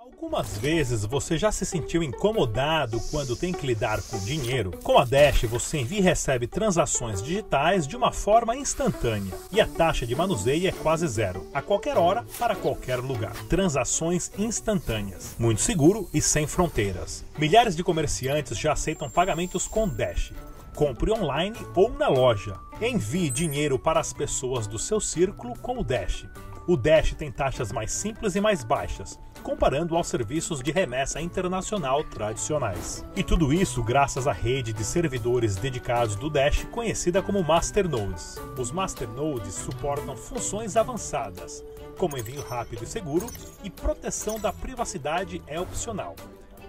Algumas 0.00 0.56
vezes 0.56 1.04
você 1.04 1.36
já 1.36 1.50
se 1.50 1.66
sentiu 1.66 2.04
incomodado 2.04 3.00
quando 3.10 3.34
tem 3.34 3.52
que 3.52 3.66
lidar 3.66 4.00
com 4.00 4.16
dinheiro? 4.20 4.70
Com 4.84 4.96
a 4.96 5.04
Dash 5.04 5.42
você 5.42 5.78
envia 5.78 5.98
e 5.98 6.02
recebe 6.02 6.46
transações 6.46 7.20
digitais 7.20 7.84
de 7.84 7.96
uma 7.96 8.12
forma 8.12 8.54
instantânea 8.54 9.34
e 9.50 9.60
a 9.60 9.66
taxa 9.66 10.06
de 10.06 10.14
manuseio 10.14 10.68
é 10.68 10.70
quase 10.70 11.04
zero, 11.08 11.44
a 11.52 11.60
qualquer 11.60 11.98
hora, 11.98 12.24
para 12.38 12.54
qualquer 12.54 13.00
lugar. 13.00 13.34
Transações 13.48 14.30
instantâneas, 14.38 15.34
muito 15.36 15.60
seguro 15.60 16.08
e 16.14 16.22
sem 16.22 16.46
fronteiras. 16.46 17.24
Milhares 17.36 17.74
de 17.74 17.82
comerciantes 17.82 18.56
já 18.56 18.74
aceitam 18.74 19.10
pagamentos 19.10 19.66
com 19.66 19.88
Dash. 19.88 20.32
Compre 20.76 21.10
online 21.10 21.56
ou 21.74 21.90
na 21.90 22.08
loja. 22.08 22.54
Envie 22.80 23.30
dinheiro 23.30 23.76
para 23.80 23.98
as 23.98 24.12
pessoas 24.12 24.68
do 24.68 24.78
seu 24.78 25.00
círculo 25.00 25.58
com 25.58 25.76
o 25.76 25.82
Dash. 25.82 26.24
O 26.68 26.76
Dash 26.76 27.14
tem 27.14 27.32
taxas 27.32 27.72
mais 27.72 27.90
simples 27.90 28.36
e 28.36 28.40
mais 28.40 28.62
baixas 28.62 29.18
comparando 29.42 29.96
aos 29.96 30.06
serviços 30.06 30.62
de 30.62 30.70
remessa 30.70 31.20
internacional 31.20 32.04
tradicionais. 32.04 33.04
E 33.16 33.22
tudo 33.22 33.52
isso 33.52 33.82
graças 33.82 34.26
à 34.26 34.32
rede 34.32 34.72
de 34.72 34.84
servidores 34.84 35.56
dedicados 35.56 36.16
do 36.16 36.30
Dash, 36.30 36.66
conhecida 36.70 37.22
como 37.22 37.42
Masternodes. 37.42 38.40
Os 38.58 38.70
Masternodes 38.70 39.54
suportam 39.54 40.16
funções 40.16 40.76
avançadas, 40.76 41.64
como 41.98 42.16
envio 42.16 42.42
rápido 42.42 42.84
e 42.84 42.86
seguro, 42.86 43.26
e 43.62 43.70
proteção 43.70 44.38
da 44.38 44.52
privacidade 44.52 45.42
é 45.46 45.60
opcional. 45.60 46.14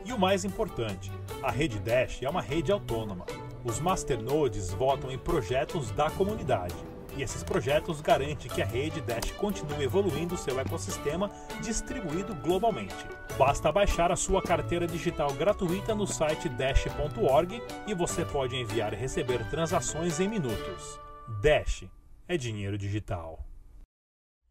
E 0.05 0.13
o 0.13 0.19
mais 0.19 0.45
importante, 0.45 1.11
a 1.43 1.51
rede 1.51 1.79
Dash 1.79 2.23
é 2.23 2.29
uma 2.29 2.41
rede 2.41 2.71
autônoma. 2.71 3.25
Os 3.63 3.79
Masternodes 3.79 4.71
votam 4.71 5.11
em 5.11 5.17
projetos 5.17 5.91
da 5.91 6.09
comunidade 6.09 6.88
e 7.19 7.23
esses 7.23 7.43
projetos 7.43 7.99
garantem 7.99 8.49
que 8.49 8.61
a 8.61 8.65
rede 8.65 9.01
Dash 9.01 9.31
continue 9.31 9.83
evoluindo 9.83 10.37
seu 10.37 10.57
ecossistema 10.57 11.29
distribuído 11.61 12.33
globalmente. 12.33 12.95
Basta 13.37 13.71
baixar 13.71 14.09
a 14.09 14.15
sua 14.15 14.41
carteira 14.41 14.87
digital 14.87 15.33
gratuita 15.33 15.93
no 15.93 16.07
site 16.07 16.47
dash.org 16.47 17.61
e 17.85 17.93
você 17.93 18.23
pode 18.23 18.55
enviar 18.55 18.93
e 18.93 18.95
receber 18.95 19.45
transações 19.49 20.19
em 20.21 20.29
minutos. 20.29 20.97
Dash 21.41 21.83
é 22.25 22.37
dinheiro 22.37 22.77
digital. 22.77 23.48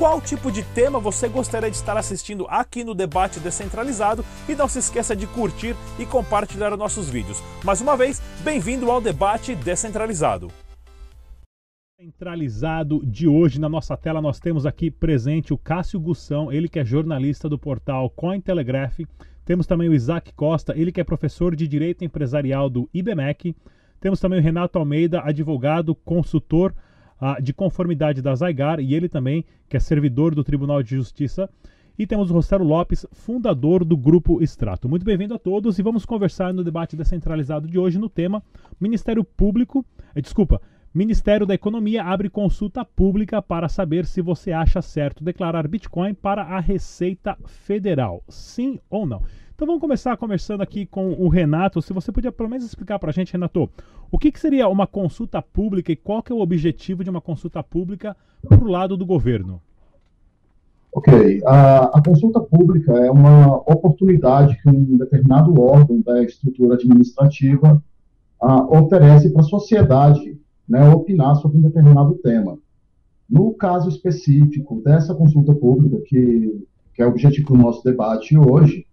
qual 0.00 0.18
tipo 0.18 0.50
de 0.50 0.62
tema 0.62 0.98
você 0.98 1.28
gostaria 1.28 1.70
de 1.70 1.76
estar 1.76 1.94
assistindo 1.94 2.46
aqui 2.48 2.82
no 2.82 2.94
Debate 2.94 3.38
Descentralizado 3.38 4.24
e 4.48 4.54
não 4.54 4.66
se 4.66 4.78
esqueça 4.78 5.14
de 5.14 5.26
curtir 5.26 5.76
e 5.98 6.06
compartilhar 6.06 6.74
nossos 6.74 7.10
vídeos. 7.10 7.42
Mais 7.62 7.82
uma 7.82 7.98
vez, 7.98 8.18
bem-vindo 8.42 8.90
ao 8.90 8.98
Debate 8.98 9.54
Descentralizado. 9.54 10.48
Centralizado 12.00 13.04
de 13.04 13.28
hoje 13.28 13.60
na 13.60 13.68
nossa 13.68 13.94
tela 13.94 14.22
nós 14.22 14.40
temos 14.40 14.64
aqui 14.64 14.90
presente 14.90 15.52
o 15.52 15.58
Cássio 15.58 16.00
Gussão, 16.00 16.50
ele 16.50 16.66
que 16.66 16.78
é 16.78 16.84
jornalista 16.84 17.46
do 17.46 17.58
portal 17.58 18.08
Cointelegraph. 18.08 19.00
Temos 19.44 19.66
também 19.66 19.90
o 19.90 19.94
Isaac 19.94 20.32
Costa, 20.32 20.72
ele 20.74 20.92
que 20.92 21.02
é 21.02 21.04
professor 21.04 21.54
de 21.54 21.68
Direito 21.68 22.06
Empresarial 22.06 22.70
do 22.70 22.88
IBMEC. 22.94 23.54
Temos 24.00 24.18
também 24.18 24.38
o 24.38 24.42
Renato 24.42 24.78
Almeida, 24.78 25.20
advogado, 25.20 25.94
consultor 25.94 26.74
de 27.42 27.52
conformidade 27.52 28.22
da 28.22 28.34
Zygar 28.34 28.80
e 28.80 28.94
ele 28.94 29.08
também, 29.08 29.44
que 29.68 29.76
é 29.76 29.80
servidor 29.80 30.34
do 30.34 30.44
Tribunal 30.44 30.82
de 30.82 30.96
Justiça. 30.96 31.48
E 31.98 32.06
temos 32.06 32.30
o 32.30 32.34
Rossello 32.34 32.64
Lopes, 32.64 33.04
fundador 33.12 33.84
do 33.84 33.96
Grupo 33.96 34.42
Extrato. 34.42 34.88
Muito 34.88 35.04
bem-vindo 35.04 35.34
a 35.34 35.38
todos 35.38 35.78
e 35.78 35.82
vamos 35.82 36.06
conversar 36.06 36.54
no 36.54 36.64
debate 36.64 36.96
descentralizado 36.96 37.68
de 37.68 37.78
hoje 37.78 37.98
no 37.98 38.08
tema 38.08 38.42
Ministério 38.80 39.22
Público, 39.22 39.84
eh, 40.14 40.20
desculpa, 40.22 40.62
Ministério 40.92 41.46
da 41.46 41.54
Economia 41.54 42.02
abre 42.02 42.28
consulta 42.28 42.84
pública 42.84 43.40
para 43.40 43.68
saber 43.68 44.04
se 44.06 44.20
você 44.20 44.50
acha 44.50 44.82
certo 44.82 45.22
declarar 45.22 45.68
Bitcoin 45.68 46.14
para 46.14 46.42
a 46.42 46.58
Receita 46.58 47.38
Federal. 47.46 48.24
Sim 48.28 48.80
ou 48.90 49.06
não? 49.06 49.22
Então 49.60 49.66
vamos 49.66 49.82
começar 49.82 50.16
conversando 50.16 50.62
aqui 50.62 50.86
com 50.86 51.12
o 51.12 51.28
Renato. 51.28 51.82
Se 51.82 51.92
você 51.92 52.10
podia 52.10 52.32
pelo 52.32 52.48
menos 52.48 52.64
explicar 52.64 52.98
para 52.98 53.10
a 53.10 53.12
gente, 53.12 53.34
Renato, 53.34 53.68
o 54.10 54.18
que, 54.18 54.32
que, 54.32 54.40
seria 54.40 54.66
uma 54.66 54.86
consulta 54.86 55.42
pública 55.42 55.92
e 55.92 55.96
qual 55.96 56.22
que 56.22 56.32
é 56.32 56.34
o 56.34 56.40
objetivo 56.40 57.04
de 57.04 57.10
uma 57.10 57.20
consulta 57.20 57.62
pública 57.62 58.16
para 58.48 58.64
o 58.64 58.66
lado 58.66 58.96
do 58.96 59.04
governo? 59.04 59.60
Ok, 60.90 61.42
a, 61.44 61.98
a, 61.98 62.02
consulta 62.02 62.40
pública 62.40 62.90
é 63.04 63.10
uma 63.10 63.56
oportunidade 63.70 64.56
que 64.62 64.70
um 64.70 64.96
determinado 64.96 65.60
órgão 65.60 66.00
da 66.00 66.22
estrutura 66.22 66.76
administrativa 66.76 67.84
oferece 68.70 69.28
para 69.28 69.42
a 69.42 69.44
sociedade 69.44 70.40
né, 70.66 70.88
opinar 70.88 71.36
sobre 71.36 71.58
um 71.58 71.62
determinado 71.64 72.14
tema. 72.22 72.56
No 73.28 73.52
caso 73.52 73.90
específico 73.90 74.80
dessa 74.82 75.14
consulta 75.14 75.54
pública, 75.54 75.98
que, 76.06 76.66
que 76.94 77.02
é 77.02 77.06
o 77.06 77.10
objetivo 77.10 77.48
do 77.54 77.62
nosso 77.62 77.84
debate 77.84 78.38
hoje, 78.38 78.86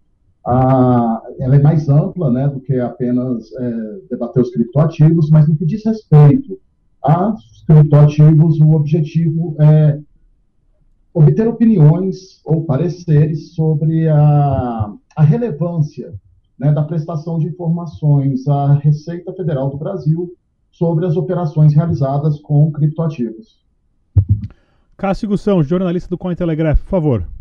a, 0.48 1.22
ela 1.38 1.56
é 1.56 1.60
mais 1.60 1.90
ampla 1.90 2.30
né, 2.30 2.48
do 2.48 2.58
que 2.60 2.80
apenas 2.80 3.52
é, 3.52 3.98
debater 4.10 4.42
os 4.42 4.50
criptoativos, 4.50 5.28
mas 5.28 5.46
no 5.46 5.56
que 5.56 5.66
diz 5.66 5.84
respeito 5.84 6.58
aos 7.02 7.64
criptoativos, 7.66 8.58
o 8.58 8.72
objetivo 8.72 9.54
é 9.60 10.00
obter 11.12 11.46
opiniões 11.46 12.40
ou 12.46 12.64
pareceres 12.64 13.54
sobre 13.54 14.08
a, 14.08 14.90
a 15.14 15.22
relevância 15.22 16.14
né, 16.58 16.72
da 16.72 16.82
prestação 16.82 17.38
de 17.38 17.48
informações 17.48 18.48
à 18.48 18.72
Receita 18.72 19.34
Federal 19.34 19.68
do 19.68 19.76
Brasil 19.76 20.32
sobre 20.70 21.04
as 21.04 21.16
operações 21.16 21.74
realizadas 21.74 22.40
com 22.40 22.72
criptoativos. 22.72 23.62
Cássio 24.96 25.28
Gussão, 25.28 25.62
jornalista 25.62 26.08
do 26.08 26.16
Cointelegraph, 26.16 26.80
por 26.80 26.88
favor. 26.88 27.37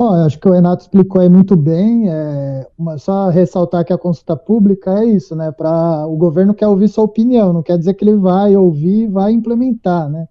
Bom, 0.00 0.14
acho 0.14 0.40
que 0.40 0.48
o 0.48 0.52
Renato 0.52 0.84
explicou 0.84 1.20
aí 1.20 1.28
muito 1.28 1.54
bem. 1.54 2.08
É, 2.08 2.66
uma, 2.78 2.96
só 2.96 3.28
ressaltar 3.28 3.84
que 3.84 3.92
a 3.92 3.98
consulta 3.98 4.34
pública 4.34 4.98
é 5.00 5.04
isso, 5.04 5.36
né? 5.36 5.52
Para 5.52 6.06
o 6.06 6.16
governo 6.16 6.54
quer 6.54 6.68
ouvir 6.68 6.88
sua 6.88 7.04
opinião, 7.04 7.52
não 7.52 7.62
quer 7.62 7.76
dizer 7.76 7.92
que 7.92 8.02
ele 8.02 8.16
vai 8.16 8.56
ouvir 8.56 9.02
e 9.02 9.06
vai 9.06 9.30
implementar, 9.30 10.08
né? 10.08 10.26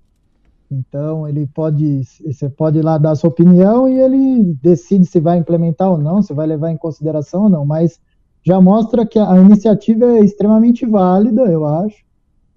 Então 0.71 1.27
ele 1.27 1.45
pode, 1.53 2.01
você 2.25 2.49
pode 2.49 2.79
ir 2.79 2.81
lá 2.81 2.97
dar 2.97 3.13
sua 3.13 3.29
opinião 3.29 3.87
e 3.87 3.99
ele 3.99 4.57
decide 4.59 5.05
se 5.05 5.19
vai 5.19 5.37
implementar 5.37 5.91
ou 5.91 5.99
não, 5.99 6.23
se 6.23 6.33
vai 6.33 6.47
levar 6.47 6.71
em 6.71 6.77
consideração 6.77 7.43
ou 7.43 7.49
não. 7.49 7.63
Mas 7.63 7.99
já 8.43 8.59
mostra 8.59 9.05
que 9.05 9.19
a 9.19 9.37
iniciativa 9.37 10.03
é 10.17 10.21
extremamente 10.21 10.83
válida, 10.83 11.43
eu 11.43 11.63
acho. 11.63 12.03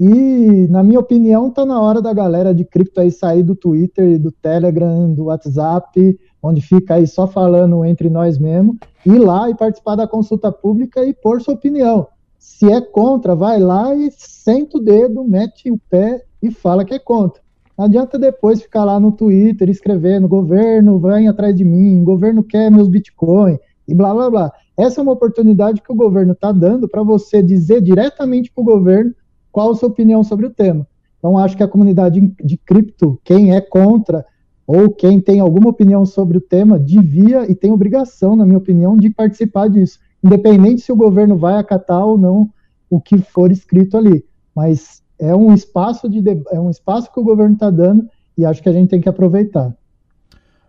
E, 0.00 0.66
na 0.70 0.82
minha 0.82 0.98
opinião, 0.98 1.48
está 1.48 1.66
na 1.66 1.78
hora 1.78 2.00
da 2.00 2.14
galera 2.14 2.54
de 2.54 2.64
cripto 2.64 3.00
aí 3.00 3.10
sair 3.10 3.42
do 3.42 3.54
Twitter, 3.54 4.18
do 4.18 4.32
Telegram, 4.32 5.12
do 5.12 5.24
WhatsApp, 5.24 6.18
onde 6.42 6.60
fica 6.60 6.94
aí 6.94 7.06
só 7.06 7.26
falando 7.26 7.84
entre 7.84 8.10
nós 8.10 8.38
mesmo, 8.38 8.76
ir 9.06 9.19
lá 9.19 9.48
e 9.48 9.54
participar 9.54 9.94
da 9.94 10.06
consulta 10.06 10.50
pública 10.50 11.04
e 11.04 11.12
pôr 11.12 11.41
sua 11.41 11.54
opinião. 11.54 12.08
Se 12.38 12.70
é 12.70 12.80
contra, 12.80 13.36
vai 13.36 13.60
lá 13.60 13.94
e 13.94 14.10
senta 14.10 14.78
o 14.78 14.81
dedo, 14.81 15.22
mete 15.22 15.70
o 15.70 15.78
pé 15.88 16.25
e 16.42 16.50
fala 16.50 16.84
que 16.84 16.94
é 16.94 16.98
contra. 16.98 17.41
Não 17.78 17.84
adianta 17.84 18.19
depois 18.19 18.60
ficar 18.60 18.84
lá 18.84 18.98
no 18.98 19.12
Twitter 19.12 19.70
escrevendo: 19.70 20.26
governo, 20.26 20.99
vem 20.99 21.28
atrás 21.28 21.55
de 21.55 21.64
mim, 21.64 22.02
governo 22.02 22.43
quer 22.43 22.70
meus 22.70 22.88
bitcoins 22.88 23.58
e 23.87 23.94
blá 23.94 24.12
blá 24.12 24.31
blá. 24.31 24.52
Essa 24.76 25.00
é 25.00 25.02
uma 25.02 25.12
oportunidade 25.12 25.81
que 25.81 25.93
o 25.93 25.96
governo 25.96 26.32
está 26.32 26.50
dando 26.50 26.88
para 26.88 27.02
você 27.02 27.43
dizer 27.43 27.81
diretamente 27.81 28.50
para 28.50 28.62
o 28.62 28.64
governo 28.64 29.14
qual 29.50 29.70
a 29.70 29.75
sua 29.75 29.88
opinião 29.88 30.25
sobre 30.25 30.46
o 30.46 30.50
tema. 30.50 30.87
Então, 31.19 31.38
acho 31.38 31.56
que 31.56 31.62
a 31.62 31.69
comunidade 31.69 32.20
de 32.43 32.56
cripto, 32.56 33.20
quem 33.22 33.55
é 33.55 33.61
contra 33.61 34.25
ou 34.67 34.91
quem 34.91 35.20
tem 35.20 35.41
alguma 35.41 35.70
opinião 35.70 36.06
sobre 36.06 36.38
o 36.38 36.41
tema, 36.41 36.79
devia 36.79 37.50
e 37.50 37.55
tem 37.55 37.73
obrigação, 37.73 38.37
na 38.37 38.44
minha 38.44 38.59
opinião, 38.59 38.97
de 38.97 39.11
participar 39.11 39.69
disso, 39.69 39.99
independente 40.23 40.82
se 40.82 40.93
o 40.93 40.97
governo 40.97 41.37
vai 41.37 41.55
acatar 41.55 42.05
ou 42.05 42.17
não 42.17 42.49
o 42.88 43.00
que 43.00 43.19
for 43.19 43.50
escrito 43.50 43.97
ali. 43.97 44.25
Mas 44.55 45.03
é 45.19 45.35
um 45.35 45.53
espaço 45.55 46.09
de 46.09 46.23
é 46.50 46.61
um 46.61 46.70
espaço 46.70 47.12
que 47.12 47.20
o 47.20 47.25
governo 47.25 47.55
está 47.55 47.70
dando 47.70 48.09
e 48.37 48.44
acho 48.44 48.62
que 48.62 48.69
a 48.69 48.73
gente 48.73 48.91
tem 48.91 49.00
que 49.00 49.09
aproveitar. 49.09 49.75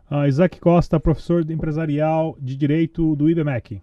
Uh, 0.09 0.27
Isaac 0.27 0.59
Costa, 0.59 0.99
professor 0.99 1.49
empresarial 1.49 2.35
de 2.39 2.55
Direito 2.55 3.15
do 3.15 3.29
IBMEC. 3.29 3.81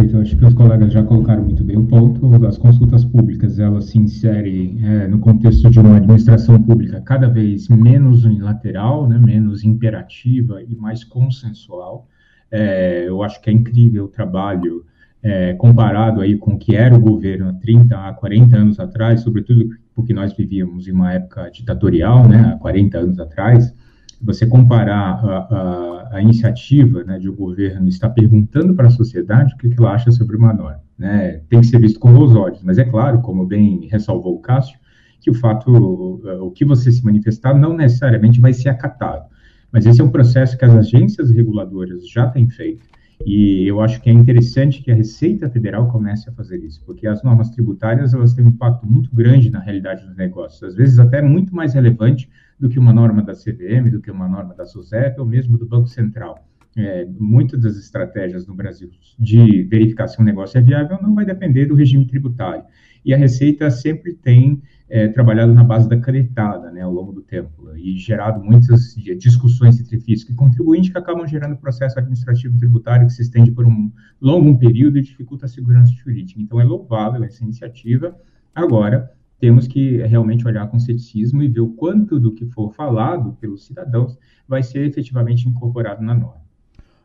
Perfeito. 0.00 0.18
acho 0.18 0.36
que 0.36 0.44
os 0.46 0.54
colegas 0.54 0.92
já 0.92 1.02
colocaram 1.02 1.44
muito 1.44 1.62
bem 1.62 1.76
o 1.76 1.86
ponto. 1.86 2.46
As 2.46 2.56
consultas 2.56 3.04
públicas, 3.04 3.58
elas 3.58 3.86
se 3.86 3.98
inserem 3.98 4.78
é, 4.82 5.06
no 5.06 5.18
contexto 5.18 5.68
de 5.68 5.78
uma 5.78 5.96
administração 5.96 6.60
pública 6.62 7.00
cada 7.02 7.28
vez 7.28 7.68
menos 7.68 8.24
unilateral, 8.24 9.06
né, 9.06 9.18
menos 9.18 9.62
imperativa 9.62 10.62
e 10.62 10.74
mais 10.74 11.04
consensual. 11.04 12.08
É, 12.50 13.04
eu 13.08 13.22
acho 13.22 13.40
que 13.42 13.50
é 13.50 13.52
incrível 13.52 14.04
o 14.04 14.08
trabalho 14.08 14.86
é, 15.22 15.52
comparado 15.54 16.22
aí 16.22 16.36
com 16.36 16.52
o 16.54 16.58
que 16.58 16.74
era 16.74 16.94
o 16.96 17.00
governo 17.00 17.50
há 17.50 17.52
30, 17.52 17.94
a 17.94 18.12
40 18.14 18.56
anos 18.56 18.80
atrás, 18.80 19.20
sobretudo 19.20 19.68
porque 19.94 20.14
nós 20.14 20.32
vivíamos 20.32 20.88
em 20.88 20.92
uma 20.92 21.12
época 21.12 21.50
ditatorial, 21.50 22.26
né, 22.26 22.52
há 22.54 22.58
40 22.58 22.98
anos 22.98 23.20
atrás, 23.20 23.74
você 24.20 24.46
comparar 24.46 25.24
a, 25.24 25.38
a, 25.38 26.16
a 26.16 26.22
iniciativa 26.22 27.02
né, 27.04 27.18
de 27.18 27.28
o 27.28 27.32
um 27.32 27.36
governo 27.36 27.88
estar 27.88 28.10
perguntando 28.10 28.74
para 28.74 28.88
a 28.88 28.90
sociedade 28.90 29.54
o 29.54 29.56
que, 29.56 29.70
que 29.70 29.80
ela 29.80 29.92
acha 29.92 30.10
sobre 30.10 30.36
uma 30.36 30.52
norma. 30.52 30.82
Né? 30.98 31.40
Tem 31.48 31.60
que 31.60 31.66
ser 31.66 31.80
visto 31.80 31.98
com 31.98 32.12
os 32.18 32.34
olhos, 32.34 32.62
mas 32.62 32.78
é 32.78 32.84
claro, 32.84 33.22
como 33.22 33.46
bem 33.46 33.88
ressalvou 33.90 34.34
o 34.34 34.40
Cássio, 34.40 34.78
que 35.20 35.30
o 35.30 35.34
fato, 35.34 35.70
o 35.70 36.50
que 36.50 36.64
você 36.64 36.90
se 36.90 37.04
manifestar 37.04 37.54
não 37.54 37.74
necessariamente 37.74 38.40
vai 38.40 38.52
ser 38.52 38.68
acatado. 38.70 39.24
Mas 39.72 39.86
esse 39.86 40.00
é 40.00 40.04
um 40.04 40.10
processo 40.10 40.58
que 40.58 40.64
as 40.64 40.74
agências 40.74 41.30
reguladoras 41.30 42.08
já 42.08 42.26
têm 42.26 42.48
feito, 42.48 42.86
e 43.24 43.66
eu 43.66 43.80
acho 43.80 44.00
que 44.00 44.08
é 44.08 44.12
interessante 44.12 44.82
que 44.82 44.90
a 44.90 44.94
Receita 44.94 45.48
Federal 45.50 45.88
comece 45.88 46.28
a 46.28 46.32
fazer 46.32 46.58
isso, 46.64 46.82
porque 46.84 47.06
as 47.06 47.22
normas 47.22 47.50
tributárias 47.50 48.14
elas 48.14 48.32
têm 48.32 48.44
um 48.44 48.48
impacto 48.48 48.86
muito 48.86 49.14
grande 49.14 49.50
na 49.50 49.60
realidade 49.60 50.06
dos 50.06 50.16
negócios, 50.16 50.62
às 50.62 50.74
vezes 50.74 50.98
até 50.98 51.20
muito 51.20 51.54
mais 51.54 51.74
relevante 51.74 52.30
do 52.58 52.68
que 52.68 52.78
uma 52.78 52.92
norma 52.92 53.22
da 53.22 53.34
CVM, 53.34 53.90
do 53.90 54.00
que 54.00 54.10
uma 54.10 54.28
norma 54.28 54.54
da 54.54 54.64
SUSEP 54.64 55.20
ou 55.20 55.26
mesmo 55.26 55.58
do 55.58 55.66
Banco 55.66 55.88
Central. 55.88 56.46
É, 56.76 57.04
muitas 57.18 57.60
das 57.60 57.76
estratégias 57.76 58.46
no 58.46 58.54
Brasil 58.54 58.90
de 59.18 59.64
verificar 59.64 60.06
se 60.06 60.20
um 60.22 60.24
negócio 60.24 60.56
é 60.56 60.60
viável 60.60 60.98
não 61.02 61.16
vai 61.16 61.24
depender 61.24 61.66
do 61.66 61.74
regime 61.74 62.06
tributário. 62.06 62.62
E 63.04 63.12
a 63.12 63.16
Receita 63.16 63.70
sempre 63.70 64.14
tem 64.14 64.62
é, 64.90 65.06
trabalhado 65.06 65.54
na 65.54 65.62
base 65.62 65.88
da 65.88 65.96
canetada 65.96 66.72
né, 66.72 66.82
ao 66.82 66.92
longo 66.92 67.12
do 67.12 67.22
tempo 67.22 67.70
e 67.76 67.96
gerado 67.96 68.42
muitas 68.42 68.94
discussões 69.18 69.80
entre 69.80 70.00
físico 70.00 70.32
e 70.32 70.34
contribuinte 70.34 70.90
que 70.90 70.98
acabam 70.98 71.24
gerando 71.26 71.56
processo 71.56 71.98
administrativo 71.98 72.58
tributário 72.58 73.06
que 73.06 73.12
se 73.12 73.22
estende 73.22 73.52
por 73.52 73.64
um 73.64 73.90
longo 74.20 74.58
período 74.58 74.98
e 74.98 75.02
dificulta 75.02 75.46
a 75.46 75.48
segurança 75.48 75.92
jurídica. 75.92 76.40
Então, 76.42 76.60
é 76.60 76.64
louvável 76.64 77.22
essa 77.22 77.44
iniciativa. 77.44 78.16
Agora, 78.52 79.12
temos 79.38 79.68
que 79.68 79.98
realmente 79.98 80.46
olhar 80.46 80.66
com 80.68 80.78
ceticismo 80.80 81.40
e 81.40 81.48
ver 81.48 81.60
o 81.60 81.70
quanto 81.70 82.18
do 82.18 82.32
que 82.32 82.44
for 82.46 82.74
falado 82.74 83.32
pelos 83.40 83.64
cidadãos 83.64 84.18
vai 84.46 84.62
ser 84.62 84.84
efetivamente 84.86 85.48
incorporado 85.48 86.02
na 86.02 86.14
norma. 86.14 86.42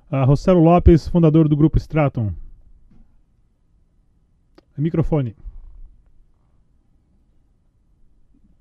A 0.09 0.21
ah, 0.21 0.25
Rossello 0.25 0.61
Lopes, 0.61 1.07
fundador 1.07 1.47
do 1.47 1.55
Grupo 1.55 1.77
Straton. 1.77 2.33
Microfone. 4.77 5.35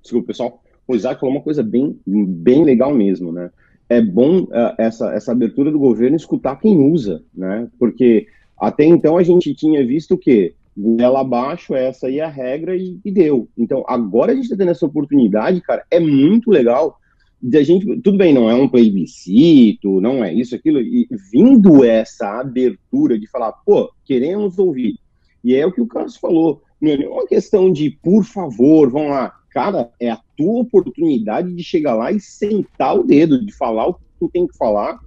Desculpa, 0.05 0.27
pessoal. 0.27 0.61
O 0.87 0.95
Isaac 0.95 1.19
falou 1.19 1.35
uma 1.35 1.41
coisa 1.41 1.63
bem, 1.63 1.99
bem 2.05 2.63
legal 2.63 2.93
mesmo, 2.93 3.31
né? 3.31 3.49
É 3.89 3.99
bom 3.99 4.43
uh, 4.43 4.75
essa, 4.77 5.11
essa 5.13 5.31
abertura 5.31 5.71
do 5.71 5.79
governo 5.79 6.15
escutar 6.15 6.57
quem 6.57 6.77
usa, 6.77 7.23
né? 7.33 7.67
Porque 7.79 8.27
até 8.55 8.85
então 8.85 9.17
a 9.17 9.23
gente 9.23 9.53
tinha 9.55 9.85
visto 9.85 10.15
que 10.15 10.53
ela 10.99 11.21
abaixo, 11.21 11.73
essa 11.73 12.05
aí 12.05 12.19
é 12.19 12.23
a 12.23 12.29
regra 12.29 12.75
e, 12.75 12.99
e, 13.03 13.11
deu. 13.11 13.47
Então, 13.57 13.83
agora 13.87 14.31
a 14.31 14.35
gente 14.35 14.43
está 14.43 14.55
tendo 14.55 14.71
essa 14.71 14.85
oportunidade, 14.85 15.61
cara, 15.61 15.83
é 15.89 15.99
muito 15.99 16.51
legal 16.51 16.99
de 17.41 17.57
a 17.57 17.63
gente, 17.63 17.85
tudo 18.01 18.17
bem, 18.17 18.33
não 18.33 18.49
é 18.49 18.53
um 18.53 18.67
plebiscito, 18.67 19.99
não 20.01 20.23
é 20.23 20.33
isso, 20.33 20.53
aquilo, 20.53 20.81
e 20.81 21.07
vindo 21.31 21.83
essa 21.83 22.39
abertura 22.39 23.17
de 23.17 23.27
falar, 23.27 23.53
pô, 23.65 23.91
queremos 24.03 24.59
ouvir. 24.59 24.99
E 25.43 25.55
é 25.55 25.65
o 25.65 25.71
que 25.71 25.81
o 25.81 25.87
Carlos 25.87 26.17
falou, 26.17 26.61
não 26.79 26.91
é 26.91 27.07
uma 27.07 27.27
questão 27.27 27.71
de, 27.71 27.89
por 27.89 28.23
favor, 28.23 28.89
vamos 28.89 29.11
lá. 29.11 29.33
Cara, 29.55 29.89
é 30.01 30.11
a 30.11 30.19
tua 30.35 30.63
oportunidade 30.63 31.53
de 31.53 31.63
chegar 31.63 31.95
lá 31.95 32.11
e 32.11 32.19
sentar 32.19 32.99
o 32.99 33.05
dedo, 33.05 33.43
de 33.43 33.53
falar 33.53 33.87
o 33.87 33.93
que 33.93 34.01
tu 34.19 34.27
tem 34.27 34.45
que 34.45 34.57
falar, 34.57 34.99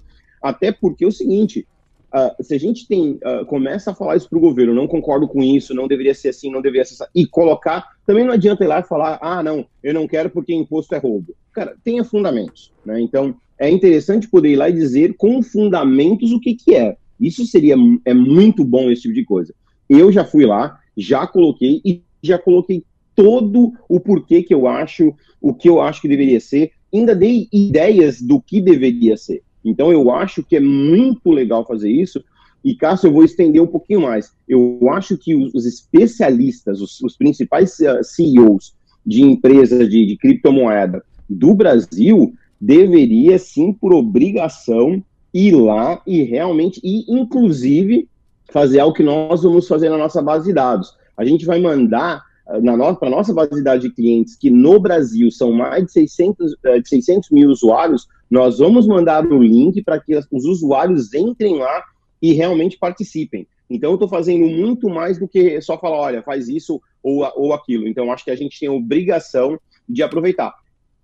até 0.43 0.73
porque 0.73 1.05
é 1.05 1.07
o 1.07 1.13
seguinte, 1.13 1.69
Uh, 2.09 2.43
se 2.43 2.55
a 2.55 2.59
gente 2.59 2.89
tem 2.89 3.19
uh, 3.23 3.45
começa 3.45 3.91
a 3.91 3.95
falar 3.95 4.17
isso 4.17 4.31
para 4.31 4.39
o 4.39 4.41
governo, 4.41 4.73
não 4.73 4.89
concordo 4.89 5.29
com 5.29 5.43
isso, 5.43 5.75
não 5.75 5.87
deveria 5.87 6.15
ser 6.15 6.31
assim, 6.31 6.51
não 6.51 6.63
deveria 6.63 6.83
ser 6.83 6.95
assim, 6.95 7.11
e 7.15 7.27
colocar, 7.27 7.85
também 8.07 8.25
não 8.25 8.33
adianta 8.33 8.65
ir 8.65 8.67
lá 8.67 8.81
e 8.81 8.83
falar, 8.83 9.19
ah, 9.21 9.43
não, 9.43 9.67
eu 9.83 9.93
não 9.93 10.09
quero 10.09 10.31
porque 10.31 10.55
imposto 10.55 10.95
é 10.95 10.99
roubo. 10.99 11.35
Cara, 11.53 11.77
tenha 11.85 12.03
fundamentos, 12.03 12.73
né? 12.83 12.99
Então, 12.99 13.37
é 13.59 13.69
interessante 13.69 14.27
poder 14.27 14.53
ir 14.53 14.57
lá 14.57 14.71
e 14.71 14.73
dizer 14.73 15.19
com 15.19 15.43
fundamentos 15.43 16.33
o 16.33 16.41
que 16.41 16.55
que 16.55 16.75
é. 16.75 16.97
Isso 17.21 17.45
seria 17.45 17.77
é 18.07 18.15
muito 18.15 18.65
bom 18.65 18.91
esse 18.91 19.03
tipo 19.03 19.13
de 19.13 19.27
coisa. 19.27 19.55
Eu 19.87 20.11
já 20.11 20.25
fui 20.25 20.47
lá, 20.47 20.79
já 20.97 21.27
coloquei 21.27 21.83
e 21.85 22.03
já 22.23 22.39
coloquei 22.39 22.83
todo 23.19 23.73
o 23.89 23.99
porquê 23.99 24.45
que 24.45 24.55
eu 24.55 24.69
acho, 24.69 25.13
o 25.41 25.53
que 25.53 25.69
eu 25.69 25.81
acho 25.81 26.01
que 26.01 26.07
deveria 26.07 26.39
ser, 26.39 26.71
ainda 26.95 27.17
dei 27.17 27.49
ideias 27.53 28.23
do 28.23 28.41
que 28.41 28.61
deveria 28.61 29.17
ser. 29.17 29.43
Então, 29.65 29.91
eu 29.91 30.09
acho 30.13 30.45
que 30.45 30.55
é 30.55 30.61
muito 30.61 31.29
legal 31.33 31.67
fazer 31.67 31.91
isso. 31.91 32.23
E, 32.65 32.77
Cássio, 32.77 33.09
eu 33.09 33.13
vou 33.13 33.25
estender 33.25 33.61
um 33.61 33.67
pouquinho 33.67 34.03
mais. 34.03 34.33
Eu 34.49 34.79
acho 34.93 35.19
que 35.19 35.35
os, 35.35 35.67
especialistas, 35.67 36.81
os, 36.81 37.01
os, 37.01 37.17
principais 37.17 37.81
eh, 37.81 38.05
CEOs 38.05 38.73
de 39.05 39.23
empresas 39.23 39.89
de, 39.89 40.07
de 40.07 40.17
criptomoeda 40.17 41.03
do 41.29 41.55
Brasil, 41.55 42.33
deveria, 42.61 43.37
sim, 43.37 43.73
por 43.73 43.93
obrigação, 43.93 45.03
ir 45.35 45.57
lá 45.57 46.01
e 46.07 46.23
realmente, 46.23 46.81
e 46.85 47.05
inclusive, 47.13 48.09
fazer 48.53 48.79
algo 48.79 48.95
que 48.95 49.03
nós 49.03 49.43
vamos 49.43 49.67
fazer 49.67 49.91
na 49.91 49.99
nossa 49.99 50.23
base 50.23 50.47
de 50.47 50.53
dados. 50.53 50.97
A 51.17 51.25
gente 51.25 51.45
vai 51.45 51.61
mandar 51.61 52.28
eh, 52.49 52.95
para 52.99 53.09
a 53.09 53.11
nossa 53.11 53.33
base 53.35 53.51
de 53.51 53.63
dados 53.63 53.83
de 53.83 53.91
clientes, 53.91 54.37
que 54.37 54.51
no 54.51 54.81
Brasil 54.81 55.31
são 55.31 55.53
mais 55.53 55.85
de 55.87 55.93
600, 55.93 56.57
eh, 56.65 56.81
de 56.81 56.89
600 56.89 57.31
mil 57.31 57.51
usuários, 57.51 58.07
nós 58.31 58.59
vamos 58.59 58.87
mandar 58.87 59.25
o 59.27 59.43
link 59.43 59.83
para 59.83 60.01
que 60.01 60.19
os 60.31 60.45
usuários 60.45 61.13
entrem 61.15 61.59
lá 61.59 61.85
e 62.21 62.33
realmente 62.33 62.79
participem. 62.79 63.47
Então, 63.71 63.91
eu 63.91 63.95
estou 63.95 64.09
fazendo 64.09 64.47
muito 64.47 64.89
mais 64.89 65.19
do 65.19 65.29
que 65.29 65.61
só 65.61 65.79
falar, 65.79 65.99
olha, 65.99 66.23
faz 66.23 66.49
isso 66.49 66.81
ou, 67.03 67.31
ou 67.37 67.53
aquilo. 67.53 67.87
Então, 67.87 68.11
acho 68.11 68.25
que 68.25 68.31
a 68.31 68.37
gente 68.37 68.59
tem 68.59 68.69
a 68.69 68.73
obrigação 68.73 69.59
de 69.89 70.03
aproveitar. 70.03 70.55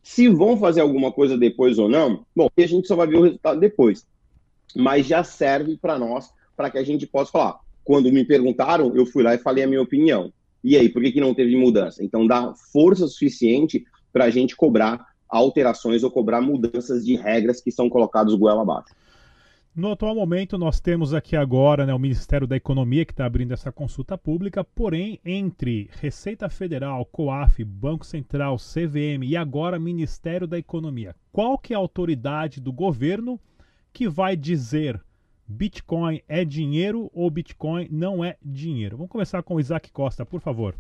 Se 0.02 0.29
vão 0.29 0.56
fazer 0.56 0.81
alguma 0.81 1.12
coisa 1.12 1.37
depois 1.37 1.79
ou 1.79 1.88
não, 1.88 2.25
bom, 2.35 2.49
a 2.56 2.67
gente 2.67 2.88
só 2.88 2.96
vai 2.96 3.06
ver 3.06 3.17
o 3.17 3.23
resultado 3.23 3.61
depois. 3.61 4.06
Mas 4.75 5.06
já 5.06 5.23
serve 5.23 5.76
para 5.76 5.99
nós, 5.99 6.31
para 6.56 6.70
que 6.70 6.79
a 6.79 6.85
gente 6.85 7.06
possa 7.06 7.31
falar. 7.31 7.58
Quando 7.85 8.11
me 8.11 8.25
perguntaram, 8.25 8.94
eu 8.96 9.05
fui 9.06 9.23
lá 9.23 9.35
e 9.35 9.38
falei 9.38 9.64
a 9.64 9.67
minha 9.67 9.82
opinião. 9.82 10.32
E 10.64 10.78
aí, 10.78 10.88
por 10.88 11.02
que, 11.02 11.12
que 11.12 11.20
não 11.20 11.34
teve 11.34 11.55
mudança? 11.56 12.02
Então, 12.02 12.26
dá 12.26 12.55
força 12.72 13.06
suficiente 13.06 13.84
para 14.11 14.25
a 14.25 14.31
gente 14.31 14.56
cobrar 14.56 15.06
alterações 15.28 16.02
ou 16.02 16.11
cobrar 16.11 16.40
mudanças 16.40 17.05
de 17.05 17.16
regras 17.16 17.61
que 17.61 17.70
são 17.70 17.90
colocadas 17.90 18.34
goela 18.34 18.62
abaixo. 18.62 18.94
No 19.77 19.91
atual 19.91 20.15
momento, 20.15 20.56
nós 20.56 20.79
temos 20.79 21.12
aqui 21.12 21.34
agora 21.34 21.84
né, 21.84 21.93
o 21.93 21.98
Ministério 21.98 22.46
da 22.46 22.56
Economia 22.56 23.05
que 23.05 23.12
está 23.12 23.27
abrindo 23.27 23.53
essa 23.53 23.72
consulta 23.72 24.17
pública, 24.17 24.62
porém, 24.62 25.19
entre 25.24 25.91
Receita 26.00 26.48
Federal, 26.48 27.05
COAF, 27.06 27.65
Banco 27.65 28.06
Central, 28.06 28.56
CVM 28.56 29.24
e 29.24 29.36
agora 29.36 29.79
Ministério 29.79 30.46
da 30.46 30.56
Economia, 30.56 31.17
qual 31.32 31.58
que 31.58 31.74
é 31.74 31.77
a 31.77 31.81
autoridade 31.81 32.60
do 32.60 32.72
governo 32.72 33.39
que 33.93 34.08
vai 34.08 34.36
dizer 34.36 35.03
Bitcoin 35.46 36.20
é 36.29 36.44
dinheiro 36.44 37.10
ou 37.13 37.31
Bitcoin 37.31 37.89
não 37.91 38.24
é 38.24 38.36
dinheiro? 38.43 38.96
Vamos 38.96 39.13
começar 39.13 39.43
com 39.43 39.55
o 39.56 39.60
Isaac 39.60 39.91
Costa, 39.93 40.24
por 40.24 40.41
favor. 40.41 40.74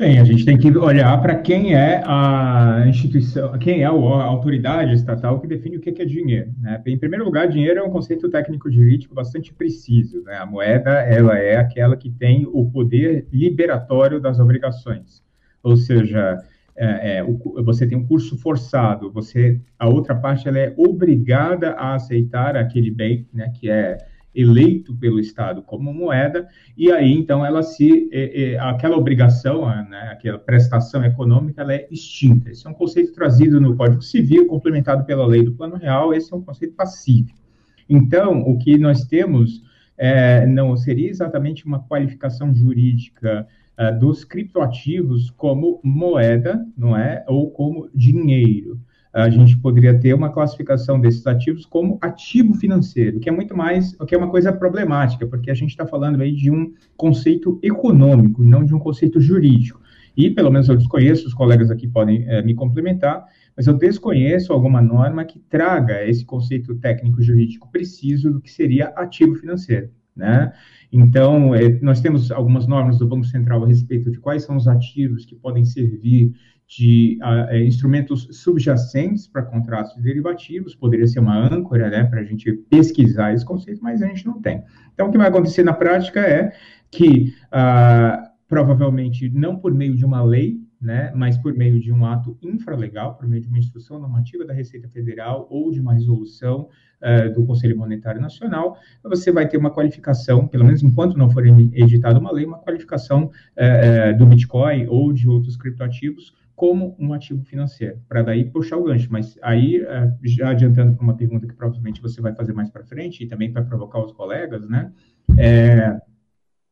Bem, 0.00 0.18
a 0.18 0.24
gente 0.24 0.46
tem 0.46 0.56
que 0.56 0.74
olhar 0.78 1.20
para 1.20 1.34
quem 1.34 1.74
é 1.74 2.02
a 2.06 2.84
instituição, 2.88 3.58
quem 3.58 3.82
é 3.82 3.84
a 3.84 3.90
autoridade 3.90 4.94
estatal 4.94 5.38
que 5.38 5.46
define 5.46 5.76
o 5.76 5.80
que 5.80 5.90
é 5.90 6.06
dinheiro. 6.06 6.54
Né? 6.58 6.82
Em 6.86 6.96
primeiro 6.96 7.22
lugar, 7.22 7.46
dinheiro 7.48 7.80
é 7.80 7.82
um 7.82 7.90
conceito 7.90 8.30
técnico-jurídico 8.30 9.14
bastante 9.14 9.52
preciso. 9.52 10.22
Né? 10.22 10.36
A 10.36 10.46
moeda 10.46 10.90
ela 10.90 11.36
é 11.36 11.56
aquela 11.56 11.98
que 11.98 12.08
tem 12.08 12.48
o 12.50 12.70
poder 12.70 13.26
liberatório 13.30 14.18
das 14.18 14.40
obrigações. 14.40 15.22
Ou 15.62 15.76
seja, 15.76 16.42
é, 16.80 17.18
é, 17.18 17.22
o, 17.22 17.38
você 17.62 17.86
tem 17.86 17.98
um 17.98 18.06
curso 18.06 18.38
forçado, 18.38 19.12
você 19.12 19.60
a 19.78 19.86
outra 19.86 20.14
parte 20.14 20.48
ela 20.48 20.58
é 20.58 20.72
obrigada 20.78 21.72
a 21.72 21.94
aceitar 21.94 22.56
aquele 22.56 22.90
bem, 22.90 23.28
né, 23.34 23.52
que 23.54 23.70
é 23.70 23.98
eleito 24.34 24.94
pelo 24.94 25.20
Estado 25.20 25.60
como 25.60 25.92
moeda, 25.92 26.48
e 26.74 26.90
aí 26.90 27.12
então 27.12 27.44
ela 27.44 27.62
se 27.62 28.08
é, 28.10 28.52
é, 28.52 28.58
aquela 28.58 28.96
obrigação, 28.96 29.66
né, 29.66 30.08
aquela 30.10 30.38
prestação 30.38 31.04
econômica, 31.04 31.60
ela 31.60 31.74
é 31.74 31.86
extinta. 31.90 32.48
Esse 32.48 32.66
é 32.66 32.70
um 32.70 32.74
conceito 32.74 33.12
trazido 33.12 33.60
no 33.60 33.76
Código 33.76 34.00
Civil, 34.00 34.46
complementado 34.46 35.04
pela 35.04 35.26
lei 35.26 35.42
do 35.42 35.52
Plano 35.52 35.76
Real. 35.76 36.14
Esse 36.14 36.32
é 36.32 36.36
um 36.36 36.42
conceito 36.42 36.74
pacífico. 36.74 37.38
Então, 37.88 38.40
o 38.40 38.56
que 38.56 38.78
nós 38.78 39.04
temos 39.04 39.62
é, 40.00 40.46
não 40.46 40.74
seria 40.78 41.10
exatamente 41.10 41.66
uma 41.66 41.80
qualificação 41.80 42.54
jurídica 42.54 43.46
uh, 43.78 43.98
dos 43.98 44.24
criptoativos 44.24 45.28
como 45.28 45.78
moeda, 45.84 46.66
não 46.74 46.96
é, 46.96 47.22
ou 47.28 47.50
como 47.50 47.86
dinheiro. 47.94 48.80
a 49.12 49.28
gente 49.28 49.58
poderia 49.58 49.98
ter 49.98 50.14
uma 50.14 50.30
classificação 50.30 50.98
desses 50.98 51.26
ativos 51.26 51.66
como 51.66 51.98
ativo 52.00 52.54
financeiro, 52.54 53.20
que 53.20 53.28
é 53.28 53.32
muito 53.32 53.54
mais, 53.54 53.94
que 54.08 54.14
é 54.14 54.18
uma 54.18 54.30
coisa 54.30 54.50
problemática, 54.52 55.26
porque 55.26 55.50
a 55.50 55.54
gente 55.54 55.70
está 55.70 55.84
falando 55.84 56.22
aí 56.22 56.32
de 56.32 56.50
um 56.50 56.72
conceito 56.96 57.58
econômico, 57.62 58.42
não 58.42 58.64
de 58.64 58.74
um 58.74 58.78
conceito 58.78 59.20
jurídico. 59.20 59.80
E, 60.16 60.30
pelo 60.30 60.50
menos 60.50 60.68
eu 60.68 60.76
desconheço, 60.76 61.26
os 61.26 61.34
colegas 61.34 61.70
aqui 61.70 61.86
podem 61.86 62.24
é, 62.26 62.42
me 62.42 62.54
complementar, 62.54 63.26
mas 63.60 63.66
eu 63.66 63.74
desconheço 63.74 64.54
alguma 64.54 64.80
norma 64.80 65.22
que 65.22 65.38
traga 65.38 66.02
esse 66.08 66.24
conceito 66.24 66.74
técnico 66.76 67.20
jurídico 67.20 67.70
preciso 67.70 68.32
do 68.32 68.40
que 68.40 68.50
seria 68.50 68.86
ativo 68.96 69.34
financeiro, 69.34 69.90
né? 70.16 70.50
Então, 70.90 71.54
é, 71.54 71.78
nós 71.82 72.00
temos 72.00 72.30
algumas 72.32 72.66
normas 72.66 72.96
do 72.96 73.06
Banco 73.06 73.26
Central 73.26 73.62
a 73.62 73.66
respeito 73.66 74.10
de 74.10 74.18
quais 74.18 74.44
são 74.44 74.56
os 74.56 74.66
ativos 74.66 75.26
que 75.26 75.36
podem 75.36 75.66
servir 75.66 76.32
de 76.66 77.18
uh, 77.22 77.54
instrumentos 77.56 78.28
subjacentes 78.32 79.26
para 79.28 79.42
contratos 79.42 79.94
de 79.94 80.00
derivativos, 80.00 80.74
poderia 80.74 81.06
ser 81.06 81.20
uma 81.20 81.36
âncora, 81.36 81.90
né, 81.90 82.04
para 82.04 82.22
a 82.22 82.24
gente 82.24 82.50
pesquisar 82.70 83.34
esse 83.34 83.44
conceito, 83.44 83.82
mas 83.82 84.00
a 84.00 84.06
gente 84.06 84.24
não 84.24 84.40
tem. 84.40 84.64
Então, 84.94 85.08
o 85.08 85.12
que 85.12 85.18
vai 85.18 85.28
acontecer 85.28 85.62
na 85.64 85.74
prática 85.74 86.20
é 86.20 86.50
que, 86.90 87.34
uh, 87.52 88.26
provavelmente, 88.48 89.28
não 89.28 89.54
por 89.54 89.74
meio 89.74 89.94
de 89.94 90.06
uma 90.06 90.24
lei, 90.24 90.58
né, 90.80 91.12
mas 91.14 91.36
por 91.36 91.52
meio 91.52 91.78
de 91.78 91.92
um 91.92 92.06
ato 92.06 92.38
infralegal, 92.40 93.14
por 93.14 93.28
meio 93.28 93.42
de 93.42 93.48
uma 93.48 93.58
instrução 93.58 93.98
normativa 93.98 94.46
da 94.46 94.54
Receita 94.54 94.88
Federal 94.88 95.46
ou 95.50 95.70
de 95.70 95.78
uma 95.78 95.92
resolução 95.92 96.68
uh, 97.02 97.34
do 97.34 97.44
Conselho 97.44 97.76
Monetário 97.76 98.20
Nacional, 98.20 98.78
você 99.02 99.30
vai 99.30 99.46
ter 99.46 99.58
uma 99.58 99.70
qualificação, 99.70 100.48
pelo 100.48 100.64
menos 100.64 100.82
enquanto 100.82 101.18
não 101.18 101.28
for 101.28 101.46
editada 101.46 102.18
uma 102.18 102.32
lei, 102.32 102.46
uma 102.46 102.58
qualificação 102.58 103.24
uh, 103.24 104.14
uh, 104.14 104.16
do 104.16 104.24
Bitcoin 104.24 104.86
ou 104.88 105.12
de 105.12 105.28
outros 105.28 105.54
criptoativos 105.54 106.34
como 106.56 106.96
um 106.98 107.12
ativo 107.12 107.42
financeiro, 107.44 107.98
para 108.08 108.22
daí 108.22 108.44
puxar 108.44 108.76
o 108.76 108.84
gancho. 108.84 109.08
Mas 109.10 109.38
aí, 109.40 109.82
já 110.22 110.50
adiantando 110.50 110.94
para 110.94 111.02
uma 111.02 111.16
pergunta 111.16 111.46
que 111.46 111.54
provavelmente 111.54 112.02
você 112.02 112.20
vai 112.20 112.34
fazer 112.34 112.52
mais 112.52 112.68
para 112.68 112.84
frente, 112.84 113.24
e 113.24 113.26
também 113.26 113.50
para 113.50 113.62
provocar 113.62 113.98
os 113.98 114.12
colegas, 114.12 114.68
né, 114.68 114.92
é, 115.38 115.98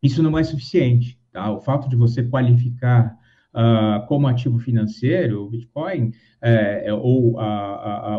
isso 0.03 0.23
não 0.23 0.37
é 0.39 0.43
suficiente. 0.43 1.19
Tá? 1.33 1.51
O 1.51 1.59
fato 1.59 1.89
de 1.89 1.97
você 1.97 2.23
qualificar 2.23 3.17
uh, 3.59 4.07
como 4.07 4.29
ativo 4.29 4.59
financeiro, 4.61 5.43
o 5.43 5.51
Bitcoin, 5.51 6.13
é, 6.41 6.85
é 6.87 6.95
ou 6.95 7.37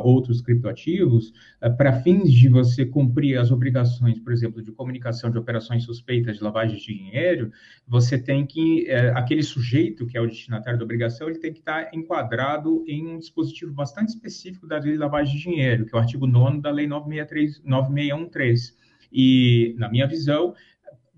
outros 0.04 0.42
criptoativos, 0.42 1.32
é, 1.62 1.70
para 1.70 2.02
fins 2.02 2.34
de 2.34 2.50
você 2.50 2.86
cumprir 2.86 3.38
as 3.38 3.50
obrigações, 3.50 4.20
por 4.20 4.34
exemplo, 4.34 4.62
de 4.62 4.74
comunicação 4.74 5.32
de 5.32 5.38
operações 5.38 5.86
suspeitas 5.86 6.38
de 6.38 6.44
lavagem 6.44 6.78
de 6.78 6.86
dinheiro, 6.86 7.50
você 7.88 8.18
tem 8.18 8.46
que, 8.46 8.92
aquele 9.16 9.42
sujeito 9.42 10.06
que 10.06 10.18
é 10.18 10.22
o 10.22 10.28
destinatário 10.28 10.78
da 10.78 10.84
obrigação, 10.84 11.30
ele 11.30 11.40
tem 11.40 11.54
que 11.54 11.60
estar 11.60 11.90
enquadrado 11.94 12.84
em 12.86 13.08
um 13.08 13.18
dispositivo 13.18 13.72
bastante 13.72 14.10
específico 14.10 14.68
da 14.68 14.78
lei 14.78 14.92
de 14.92 14.98
lavagem 14.98 15.38
de 15.38 15.42
dinheiro, 15.42 15.86
que 15.86 15.96
é 15.96 15.98
o 15.98 16.02
artigo 16.02 16.28
9 16.28 16.60
da 16.60 16.72
lei 16.72 16.88
963, 16.88 17.62
9613. 17.64 18.74
E, 19.12 19.76
na 19.78 19.90
minha 19.90 20.08
visão, 20.08 20.54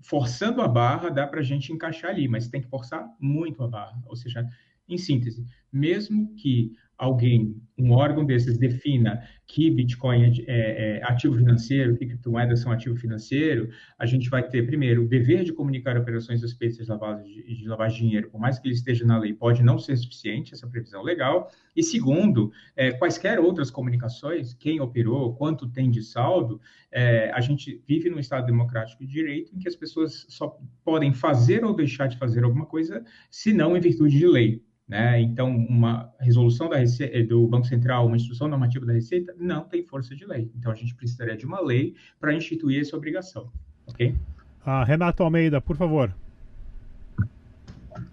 forçando 0.02 0.60
a 0.60 0.68
barra, 0.68 1.08
dá 1.08 1.26
para 1.26 1.40
a 1.40 1.44
gente 1.44 1.72
encaixar 1.72 2.10
ali, 2.10 2.28
mas 2.28 2.48
tem 2.48 2.60
que 2.60 2.68
forçar 2.68 3.08
muito 3.18 3.62
a 3.62 3.68
barra. 3.68 4.02
Ou 4.06 4.16
seja, 4.16 4.46
em 4.88 4.98
síntese, 4.98 5.44
mesmo 5.72 6.34
que 6.34 6.72
alguém, 7.02 7.60
um 7.76 7.90
órgão 7.90 8.24
desses, 8.24 8.56
defina 8.56 9.20
que 9.44 9.68
Bitcoin 9.72 10.22
é, 10.22 10.30
é, 10.46 10.98
é, 10.98 11.02
ativo 11.02 11.36
financeiro, 11.36 11.96
que 11.96 12.06
criptomoedas 12.06 12.60
são 12.60 12.70
ativo 12.70 12.94
financeiro, 12.94 13.68
a 13.98 14.06
gente 14.06 14.30
vai 14.30 14.46
ter, 14.48 14.64
primeiro, 14.64 15.02
o 15.02 15.08
dever 15.08 15.42
de 15.42 15.52
comunicar 15.52 15.96
operações 15.96 16.40
suspeitas 16.40 16.78
de 16.78 16.88
lavagem 16.88 17.24
de, 17.24 17.56
de, 17.56 17.66
lavagem 17.66 17.98
de 17.98 18.04
dinheiro, 18.04 18.30
por 18.30 18.40
mais 18.40 18.60
que 18.60 18.68
ele 18.68 18.74
esteja 18.74 19.04
na 19.04 19.18
lei, 19.18 19.34
pode 19.34 19.64
não 19.64 19.80
ser 19.80 19.96
suficiente, 19.96 20.54
essa 20.54 20.68
previsão 20.68 21.02
legal. 21.02 21.50
E 21.74 21.82
segundo, 21.82 22.52
é, 22.76 22.92
quaisquer 22.92 23.40
outras 23.40 23.68
comunicações, 23.68 24.54
quem 24.54 24.80
operou, 24.80 25.34
quanto 25.34 25.66
tem 25.66 25.90
de 25.90 26.04
saldo, 26.04 26.60
é, 26.92 27.32
a 27.32 27.40
gente 27.40 27.82
vive 27.84 28.10
num 28.10 28.20
Estado 28.20 28.46
democrático 28.46 29.04
de 29.04 29.10
direito 29.10 29.52
em 29.52 29.58
que 29.58 29.66
as 29.66 29.74
pessoas 29.74 30.24
só 30.28 30.56
podem 30.84 31.12
fazer 31.12 31.64
ou 31.64 31.74
deixar 31.74 32.06
de 32.06 32.16
fazer 32.16 32.44
alguma 32.44 32.64
coisa, 32.64 33.04
se 33.28 33.52
não 33.52 33.76
em 33.76 33.80
virtude 33.80 34.16
de 34.16 34.26
lei. 34.28 34.62
Né? 34.92 35.22
Então, 35.22 35.48
uma 35.48 36.12
resolução 36.20 36.68
da 36.68 36.76
Rece... 36.76 37.22
do 37.22 37.48
Banco 37.48 37.66
Central, 37.66 38.06
uma 38.06 38.16
instrução 38.16 38.46
normativa 38.46 38.84
da 38.84 38.92
Receita, 38.92 39.34
não 39.38 39.64
tem 39.64 39.82
força 39.82 40.14
de 40.14 40.26
lei. 40.26 40.50
Então, 40.54 40.70
a 40.70 40.74
gente 40.74 40.94
precisaria 40.94 41.34
de 41.34 41.46
uma 41.46 41.62
lei 41.62 41.94
para 42.20 42.34
instituir 42.34 42.82
essa 42.82 42.94
obrigação. 42.94 43.50
Ok? 43.86 44.14
Ah, 44.62 44.84
Renato 44.84 45.22
Almeida, 45.22 45.62
por 45.62 45.76
favor. 45.76 46.14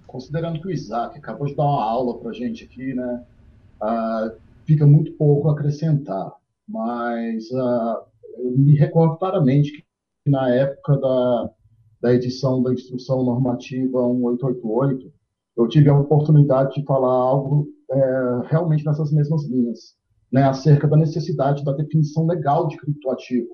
Considerando 0.08 0.62
que 0.62 0.68
o 0.68 0.72
Isaac 0.72 1.18
acabou 1.18 1.48
de 1.48 1.56
dar 1.56 1.64
uma 1.64 1.84
aula 1.84 2.18
para 2.18 2.30
a 2.30 2.34
gente 2.34 2.64
aqui, 2.64 2.94
né? 2.94 3.26
Ah, 3.82 4.32
fica 4.64 4.88
muito 4.88 5.12
pouco 5.12 5.50
a 5.50 5.52
acrescentar. 5.52 6.32
Mas 6.66 7.52
ah, 7.52 8.06
eu 8.38 8.58
me 8.58 8.78
recordo 8.78 9.18
claramente 9.18 9.74
que 9.74 9.84
na 10.26 10.50
época 10.50 10.96
da, 10.96 11.50
da 12.04 12.14
edição 12.14 12.64
da 12.64 12.72
instrução 12.72 13.22
normativa 13.22 14.02
1888, 14.14 15.19
eu 15.60 15.68
tive 15.68 15.90
a 15.90 16.00
oportunidade 16.00 16.76
de 16.76 16.86
falar 16.86 17.12
algo 17.12 17.68
é, 17.92 18.42
realmente 18.46 18.86
nessas 18.86 19.12
mesmas 19.12 19.46
linhas, 19.46 19.94
né, 20.32 20.44
acerca 20.44 20.88
da 20.88 20.96
necessidade 20.96 21.66
da 21.66 21.74
definição 21.74 22.26
legal 22.26 22.68
de 22.68 22.78
criptoativo. 22.78 23.50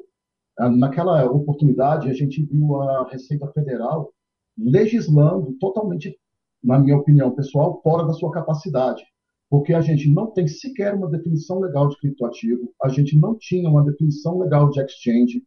É, 0.59 0.69
naquela 0.69 1.25
oportunidade, 1.25 2.07
a 2.07 2.13
gente 2.13 2.43
viu 2.43 2.79
a 2.79 3.09
Receita 3.09 3.47
Federal 3.47 4.11
legislando 4.55 5.53
totalmente, 5.59 6.15
na 6.63 6.77
minha 6.77 6.95
opinião 6.95 7.31
pessoal, 7.31 7.81
fora 7.81 8.05
da 8.05 8.13
sua 8.13 8.31
capacidade, 8.31 9.03
porque 9.49 9.73
a 9.73 9.81
gente 9.81 10.07
não 10.07 10.27
tem 10.27 10.47
sequer 10.47 10.93
uma 10.93 11.09
definição 11.09 11.59
legal 11.59 11.89
de 11.89 11.97
criptoativo, 11.97 12.71
a 12.83 12.87
gente 12.87 13.17
não 13.17 13.35
tinha 13.35 13.67
uma 13.67 13.83
definição 13.83 14.37
legal 14.37 14.69
de 14.69 14.79
exchange, 14.79 15.43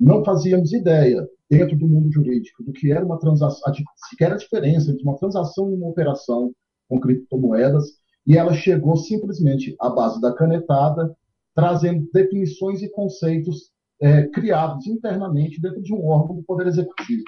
não 0.00 0.24
fazíamos 0.24 0.72
ideia 0.72 1.28
dentro 1.48 1.76
do 1.76 1.86
mundo 1.86 2.10
jurídico 2.10 2.64
do 2.64 2.72
que 2.72 2.90
era 2.90 3.04
uma 3.04 3.18
transação, 3.18 3.72
sequer 4.08 4.32
a 4.32 4.36
diferença 4.36 4.90
entre 4.90 5.02
uma 5.02 5.18
transação 5.18 5.70
e 5.70 5.74
uma 5.74 5.88
operação 5.88 6.52
com 6.88 6.98
criptomoedas, 6.98 7.84
e 8.26 8.36
ela 8.36 8.54
chegou 8.54 8.96
simplesmente 8.96 9.76
à 9.80 9.90
base 9.90 10.20
da 10.20 10.32
canetada, 10.32 11.14
trazendo 11.54 12.08
definições 12.12 12.80
e 12.82 12.88
conceitos 12.90 13.70
é, 14.00 14.26
criados 14.28 14.86
internamente 14.86 15.60
dentro 15.60 15.82
de 15.82 15.92
um 15.92 16.06
órgão 16.06 16.36
do 16.36 16.42
Poder 16.42 16.66
Executivo. 16.66 17.24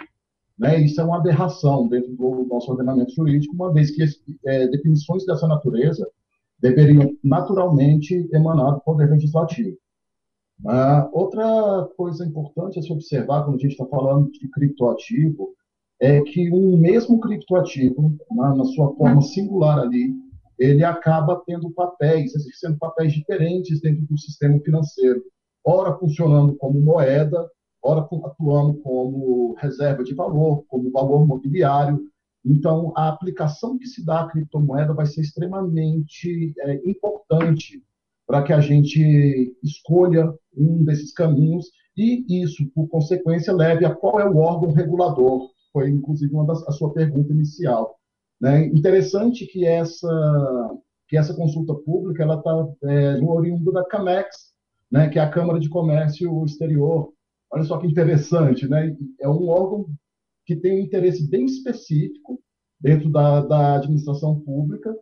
Né? 0.59 0.81
Isso 0.81 1.01
é 1.01 1.05
uma 1.05 1.19
aberração 1.19 1.89
dentro 1.89 2.15
do 2.15 2.47
nosso 2.49 2.71
ordenamento 2.71 3.13
jurídico, 3.13 3.55
uma 3.55 3.73
vez 3.73 3.91
que 3.91 4.03
é, 4.47 4.69
definições 4.69 5.27
dessa 5.27 5.47
natureza 5.47 6.09
deveriam 6.61 7.17
naturalmente 7.23 8.29
emanar 8.33 8.75
do 8.75 8.81
Poder 8.81 9.11
Legislativo. 9.11 9.77
Uh, 10.65 11.09
outra 11.13 11.89
coisa 11.97 12.25
importante 12.25 12.79
a 12.79 12.83
se 12.83 12.93
observar 12.93 13.45
quando 13.45 13.57
a 13.57 13.59
gente 13.59 13.73
está 13.73 13.87
falando 13.87 14.31
de 14.31 14.49
criptoativo 14.49 15.55
é 16.01 16.21
que 16.21 16.53
um 16.53 16.77
mesmo 16.77 17.21
criptoativo, 17.21 18.17
na, 18.31 18.55
na 18.55 18.65
sua 18.65 18.95
forma 18.95 19.21
singular 19.23 19.79
ali, 19.79 20.15
ele 20.59 20.85
acaba 20.85 21.43
tendo 21.45 21.71
papéis, 21.71 22.35
exercendo 22.35 22.79
papéis 22.79 23.13
diferentes 23.13 23.81
dentro 23.81 24.05
do 24.07 24.19
sistema 24.19 24.59
financeiro. 24.61 25.23
Ora 25.65 25.97
funcionando 25.99 26.55
como 26.57 26.81
moeda, 26.81 27.49
ora 27.83 28.01
atuando 28.01 28.75
como 28.83 29.55
reserva 29.55 30.05
de 30.05 30.15
valor, 30.15 30.65
como 30.69 30.91
valor 30.91 31.27
mobiliário. 31.27 32.01
Então, 32.45 32.93
a 32.97 33.09
aplicação 33.09 33.79
que 33.79 33.87
se 33.87 34.05
dá 34.05 34.21
à 34.21 34.29
criptomoeda 34.29 34.93
vai 34.93 35.07
ser 35.07 35.21
extremamente 35.21 36.53
é, 36.61 36.75
importante 36.89 37.83
para 38.33 38.45
que 38.45 38.53
a 38.55 38.63
gente 38.63 39.55
escolha 39.63 40.33
um 40.57 40.83
desses 40.85 41.13
caminhos 41.13 41.67
e 41.95 42.25
isso, 42.43 42.67
por 42.75 42.89
consequência, 42.89 43.53
leve 43.53 43.85
a 43.85 43.95
qual 43.95 44.21
é 44.21 44.27
o 44.27 44.39
órgão 44.39 44.73
regulador. 44.73 45.51
Foi, 45.71 45.91
inclusive, 45.91 46.33
uma 46.33 46.47
das, 46.47 46.67
a 46.67 46.73
sua 46.73 46.95
pergunta 46.95 47.31
inicial. 47.31 47.95
Né? 48.41 48.69
Interessante 48.69 49.45
que 49.45 49.67
essa, 49.67 50.09
que 51.09 51.19
essa 51.19 51.35
consulta 51.35 51.75
pública 51.75 52.23
ela 52.23 52.37
está 52.37 52.69
é, 52.85 53.19
no 53.19 53.33
oriundo 53.33 53.71
da 53.71 53.85
CAMEX, 53.85 54.35
né? 54.91 55.11
que 55.11 55.19
é 55.19 55.23
a 55.23 55.31
Câmara 55.31 55.61
de 55.61 55.69
Comércio 55.69 56.43
Exterior. 56.47 57.13
Olha 57.53 57.65
só 57.65 57.77
que 57.77 57.87
interessante, 57.87 58.67
né? 58.67 58.97
é 59.21 59.29
um 59.29 59.47
órgão 59.51 59.85
que 60.47 60.57
tem 60.57 60.81
um 60.81 60.83
interesse 60.83 61.29
bem 61.29 61.45
específico 61.45 62.43
dentro 62.81 63.11
da, 63.11 63.43
da 63.43 63.77
administração 63.77 64.41
pública, 64.41 64.97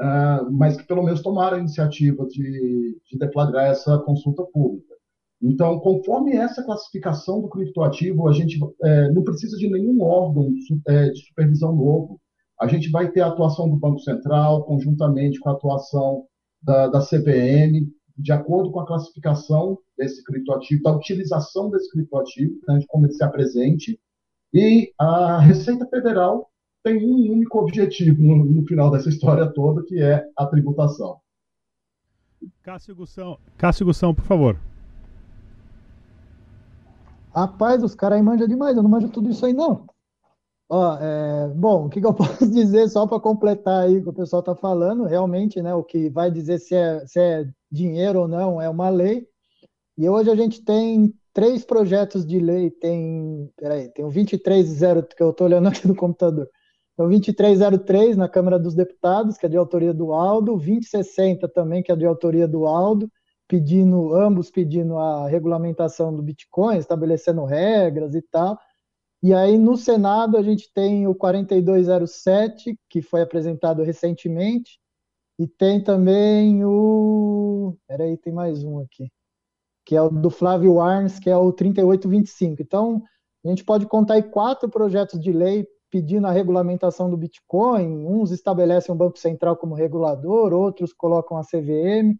uh, 0.00 0.50
mas 0.50 0.76
que 0.76 0.86
pelo 0.86 1.02
menos 1.02 1.22
tomaram 1.22 1.56
a 1.56 1.60
iniciativa 1.60 2.26
de, 2.26 2.98
de 3.04 3.18
deflagrar 3.18 3.66
essa 3.66 3.98
consulta 3.98 4.44
pública. 4.44 4.94
Então, 5.40 5.78
conforme 5.78 6.36
essa 6.36 6.64
classificação 6.64 7.40
do 7.40 7.48
criptoativo, 7.48 8.28
a 8.28 8.32
gente 8.32 8.58
é, 8.82 9.12
não 9.12 9.22
precisa 9.22 9.56
de 9.56 9.70
nenhum 9.70 10.02
órgão 10.02 10.52
é, 10.88 11.10
de 11.10 11.26
supervisão 11.26 11.76
novo. 11.76 12.20
A 12.60 12.66
gente 12.66 12.90
vai 12.90 13.10
ter 13.12 13.20
a 13.20 13.28
atuação 13.28 13.68
do 13.70 13.76
Banco 13.76 14.00
Central, 14.00 14.64
conjuntamente 14.64 15.38
com 15.38 15.48
a 15.48 15.52
atuação 15.52 16.24
da, 16.60 16.88
da 16.88 17.00
de 18.18 18.32
acordo 18.32 18.72
com 18.72 18.80
a 18.80 18.86
classificação 18.86 19.78
desse 19.96 20.24
criptoativo, 20.24 20.82
da 20.82 20.96
utilização 20.96 21.70
desse 21.70 21.88
criptoativo, 21.92 22.58
né, 22.66 22.78
de 22.78 22.86
como 22.88 23.06
ele 23.06 23.12
se 23.12 23.22
apresente, 23.22 24.00
e 24.52 24.92
a 24.98 25.38
Receita 25.38 25.86
Federal 25.86 26.50
tem 26.88 27.04
um 27.04 27.32
único 27.32 27.58
objetivo 27.58 28.22
no, 28.22 28.44
no, 28.44 28.66
final 28.66 28.90
dessa 28.90 29.10
história 29.10 29.46
toda, 29.46 29.84
que 29.84 30.00
é 30.00 30.24
a 30.36 30.46
tributação. 30.46 31.20
Cássio 32.62 32.94
Gussão, 32.94 33.38
Cássio 33.56 33.84
Gussão, 33.84 34.14
por 34.14 34.24
favor. 34.24 34.58
Rapaz, 37.34 37.82
os 37.82 37.94
caras 37.94 38.16
aí 38.16 38.22
manjam 38.22 38.48
demais, 38.48 38.76
eu 38.76 38.82
não 38.82 38.90
manjo 38.90 39.08
tudo 39.10 39.28
isso 39.28 39.44
aí, 39.44 39.52
não. 39.52 39.86
Ó, 40.70 40.96
é, 41.00 41.48
bom, 41.54 41.86
o 41.86 41.90
que, 41.90 42.00
que, 42.00 42.06
eu 42.06 42.12
posso 42.14 42.48
dizer 42.50 42.88
só 42.88 43.06
para 43.06 43.20
completar 43.20 43.84
aí 43.84 43.98
o 43.98 44.02
que 44.02 44.08
o 44.08 44.14
pessoal 44.14 44.40
está 44.40 44.54
falando? 44.54 45.04
Realmente, 45.04 45.60
né, 45.60 45.74
o 45.74 45.84
que 45.84 46.08
vai 46.08 46.30
dizer 46.30 46.58
se 46.58 46.74
é, 46.74 47.06
se 47.06 47.20
é 47.20 47.46
dinheiro 47.70 48.20
ou 48.20 48.28
não 48.28 48.60
é 48.60 48.68
uma 48.68 48.88
lei. 48.88 49.26
E 49.96 50.08
hoje 50.08 50.30
a 50.30 50.36
gente 50.36 50.64
tem 50.64 51.12
três 51.34 51.64
projetos 51.64 52.24
de 52.24 52.38
lei. 52.38 52.70
Tem, 52.70 53.50
peraí, 53.56 53.88
tem 53.90 54.04
o 54.04 54.08
230 54.08 55.08
que 55.16 55.22
eu 55.22 55.30
estou 55.30 55.46
olhando 55.46 55.68
aqui 55.68 55.86
no 55.86 55.94
computador. 55.94 56.48
Tem 56.98 57.06
o 57.06 57.08
2303 57.10 58.16
na 58.16 58.28
Câmara 58.28 58.58
dos 58.58 58.74
Deputados, 58.74 59.38
que 59.38 59.46
é 59.46 59.48
de 59.48 59.56
autoria 59.56 59.94
do 59.94 60.12
Aldo, 60.12 60.54
o 60.54 60.56
2060 60.56 61.48
também, 61.48 61.80
que 61.80 61.92
é 61.92 61.96
de 61.96 62.04
autoria 62.04 62.48
do 62.48 62.66
Aldo, 62.66 63.08
pedindo, 63.46 64.12
ambos 64.12 64.50
pedindo 64.50 64.98
a 64.98 65.28
regulamentação 65.28 66.12
do 66.12 66.20
Bitcoin, 66.20 66.76
estabelecendo 66.76 67.44
regras 67.44 68.16
e 68.16 68.22
tal. 68.22 68.58
E 69.22 69.32
aí, 69.32 69.56
no 69.56 69.76
Senado, 69.76 70.36
a 70.36 70.42
gente 70.42 70.72
tem 70.74 71.06
o 71.06 71.14
4207, 71.14 72.76
que 72.90 73.00
foi 73.00 73.22
apresentado 73.22 73.84
recentemente, 73.84 74.80
e 75.38 75.46
tem 75.46 75.80
também 75.80 76.64
o. 76.64 77.76
Peraí, 77.86 78.16
tem 78.16 78.32
mais 78.32 78.64
um 78.64 78.80
aqui, 78.80 79.08
que 79.86 79.94
é 79.94 80.02
o 80.02 80.08
do 80.08 80.30
Flávio 80.30 80.80
Arns, 80.80 81.20
que 81.20 81.30
é 81.30 81.36
o 81.36 81.52
3825. 81.52 82.60
Então, 82.60 83.04
a 83.44 83.48
gente 83.48 83.64
pode 83.64 83.86
contar 83.86 84.14
aí 84.14 84.22
quatro 84.24 84.68
projetos 84.68 85.20
de 85.20 85.30
lei 85.30 85.64
pedindo 85.90 86.26
a 86.26 86.30
regulamentação 86.30 87.10
do 87.10 87.16
Bitcoin. 87.16 88.06
Uns 88.06 88.30
estabelecem 88.30 88.94
o 88.94 88.98
Banco 88.98 89.18
Central 89.18 89.56
como 89.56 89.74
regulador, 89.74 90.52
outros 90.52 90.92
colocam 90.92 91.36
a 91.36 91.44
CVM. 91.44 92.18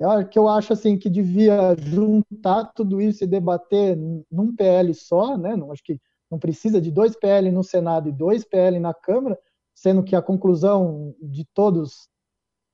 É 0.00 0.24
que 0.24 0.38
eu 0.38 0.48
acho 0.48 0.72
assim 0.72 0.98
que 0.98 1.08
devia 1.08 1.76
juntar 1.78 2.72
tudo 2.74 3.00
isso 3.00 3.22
e 3.22 3.26
debater 3.26 3.96
num 3.96 4.54
PL 4.54 4.92
só, 4.94 5.36
né? 5.36 5.54
Não 5.54 5.70
acho 5.70 5.82
que 5.84 6.00
não 6.30 6.38
precisa 6.38 6.80
de 6.80 6.90
dois 6.90 7.14
PL 7.14 7.50
no 7.52 7.62
Senado 7.62 8.08
e 8.08 8.12
dois 8.12 8.44
PL 8.44 8.80
na 8.80 8.92
Câmara, 8.92 9.38
sendo 9.74 10.02
que 10.02 10.16
a 10.16 10.22
conclusão 10.22 11.14
de 11.20 11.44
todos 11.54 12.08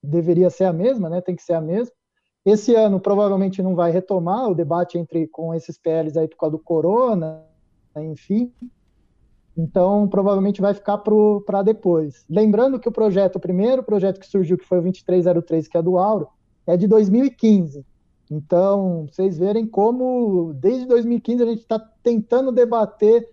deveria 0.02 0.48
ser 0.48 0.64
a 0.64 0.72
mesma, 0.72 1.10
né? 1.10 1.20
Tem 1.20 1.36
que 1.36 1.42
ser 1.42 1.54
a 1.54 1.60
mesma. 1.60 1.92
Esse 2.46 2.74
ano 2.74 2.98
provavelmente 2.98 3.62
não 3.62 3.74
vai 3.74 3.90
retomar 3.90 4.48
o 4.48 4.54
debate 4.54 4.96
entre 4.96 5.26
com 5.26 5.52
esses 5.52 5.76
PLs 5.76 6.16
aí 6.16 6.28
por 6.28 6.38
causa 6.38 6.56
do 6.56 6.62
corona, 6.62 7.44
enfim. 7.96 8.52
Então, 9.58 10.06
provavelmente 10.06 10.60
vai 10.60 10.72
ficar 10.72 10.98
para 10.98 11.64
depois. 11.64 12.24
Lembrando 12.30 12.78
que 12.78 12.88
o 12.88 12.92
projeto, 12.92 13.36
o 13.36 13.40
primeiro 13.40 13.82
projeto 13.82 14.20
que 14.20 14.26
surgiu, 14.28 14.56
que 14.56 14.64
foi 14.64 14.78
o 14.78 14.82
2303, 14.82 15.66
que 15.66 15.76
é 15.76 15.82
do 15.82 15.98
Auro, 15.98 16.28
é 16.64 16.76
de 16.76 16.86
2015. 16.86 17.84
Então, 18.30 19.08
vocês 19.10 19.36
verem 19.36 19.66
como, 19.66 20.52
desde 20.54 20.86
2015, 20.86 21.42
a 21.42 21.46
gente 21.46 21.60
está 21.60 21.78
tentando 22.04 22.52
debater 22.52 23.28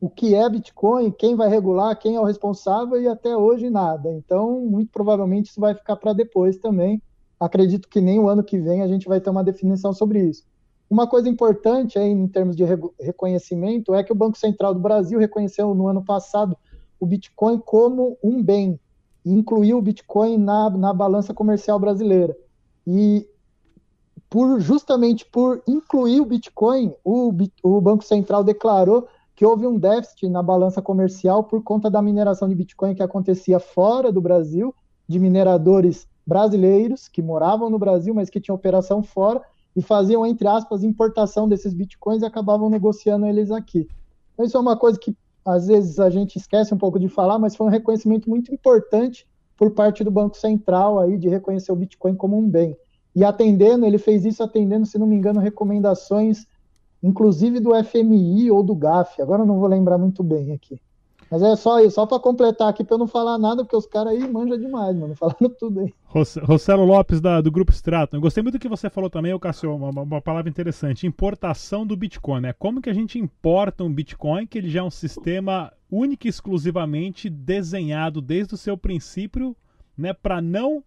o 0.00 0.08
que 0.08 0.36
é 0.36 0.48
Bitcoin, 0.48 1.10
quem 1.10 1.34
vai 1.34 1.48
regular, 1.48 1.98
quem 1.98 2.14
é 2.14 2.20
o 2.20 2.24
responsável 2.24 3.00
e 3.00 3.08
até 3.08 3.36
hoje 3.36 3.68
nada. 3.68 4.12
Então, 4.12 4.60
muito 4.60 4.92
provavelmente 4.92 5.50
isso 5.50 5.60
vai 5.60 5.74
ficar 5.74 5.96
para 5.96 6.12
depois 6.12 6.58
também. 6.58 7.02
Acredito 7.40 7.88
que 7.88 8.00
nem 8.00 8.20
o 8.20 8.28
ano 8.28 8.44
que 8.44 8.58
vem 8.58 8.82
a 8.82 8.86
gente 8.86 9.08
vai 9.08 9.20
ter 9.20 9.30
uma 9.30 9.42
definição 9.42 9.92
sobre 9.92 10.20
isso. 10.20 10.44
Uma 10.88 11.06
coisa 11.06 11.28
importante 11.28 11.98
aí 11.98 12.08
em 12.08 12.28
termos 12.28 12.54
de 12.54 12.64
reconhecimento 13.00 13.94
é 13.94 14.04
que 14.04 14.12
o 14.12 14.16
Banco 14.16 14.38
Central 14.38 14.72
do 14.72 14.80
Brasil 14.80 15.18
reconheceu 15.18 15.74
no 15.74 15.88
ano 15.88 16.04
passado 16.04 16.56
o 17.00 17.06
Bitcoin 17.06 17.58
como 17.58 18.16
um 18.22 18.42
bem 18.42 18.78
e 19.24 19.32
incluiu 19.32 19.78
o 19.78 19.82
Bitcoin 19.82 20.38
na, 20.38 20.70
na 20.70 20.94
balança 20.94 21.34
comercial 21.34 21.78
brasileira. 21.80 22.36
E 22.86 23.28
por 24.30 24.60
justamente 24.60 25.26
por 25.26 25.60
incluir 25.66 26.20
o 26.20 26.24
Bitcoin, 26.24 26.94
o, 27.04 27.32
o 27.62 27.80
Banco 27.80 28.04
Central 28.04 28.44
declarou 28.44 29.08
que 29.34 29.44
houve 29.44 29.66
um 29.66 29.78
déficit 29.78 30.28
na 30.28 30.42
balança 30.42 30.80
comercial 30.80 31.44
por 31.44 31.62
conta 31.62 31.90
da 31.90 32.00
mineração 32.00 32.48
de 32.48 32.54
Bitcoin 32.54 32.94
que 32.94 33.02
acontecia 33.02 33.58
fora 33.58 34.12
do 34.12 34.20
Brasil, 34.20 34.74
de 35.08 35.18
mineradores 35.18 36.06
brasileiros 36.24 37.08
que 37.08 37.20
moravam 37.20 37.68
no 37.68 37.78
Brasil, 37.78 38.14
mas 38.14 38.30
que 38.30 38.40
tinham 38.40 38.56
operação 38.56 39.02
fora 39.02 39.42
e 39.76 39.82
faziam, 39.82 40.26
entre 40.26 40.48
aspas, 40.48 40.82
importação 40.82 41.46
desses 41.48 41.74
Bitcoins 41.74 42.22
e 42.22 42.26
acabavam 42.26 42.68
negociando 42.70 43.26
eles 43.26 43.50
aqui. 43.50 43.86
Então, 44.32 44.44
isso 44.46 44.56
é 44.56 44.60
uma 44.60 44.76
coisa 44.76 44.98
que 44.98 45.14
às 45.44 45.66
vezes 45.68 46.00
a 46.00 46.10
gente 46.10 46.36
esquece 46.36 46.74
um 46.74 46.78
pouco 46.78 46.98
de 46.98 47.08
falar, 47.08 47.38
mas 47.38 47.54
foi 47.54 47.66
um 47.66 47.70
reconhecimento 47.70 48.28
muito 48.28 48.52
importante 48.52 49.26
por 49.56 49.70
parte 49.70 50.02
do 50.02 50.10
Banco 50.10 50.36
Central 50.36 50.98
aí 50.98 51.16
de 51.16 51.28
reconhecer 51.28 51.70
o 51.70 51.76
Bitcoin 51.76 52.16
como 52.16 52.36
um 52.36 52.48
bem. 52.48 52.76
E 53.14 53.22
atendendo, 53.22 53.86
ele 53.86 53.98
fez 53.98 54.24
isso 54.24 54.42
atendendo, 54.42 54.86
se 54.86 54.98
não 54.98 55.06
me 55.06 55.14
engano, 55.14 55.38
recomendações 55.38 56.46
inclusive 57.02 57.60
do 57.60 57.70
FMI 57.84 58.50
ou 58.50 58.62
do 58.62 58.74
GAF, 58.74 59.20
agora 59.20 59.44
não 59.44 59.58
vou 59.58 59.68
lembrar 59.68 59.98
muito 59.98 60.22
bem 60.22 60.52
aqui. 60.52 60.80
Mas 61.30 61.42
é 61.42 61.56
só 61.56 61.80
isso, 61.80 61.96
só 61.96 62.06
para 62.06 62.20
completar 62.20 62.68
aqui, 62.68 62.84
para 62.84 62.94
eu 62.94 62.98
não 62.98 63.06
falar 63.06 63.36
nada, 63.38 63.64
porque 63.64 63.76
os 63.76 63.86
caras 63.86 64.12
aí 64.12 64.28
manjam 64.30 64.58
demais, 64.58 64.96
mano, 64.96 65.14
falando 65.18 65.48
tudo 65.58 65.80
aí. 65.80 65.92
Rossello 66.04 66.84
Lopes, 66.84 67.20
da, 67.20 67.40
do 67.40 67.50
Grupo 67.50 67.72
Stratum. 67.72 68.16
Eu 68.16 68.20
gostei 68.20 68.42
muito 68.42 68.54
do 68.54 68.60
que 68.60 68.68
você 68.68 68.88
falou 68.88 69.10
também, 69.10 69.36
Cássio, 69.38 69.74
uma, 69.74 69.90
uma 70.02 70.20
palavra 70.20 70.48
interessante, 70.48 71.06
importação 71.06 71.86
do 71.86 71.96
Bitcoin, 71.96 72.40
né? 72.40 72.52
Como 72.52 72.80
que 72.80 72.90
a 72.90 72.94
gente 72.94 73.18
importa 73.18 73.82
um 73.82 73.92
Bitcoin, 73.92 74.46
que 74.46 74.58
ele 74.58 74.70
já 74.70 74.80
é 74.80 74.82
um 74.82 74.90
sistema 74.90 75.72
único 75.90 76.26
e 76.26 76.30
exclusivamente 76.30 77.28
desenhado 77.28 78.20
desde 78.20 78.54
o 78.54 78.58
seu 78.58 78.76
princípio, 78.76 79.56
né, 79.96 80.12
para 80.12 80.40
não 80.40 80.82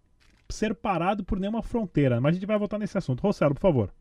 ser 0.49 0.73
parado 0.73 1.23
por 1.23 1.39
nenhuma 1.39 1.61
fronteira. 1.61 2.19
Mas 2.19 2.31
a 2.31 2.33
gente 2.33 2.47
vai 2.47 2.57
voltar 2.57 2.77
nesse 2.77 2.97
assunto. 2.97 3.21
Rossello, 3.21 3.53
por 3.53 3.61
favor. 3.61 3.93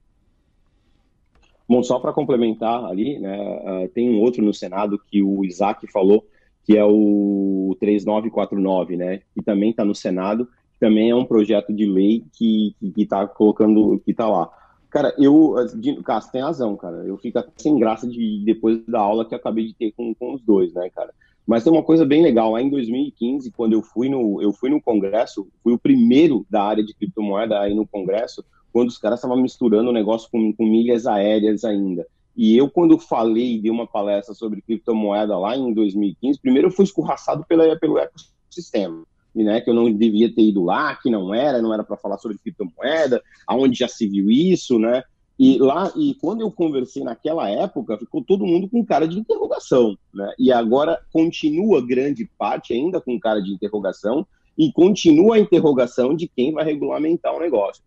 Bom, 1.69 1.83
só 1.83 1.99
para 1.99 2.15
complementar 2.15 2.85
ali, 2.85 3.19
né, 3.19 3.39
uh, 3.39 3.89
tem 3.91 4.09
um 4.09 4.21
outro 4.21 4.43
no 4.43 4.55
Senado 4.55 4.99
que 4.99 5.23
o 5.23 5.45
Isaac 5.45 5.87
falou, 5.93 6.25
que 6.65 6.77
é 6.77 6.85
o 6.85 7.77
3949, 7.79 8.97
né, 8.97 9.21
que 9.35 9.43
também 9.43 9.71
está 9.71 9.85
no 9.85 9.95
Senado, 9.95 10.49
também 10.81 11.11
é 11.11 11.15
um 11.15 11.25
projeto 11.25 11.73
de 11.73 11.85
lei 11.85 12.25
que 12.33 12.75
está 12.97 13.27
colocando, 13.27 14.01
que 14.05 14.13
está 14.13 14.27
lá. 14.29 14.51
Cara, 14.89 15.15
eu, 15.19 15.55
Cássio, 16.03 16.33
tem 16.33 16.41
razão, 16.41 16.75
cara, 16.75 17.05
eu 17.05 17.19
fico 17.19 17.43
sem 17.57 17.79
graça 17.79 18.09
de 18.09 18.43
depois 18.47 18.83
da 18.87 19.01
aula 19.01 19.27
que 19.27 19.35
acabei 19.35 19.67
de 19.67 19.75
ter 19.75 19.93
com, 19.93 20.15
com 20.15 20.35
os 20.35 20.43
dois, 20.43 20.73
né, 20.73 20.89
cara. 20.89 21.13
Mas 21.47 21.65
tem 21.65 21.73
uma 21.73 21.83
coisa 21.83 22.05
bem 22.05 22.23
legal, 22.23 22.53
lá 22.53 22.63
em 22.63 22.71
2015, 22.71 23.51
quando 23.53 23.73
eu 23.73 23.83
fui 23.83 24.09
no, 24.09 24.41
eu 24.41 24.53
fui 24.53 24.71
no 24.71 24.81
congresso, 24.81 25.49
fui 25.63 25.73
o 25.73 25.79
primeiro 25.79 26.47
da 26.49 26.63
área 26.63 26.85
de 26.85 26.95
criptomoeda 26.95 27.59
aí 27.59 27.75
no 27.75 27.87
congresso, 27.87 28.45
quando 28.73 28.89
os 28.89 28.99
caras 28.99 29.19
estavam 29.19 29.37
misturando 29.37 29.91
o 29.91 29.93
negócio 29.93 30.29
com, 30.31 30.53
com 30.53 30.67
milhas 30.67 31.07
aéreas 31.07 31.65
ainda. 31.65 32.07
E 32.37 32.57
eu, 32.57 32.71
quando 32.71 32.99
falei 32.99 33.57
e 33.57 33.61
dei 33.61 33.71
uma 33.71 33.87
palestra 33.87 34.33
sobre 34.33 34.63
criptomoeda 34.63 35.37
lá 35.37 35.57
em 35.57 35.73
2015, 35.73 36.39
primeiro 36.41 36.69
eu 36.69 36.73
fui 36.73 36.85
escorraçado 36.85 37.45
pela, 37.49 37.77
pelo 37.79 37.99
ecossistema, 37.99 39.03
né, 39.35 39.61
que 39.61 39.69
eu 39.69 39.75
não 39.75 39.93
devia 39.93 40.33
ter 40.33 40.43
ido 40.43 40.63
lá, 40.63 40.95
que 40.95 41.11
não 41.11 41.35
era, 41.35 41.61
não 41.61 41.75
era 41.75 41.83
para 41.83 41.97
falar 41.97 42.19
sobre 42.19 42.39
criptomoeda, 42.39 43.21
aonde 43.47 43.79
já 43.79 43.89
se 43.89 44.07
viu 44.07 44.31
isso, 44.31 44.79
né? 44.79 45.03
E 45.39 45.57
lá, 45.59 45.93
e 45.97 46.15
quando 46.15 46.41
eu 46.41 46.51
conversei 46.51 47.05
naquela 47.05 47.49
época, 47.49 47.97
ficou 47.97 48.25
todo 48.25 48.45
mundo 48.45 48.69
com 48.69 48.85
cara 48.85 49.07
de 49.07 49.19
interrogação, 49.19 49.97
né? 50.13 50.33
E 50.39 50.53
agora 50.53 51.01
continua 51.13 51.85
grande 51.85 52.29
parte 52.37 52.73
ainda 52.73 53.01
com 53.01 53.19
cara 53.21 53.41
de 53.41 53.53
interrogação 53.53 54.27
e 54.57 54.73
continua 54.73 55.37
a 55.37 55.39
interrogação 55.39 56.15
de 56.15 56.27
quem 56.27 56.53
vai 56.53 56.65
regulamentar 56.65 57.35
o 57.35 57.39
negócio. 57.39 57.83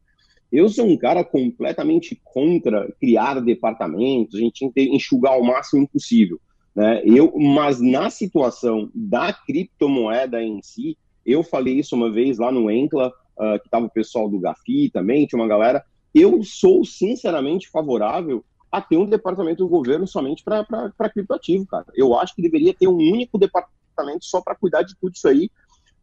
Eu 0.52 0.68
sou 0.68 0.86
um 0.86 0.98
cara 0.98 1.24
completamente 1.24 2.20
contra 2.24 2.92
criar 3.00 3.40
departamentos, 3.40 4.36
a 4.36 4.40
gente 4.40 4.60
tem 4.60 4.72
que 4.72 4.96
enxugar 4.96 5.40
o 5.40 5.44
máximo 5.44 5.88
possível. 5.88 6.40
Né? 6.76 7.02
Eu, 7.06 7.34
mas 7.38 7.80
na 7.80 8.10
situação 8.10 8.90
da 8.94 9.32
criptomoeda 9.32 10.42
em 10.42 10.62
si, 10.62 10.98
eu 11.26 11.44
falei 11.44 11.80
isso 11.80 11.96
uma 11.96 12.12
vez 12.12 12.38
lá 12.38 12.52
no 12.52 12.70
Encla, 12.70 13.14
uh, 13.38 13.60
que 13.60 13.68
estava 13.68 13.86
o 13.86 13.90
pessoal 13.90 14.30
do 14.30 14.40
Gafi 14.40 14.90
também, 14.90 15.26
tinha 15.26 15.40
uma 15.40 15.48
galera. 15.48 15.84
Eu 16.14 16.44
sou 16.44 16.84
sinceramente 16.84 17.70
favorável 17.70 18.44
a 18.72 18.82
ter 18.82 18.98
um 18.98 19.06
departamento 19.06 19.64
do 19.64 19.70
governo 19.70 20.08
somente 20.08 20.44
para 20.44 21.10
criptoativo, 21.14 21.66
cara. 21.66 21.86
Eu 21.94 22.18
acho 22.18 22.36
que 22.36 22.42
deveria 22.42 22.74
ter 22.74 22.88
um 22.88 22.98
único 22.98 23.38
departamento 23.38 24.26
só 24.26 24.42
para 24.42 24.56
cuidar 24.56 24.82
de 24.84 24.96
tudo 24.96 25.14
isso 25.14 25.28
aí, 25.28 25.50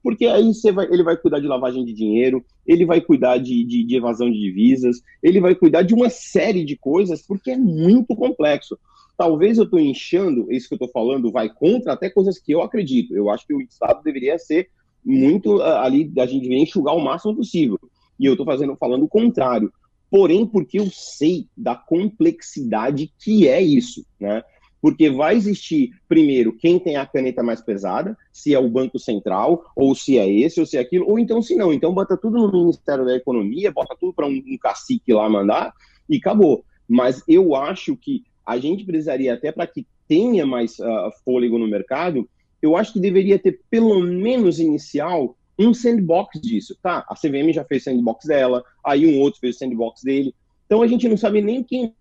porque 0.02 0.26
aí 0.26 0.50
vai, 0.72 0.86
ele 0.86 1.02
vai 1.02 1.16
cuidar 1.16 1.40
de 1.40 1.46
lavagem 1.46 1.84
de 1.84 1.92
dinheiro, 1.92 2.44
ele 2.66 2.84
vai 2.84 3.00
cuidar 3.00 3.38
de, 3.38 3.64
de, 3.64 3.84
de, 3.84 3.96
evasão 3.96 4.30
de 4.30 4.38
divisas, 4.38 5.02
ele 5.22 5.40
vai 5.40 5.54
cuidar 5.54 5.82
de 5.82 5.94
uma 5.94 6.08
série 6.08 6.64
de 6.64 6.76
coisas, 6.76 7.22
porque 7.22 7.50
é 7.50 7.56
muito 7.56 8.14
complexo. 8.14 8.78
Talvez 9.16 9.58
eu 9.58 9.64
estou 9.64 9.80
inchando, 9.80 10.50
isso 10.52 10.68
que 10.68 10.74
eu 10.74 10.76
estou 10.76 10.90
falando 10.90 11.32
vai 11.32 11.48
contra 11.48 11.92
até 11.92 12.08
coisas 12.08 12.38
que 12.38 12.52
eu 12.52 12.62
acredito. 12.62 13.16
Eu 13.16 13.28
acho 13.28 13.46
que 13.46 13.54
o 13.54 13.60
Estado 13.60 14.02
deveria 14.02 14.38
ser 14.38 14.68
muito 15.04 15.56
uh, 15.56 15.62
ali, 15.62 16.12
a 16.18 16.26
gente 16.26 16.42
deveria 16.42 16.62
enxugar 16.62 16.94
o 16.94 17.00
máximo 17.00 17.34
possível. 17.34 17.78
E 18.18 18.26
eu 18.26 18.32
estou 18.32 18.46
fazendo, 18.46 18.76
falando 18.76 19.04
o 19.04 19.08
contrário. 19.08 19.72
Porém, 20.10 20.46
porque 20.46 20.78
eu 20.78 20.88
sei 20.90 21.46
da 21.56 21.74
complexidade 21.74 23.12
que 23.18 23.46
é 23.46 23.60
isso, 23.60 24.06
né? 24.18 24.42
Porque 24.80 25.10
vai 25.10 25.36
existir, 25.36 25.90
primeiro, 26.08 26.52
quem 26.52 26.78
tem 26.78 26.96
a 26.96 27.06
caneta 27.06 27.42
mais 27.42 27.60
pesada, 27.60 28.16
se 28.32 28.54
é 28.54 28.58
o 28.58 28.68
Banco 28.68 28.98
Central, 28.98 29.64
ou 29.74 29.94
se 29.94 30.18
é 30.18 30.30
esse, 30.30 30.60
ou 30.60 30.66
se 30.66 30.76
é 30.76 30.80
aquilo, 30.80 31.08
ou 31.08 31.18
então 31.18 31.42
se 31.42 31.56
não. 31.56 31.72
Então 31.72 31.92
bota 31.92 32.16
tudo 32.16 32.46
no 32.46 32.52
Ministério 32.52 33.04
da 33.04 33.16
Economia, 33.16 33.72
bota 33.72 33.96
tudo 33.98 34.12
para 34.12 34.26
um, 34.26 34.42
um 34.46 34.58
cacique 34.58 35.12
lá 35.12 35.28
mandar 35.28 35.72
e 36.08 36.16
acabou. 36.16 36.64
Mas 36.88 37.22
eu 37.26 37.54
acho 37.54 37.96
que 37.96 38.22
a 38.46 38.56
gente 38.56 38.84
precisaria, 38.84 39.34
até 39.34 39.52
para 39.52 39.66
que 39.66 39.86
tenha 40.06 40.46
mais 40.46 40.78
uh, 40.78 41.10
fôlego 41.24 41.58
no 41.58 41.68
mercado, 41.68 42.28
eu 42.62 42.76
acho 42.76 42.94
que 42.94 43.00
deveria 43.00 43.38
ter, 43.38 43.60
pelo 43.68 44.00
menos 44.00 44.58
inicial, 44.58 45.36
um 45.58 45.74
sandbox 45.74 46.40
disso. 46.40 46.76
Tá, 46.82 47.04
a 47.08 47.14
CVM 47.14 47.52
já 47.52 47.64
fez 47.64 47.84
sandbox 47.84 48.26
dela, 48.26 48.64
aí 48.84 49.06
um 49.06 49.20
outro 49.20 49.40
fez 49.40 49.58
sandbox 49.58 50.02
dele. 50.02 50.34
Então 50.66 50.82
a 50.82 50.86
gente 50.86 51.08
não 51.08 51.16
sabe 51.16 51.42
nem 51.42 51.62
quem 51.62 51.94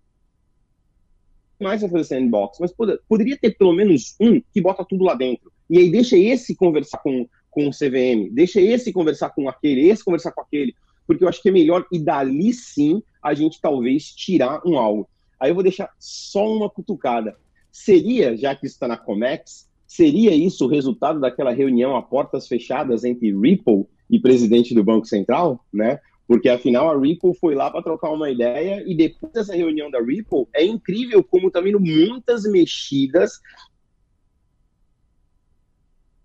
mais 1.62 1.80
vai 1.80 1.90
fazer 1.90 2.04
sandbox, 2.04 2.58
mas 2.60 2.72
pod 2.72 2.98
poderia 3.08 3.36
ter 3.36 3.56
pelo 3.56 3.72
menos 3.72 4.14
um 4.20 4.40
que 4.52 4.60
bota 4.60 4.84
tudo 4.84 5.04
lá 5.04 5.14
dentro. 5.14 5.52
E 5.68 5.78
aí 5.78 5.90
deixa 5.90 6.16
esse 6.16 6.54
conversar 6.54 6.98
com, 6.98 7.28
com 7.50 7.68
o 7.68 7.70
CVM, 7.70 8.32
deixa 8.32 8.60
esse 8.60 8.92
conversar 8.92 9.30
com 9.30 9.48
aquele, 9.48 9.88
esse 9.88 10.04
conversar 10.04 10.32
com 10.32 10.40
aquele, 10.40 10.74
porque 11.06 11.24
eu 11.24 11.28
acho 11.28 11.42
que 11.42 11.48
é 11.48 11.52
melhor, 11.52 11.84
e 11.92 11.98
dali 11.98 12.52
sim 12.52 13.02
a 13.22 13.34
gente 13.34 13.60
talvez 13.60 14.10
tirar 14.14 14.60
um 14.66 14.78
algo. 14.78 15.08
Aí 15.40 15.50
eu 15.50 15.54
vou 15.54 15.62
deixar 15.62 15.90
só 15.98 16.50
uma 16.50 16.68
cutucada. 16.68 17.36
Seria, 17.70 18.36
já 18.36 18.54
que 18.54 18.66
está 18.66 18.88
na 18.88 18.96
Comex, 18.96 19.68
seria 19.86 20.34
isso 20.34 20.64
o 20.64 20.68
resultado 20.68 21.20
daquela 21.20 21.52
reunião 21.52 21.96
a 21.96 22.02
portas 22.02 22.48
fechadas 22.48 23.04
entre 23.04 23.32
Ripple 23.32 23.86
e 24.10 24.18
presidente 24.18 24.74
do 24.74 24.82
Banco 24.82 25.06
Central, 25.06 25.64
né? 25.72 26.00
Porque 26.28 26.50
afinal 26.50 26.90
a 26.90 27.00
Ripple 27.00 27.34
foi 27.40 27.54
lá 27.54 27.70
para 27.70 27.82
trocar 27.82 28.10
uma 28.10 28.30
ideia 28.30 28.84
e 28.86 28.94
depois 28.94 29.32
dessa 29.32 29.56
reunião 29.56 29.90
da 29.90 29.98
Ripple 29.98 30.46
é 30.54 30.62
incrível 30.62 31.24
como 31.24 31.48
está 31.48 31.58
vindo 31.58 31.80
muitas 31.80 32.44
mexidas 32.44 33.40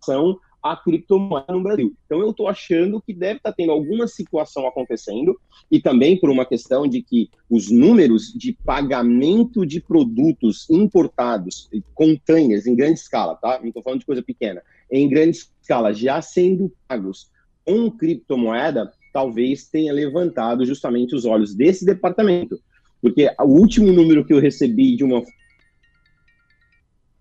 são 0.03 0.37
a 0.61 0.77
criptomoeda 0.77 1.53
no 1.53 1.63
Brasil. 1.63 1.93
Então 2.05 2.19
eu 2.19 2.31
estou 2.31 2.47
achando 2.47 3.01
que 3.01 3.13
deve 3.13 3.37
estar 3.37 3.51
tá 3.51 3.55
tendo 3.55 3.71
alguma 3.71 4.07
situação 4.07 4.67
acontecendo 4.67 5.39
e 5.71 5.81
também 5.81 6.17
por 6.17 6.29
uma 6.29 6.45
questão 6.45 6.87
de 6.87 7.01
que 7.01 7.29
os 7.49 7.71
números 7.71 8.33
de 8.33 8.53
pagamento 8.53 9.65
de 9.65 9.81
produtos 9.81 10.69
importados, 10.69 11.69
containers 11.93 12.65
em 12.65 12.75
grande 12.75 12.99
escala, 12.99 13.35
tá? 13.35 13.59
Não 13.59 13.67
estou 13.67 13.83
falando 13.83 13.99
de 13.99 14.05
coisa 14.05 14.21
pequena, 14.21 14.61
em 14.89 15.07
grande 15.09 15.37
escala 15.61 15.93
já 15.93 16.21
sendo 16.21 16.73
pagos 16.87 17.31
com 17.65 17.89
criptomoeda, 17.91 18.91
talvez 19.13 19.69
tenha 19.69 19.93
levantado 19.93 20.65
justamente 20.65 21.15
os 21.15 21.23
olhos 21.23 21.53
desse 21.53 21.85
departamento. 21.85 22.59
Porque 22.99 23.29
o 23.39 23.45
último 23.45 23.93
número 23.93 24.25
que 24.25 24.33
eu 24.33 24.39
recebi 24.39 24.95
de 24.95 25.03
uma 25.03 25.23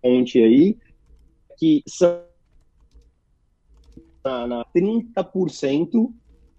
fonte 0.01 0.39
aí, 0.43 0.79
que 1.59 1.83
são 1.87 2.23
na, 4.25 4.47
na 4.47 4.65
30% 4.75 6.11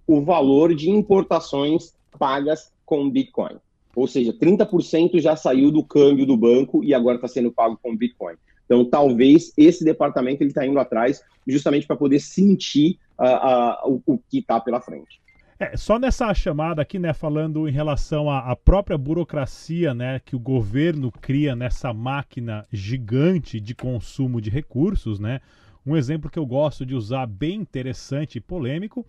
o 0.06 0.22
valor 0.22 0.76
de 0.76 0.90
importações 0.90 1.94
pagas 2.20 2.72
com 2.86 3.10
Bitcoin. 3.10 3.58
Ou 3.96 4.08
seja, 4.08 4.34
30% 4.34 5.20
já 5.20 5.36
saiu 5.36 5.72
do 5.72 5.84
câmbio 5.84 6.26
do 6.26 6.36
banco 6.36 6.84
e 6.84 6.94
agora 6.94 7.16
está 7.16 7.28
sendo 7.28 7.52
pago 7.52 7.80
com 7.82 7.96
Bitcoin. 7.96 8.36
Então, 8.66 8.86
talvez 8.86 9.54
esse 9.58 9.84
departamento 9.84 10.42
ele 10.42 10.50
está 10.50 10.66
indo 10.66 10.80
atrás 10.80 11.24
justamente 11.48 11.86
para 11.86 11.96
poder 11.96 12.20
sentir 12.20 12.98
uh, 13.20 13.88
uh, 13.88 14.02
o, 14.06 14.14
o 14.14 14.18
que 14.18 14.40
está 14.40 14.60
pela 14.60 14.82
frente. 14.82 15.23
É, 15.60 15.78
só 15.78 16.00
nessa 16.00 16.34
chamada 16.34 16.82
aqui, 16.82 16.98
né, 16.98 17.14
falando 17.14 17.68
em 17.68 17.72
relação 17.72 18.30
à, 18.30 18.52
à, 18.52 18.56
própria 18.56 18.98
burocracia, 18.98 19.94
né, 19.94 20.20
que 20.20 20.36
o 20.36 20.40
governo 20.40 21.12
cria 21.12 21.56
nessa 21.56 21.94
máquina 21.94 22.66
gigante 22.72 23.60
de 23.60 23.76
consumo 23.76 24.42
de 24.42 24.50
recursos, 24.50 25.20
né? 25.20 25.42
Um 25.86 25.96
exemplo 25.96 26.30
que 26.30 26.40
eu 26.40 26.46
gosto 26.46 26.86
de 26.86 26.96
usar, 26.96 27.28
bem 27.28 27.56
interessante 27.56 28.38
e 28.38 28.42
polêmico, 28.42 29.06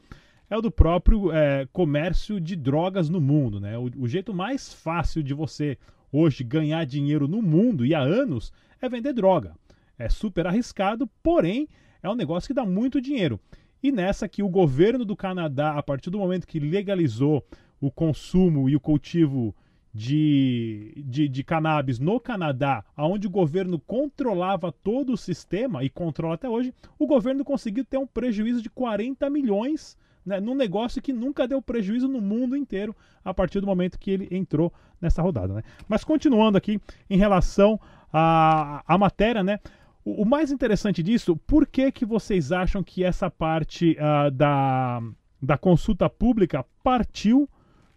é 0.51 0.57
o 0.57 0.61
do 0.61 0.71
próprio 0.71 1.33
é, 1.33 1.67
comércio 1.73 2.41
de 2.41 2.57
drogas 2.57 3.09
no 3.09 3.21
mundo, 3.21 3.61
né? 3.61 3.79
O, 3.79 3.91
o 3.97 4.09
jeito 4.09 4.35
mais 4.35 4.73
fácil 4.73 5.23
de 5.23 5.33
você 5.33 5.79
hoje 6.13 6.45
ganhar 6.45 6.85
dinheiro 6.85 7.27
no 7.27 7.41
mundo 7.41 7.87
e 7.87 7.95
há 7.95 8.01
anos 8.01 8.53
é 8.81 8.89
vender 8.89 9.13
droga. 9.13 9.55
É 9.99 10.09
super 10.09 10.47
arriscado, 10.47 11.09
porém 11.23 11.69
é 12.03 12.11
um 12.11 12.15
negócio 12.15 12.49
que 12.49 12.55
dá 12.55 12.67
muito 12.67 13.01
dinheiro. 13.01 13.41
E 13.85 13.93
nessa 13.93 14.27
que 14.27 14.43
o 14.43 14.49
governo 14.49 15.05
do 15.05 15.15
Canadá, 15.15 15.75
a 15.75 15.83
partir 15.83 16.09
do 16.09 16.19
momento 16.19 16.47
que 16.47 16.59
legalizou 16.59 17.45
o 17.79 17.91
consumo 17.91 18.67
e 18.67 18.75
o 18.75 18.81
cultivo 18.81 19.55
de, 19.93 21.05
de, 21.07 21.29
de, 21.29 21.45
cannabis 21.45 21.99
no 21.99 22.19
Canadá, 22.19 22.83
onde 22.97 23.27
o 23.27 23.31
governo 23.31 23.79
controlava 23.79 24.73
todo 24.73 25.13
o 25.13 25.19
sistema 25.19 25.85
e 25.85 25.91
controla 25.91 26.35
até 26.35 26.49
hoje, 26.49 26.73
o 26.99 27.07
governo 27.07 27.45
conseguiu 27.45 27.85
ter 27.85 27.99
um 27.99 28.07
prejuízo 28.07 28.63
de 28.63 28.71
40 28.71 29.29
milhões 29.29 29.99
né, 30.25 30.41
num 30.41 30.55
negócio 30.55 31.03
que 31.03 31.13
nunca 31.13 31.47
deu 31.47 31.61
prejuízo 31.61 32.09
no 32.09 32.23
mundo 32.23 32.57
inteiro 32.57 32.97
a 33.23 33.35
partir 33.35 33.61
do 33.61 33.67
momento 33.67 33.99
que 33.99 34.11
ele 34.11 34.29
entrou 34.31 34.73
nessa 34.99 35.21
rodada. 35.21 35.53
Né? 35.53 35.63
Mas 35.87 36.03
continuando 36.03 36.57
aqui 36.57 36.81
em 37.11 37.19
relação 37.19 37.79
à, 38.11 38.83
à 38.87 38.97
matéria, 38.97 39.45
né? 39.45 39.61
O, 40.05 40.23
o, 40.23 40.27
mais 40.27 40.53
interessante 40.53 41.03
disso, 41.03 41.37
por 41.37 41.67
que, 41.67 41.91
que 41.91 42.05
vocês 42.05 42.53
acham 42.53 42.83
que 42.83 43.03
essa 43.03 43.31
parte 43.31 43.97
uh, 43.99 44.31
da, 44.31 45.01
da 45.41 45.57
consulta 45.57 46.09
pública 46.11 46.65
partiu 46.83 47.49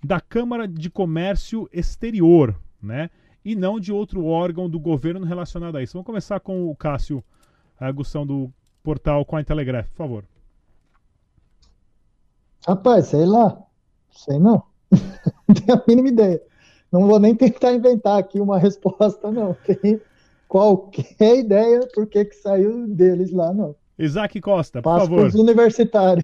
da 0.04 0.22
Câmara 0.22 0.68
de 0.68 0.90
Comércio 0.90 1.68
Exterior, 1.72 2.56
né? 2.82 3.10
E 3.44 3.56
não 3.56 3.80
de 3.80 3.92
outro 3.92 4.26
órgão 4.26 4.70
do 4.70 4.80
governo 4.80 5.26
relacionado 5.26 5.78
a 5.78 5.84
isso. 5.84 5.94
Vamos 5.94 6.06
começar 6.06 6.40
com 6.40 6.70
o 6.70 6.76
Cássio 6.76 7.24
Agução 7.80 8.26
do 8.26 8.52
portal 8.84 9.24
Com 9.24 9.38
a 9.38 9.44
Telegraph, 9.44 9.88
por 9.90 9.98
favor. 9.98 10.26
Rapaz, 12.66 13.08
sei 13.08 13.26
lá. 13.26 13.58
Sei 14.12 14.40
não. 14.40 14.64
não 15.48 15.56
tenho 15.56 15.78
a 15.78 15.84
mínima 15.88 16.10
ideia. 16.10 16.42
Não 16.92 17.06
vou 17.08 17.20
nem 17.20 17.36
tentar 17.36 17.74
inventar 17.74 18.18
aqui 18.18 18.40
uma 18.40 18.58
resposta, 18.60 19.32
não. 19.32 19.54
Tem 19.54 20.02
qualquer 20.48 21.06
ideia 21.40 21.82
por 21.94 22.08
que, 22.08 22.26
que 22.26 22.36
saiu 22.36 22.88
deles 22.88 23.32
lá, 23.32 23.54
não. 23.54 23.76
Isaac 24.00 24.40
Costa, 24.42 24.82
por 24.82 24.92
Passo 24.92 25.08
favor. 25.08 25.28
Os 25.28 25.36
universitários. 25.36 26.24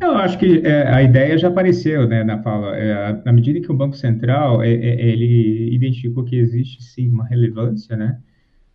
Eu 0.00 0.12
acho 0.12 0.38
que 0.38 0.60
é, 0.66 0.88
a 0.88 1.02
ideia 1.02 1.36
já 1.36 1.48
apareceu 1.48 2.08
né, 2.08 2.24
na 2.24 2.42
fala. 2.42 2.76
É, 2.76 3.22
na 3.24 3.32
medida 3.32 3.60
que 3.60 3.70
o 3.70 3.76
Banco 3.76 3.96
Central 3.96 4.62
é, 4.62 4.70
é 4.72 5.06
ele 5.06 5.74
identificou 5.74 6.24
que 6.24 6.36
existe 6.36 6.82
sim 6.82 7.08
uma 7.10 7.26
relevância 7.26 7.96
né, 7.96 8.18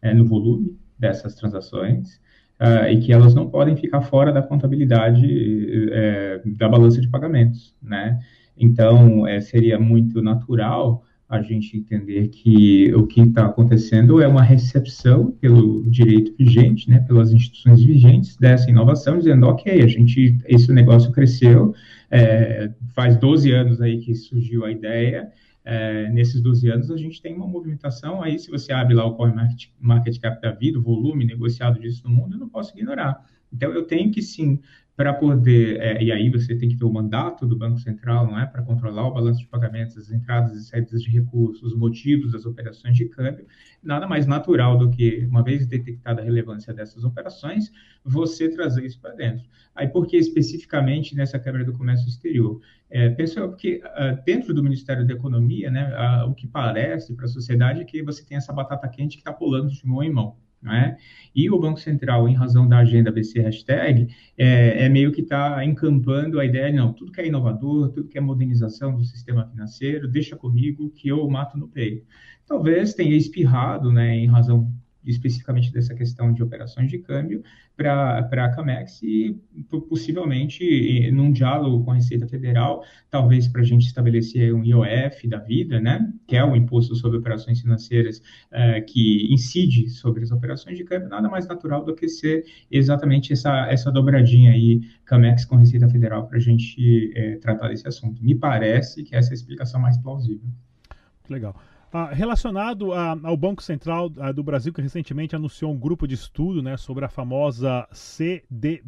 é, 0.02 0.14
no 0.14 0.26
volume 0.26 0.78
dessas 1.00 1.36
transações 1.36 2.22
uh, 2.62 2.88
e 2.90 3.00
que 3.00 3.12
elas 3.12 3.34
não 3.34 3.50
podem 3.50 3.76
ficar 3.76 4.02
fora 4.02 4.32
da 4.32 4.42
contabilidade 4.42 5.90
é, 5.92 6.42
da 6.46 6.70
balança 6.70 7.02
de 7.02 7.10
pagamentos. 7.10 7.76
Né? 7.82 8.20
Então, 8.56 9.24
seria 9.42 9.80
muito 9.80 10.22
natural 10.22 11.04
a 11.38 11.42
gente 11.42 11.78
entender 11.78 12.28
que 12.28 12.94
o 12.94 13.08
que 13.08 13.22
está 13.22 13.46
acontecendo 13.46 14.22
é 14.22 14.28
uma 14.28 14.42
recepção 14.42 15.32
pelo 15.32 15.90
direito 15.90 16.34
vigente, 16.38 16.90
né, 16.90 17.00
pelas 17.00 17.32
instituições 17.32 17.84
vigentes 17.84 18.38
dessa 18.38 18.70
inovação, 18.70 19.18
dizendo, 19.18 19.48
ok, 19.48 19.82
a 19.82 19.88
gente, 19.88 20.38
esse 20.46 20.72
negócio 20.72 21.12
cresceu, 21.12 21.74
é, 22.12 22.72
faz 22.94 23.18
12 23.18 23.52
anos 23.52 23.82
aí 23.82 23.98
que 24.00 24.14
surgiu 24.14 24.64
a 24.66 24.72
ideia, 24.72 25.32
é, 25.66 26.10
nesses 26.10 26.42
12 26.42 26.70
anos 26.70 26.92
a 26.92 26.98
gente 26.98 27.22
tem 27.22 27.34
uma 27.34 27.48
movimentação, 27.48 28.22
aí 28.22 28.38
se 28.38 28.52
você 28.52 28.74
abre 28.74 28.94
lá 28.94 29.06
o 29.06 29.16
Core 29.16 29.34
Market, 29.34 29.70
market 29.80 30.20
Cap 30.20 30.42
da 30.42 30.52
vida, 30.52 30.78
o 30.78 30.84
volume 30.84 31.26
negociado 31.26 31.80
disso 31.80 32.04
no 32.06 32.14
mundo, 32.14 32.36
eu 32.36 32.40
não 32.40 32.50
posso 32.50 32.78
ignorar. 32.78 33.26
Então 33.54 33.72
eu 33.72 33.84
tenho 33.86 34.12
que 34.12 34.22
sim 34.22 34.60
para 34.96 35.12
poder, 35.12 35.82
é, 35.82 36.04
e 36.04 36.12
aí 36.12 36.30
você 36.30 36.56
tem 36.56 36.70
que 36.70 36.78
ter 36.78 36.86
o 36.86 36.94
mandato 36.94 37.48
do 37.48 37.58
Banco 37.58 37.80
Central, 37.80 38.28
não 38.28 38.40
é, 38.40 38.46
para 38.46 38.62
controlar 38.62 39.08
o 39.08 39.14
balanço 39.14 39.40
de 39.40 39.48
pagamentos, 39.48 39.98
as 39.98 40.12
entradas 40.12 40.56
e 40.56 40.64
saídas 40.64 41.02
de 41.02 41.10
recursos, 41.10 41.64
os 41.64 41.76
motivos 41.76 42.32
das 42.32 42.46
operações 42.46 42.96
de 42.96 43.06
câmbio, 43.06 43.48
nada 43.82 44.08
mais 44.08 44.28
natural 44.28 44.78
do 44.78 44.92
que, 44.92 45.26
uma 45.26 45.44
vez 45.44 45.66
detectada 45.66 46.22
a 46.22 46.24
relevância 46.24 46.72
dessas 46.72 47.04
operações, 47.04 47.72
você 48.06 48.48
trazer 48.50 48.86
isso 48.86 49.02
para 49.02 49.16
dentro. 49.16 49.44
Aí, 49.74 49.88
por 49.88 50.06
que 50.06 50.16
especificamente 50.16 51.16
nessa 51.16 51.40
Câmara 51.40 51.66
do 51.66 51.74
Comércio 51.74 52.08
Exterior? 52.08 52.62
É, 52.88 53.10
penso 53.10 53.42
porque 53.48 53.82
uh, 53.84 54.24
dentro 54.24 54.54
do 54.54 54.62
Ministério 54.62 55.08
da 55.08 55.14
Economia, 55.14 55.72
né, 55.72 55.92
uh, 55.92 56.30
o 56.30 56.36
que 56.36 56.46
parece 56.46 57.16
para 57.16 57.26
a 57.26 57.30
sociedade 57.30 57.82
é 57.82 57.84
que 57.84 58.04
você 58.04 58.24
tem 58.24 58.38
essa 58.38 58.54
batata 58.54 58.88
quente 58.88 59.16
que 59.16 59.22
está 59.22 59.34
pulando 59.34 59.72
de 59.72 59.88
mão 59.88 60.04
em 60.04 60.12
mão. 60.12 60.38
Né? 60.64 60.98
E 61.36 61.50
o 61.50 61.60
Banco 61.60 61.80
Central, 61.80 62.28
em 62.30 62.34
razão 62.34 62.68
da 62.68 62.78
agenda 62.78 63.12
BC 63.12 63.42
Hashtag, 63.42 64.08
é, 64.38 64.86
é 64.86 64.90
meio 64.90 65.12
que 65.12 65.22
está 65.22 65.64
encampando 65.66 66.40
a 66.40 66.46
ideia, 66.46 66.72
não, 66.72 66.94
tudo 66.94 67.12
que 67.12 67.20
é 67.20 67.28
inovador, 67.28 67.90
tudo 67.90 68.08
que 68.08 68.18
é 68.18 68.22
modernização 68.22 68.96
do 68.96 69.04
sistema 69.04 69.46
financeiro, 69.46 70.08
deixa 70.08 70.38
comigo 70.38 70.90
que 70.92 71.10
eu 71.10 71.30
mato 71.30 71.58
no 71.58 71.68
peito. 71.68 72.06
Talvez 72.48 72.94
tenha 72.94 73.16
espirrado, 73.16 73.92
né, 73.92 74.16
em 74.16 74.28
razão 74.28 74.72
especificamente 75.06 75.72
dessa 75.72 75.94
questão 75.94 76.34
de 76.34 76.42
operações 76.44 76.90
de 76.90 77.00
câmbio 77.00 77.44
para 77.76 78.20
a 78.20 78.50
Camex 78.50 79.02
e 79.02 79.40
possivelmente 79.90 81.10
num 81.12 81.32
diálogo 81.32 81.84
com 81.84 81.92
a 81.92 81.96
Receita 81.96 82.28
Federal, 82.28 82.84
talvez 83.10 83.48
para 83.48 83.62
a 83.62 83.64
gente 83.64 83.86
estabelecer 83.86 84.54
um 84.54 84.64
IOF 84.64 85.28
da 85.28 85.40
vida, 85.40 85.80
né, 85.80 86.12
que 86.28 86.36
é 86.36 86.44
o 86.44 86.56
imposto 86.56 86.96
sobre 86.96 87.18
operações 87.18 87.62
financeiras 87.62 88.22
é, 88.52 88.82
que 88.82 89.28
incide 89.34 89.90
sobre 89.90 90.24
as 90.24 90.32
operações 90.32 90.78
de 90.78 90.84
câmbio, 90.84 91.10
nada 91.10 91.28
mais 91.28 91.48
natural 91.48 91.84
do 91.84 91.96
que 91.96 92.08
ser 92.08 92.46
exatamente 92.70 93.34
essa, 93.34 93.68
essa 93.70 93.92
dobradinha 93.92 94.52
aí, 94.52 94.82
Camex 95.06 95.46
com 95.46 95.56
Receita 95.56 95.88
Federal, 95.90 96.28
para 96.28 96.38
a 96.38 96.42
gente 96.42 97.12
é, 97.16 97.36
tratar 97.38 97.70
desse 97.70 97.88
assunto. 97.88 98.24
Me 98.24 98.36
parece 98.36 99.04
que 99.04 99.16
essa 99.16 99.30
é 99.30 99.32
a 99.32 99.36
explicação 99.36 99.82
mais 99.82 99.98
plausível. 99.98 100.48
Legal. 101.30 101.56
Ah, 101.96 102.12
relacionado 102.12 102.92
a, 102.92 103.12
ao 103.22 103.38
Banco 103.38 103.62
Central 103.62 104.12
a, 104.18 104.32
do 104.32 104.42
Brasil, 104.42 104.74
que 104.74 104.82
recentemente 104.82 105.36
anunciou 105.36 105.72
um 105.72 105.78
grupo 105.78 106.08
de 106.08 106.16
estudo 106.16 106.60
né, 106.60 106.76
sobre 106.76 107.06
a 107.06 107.08
famosa 107.08 107.88
CD, 107.92 108.82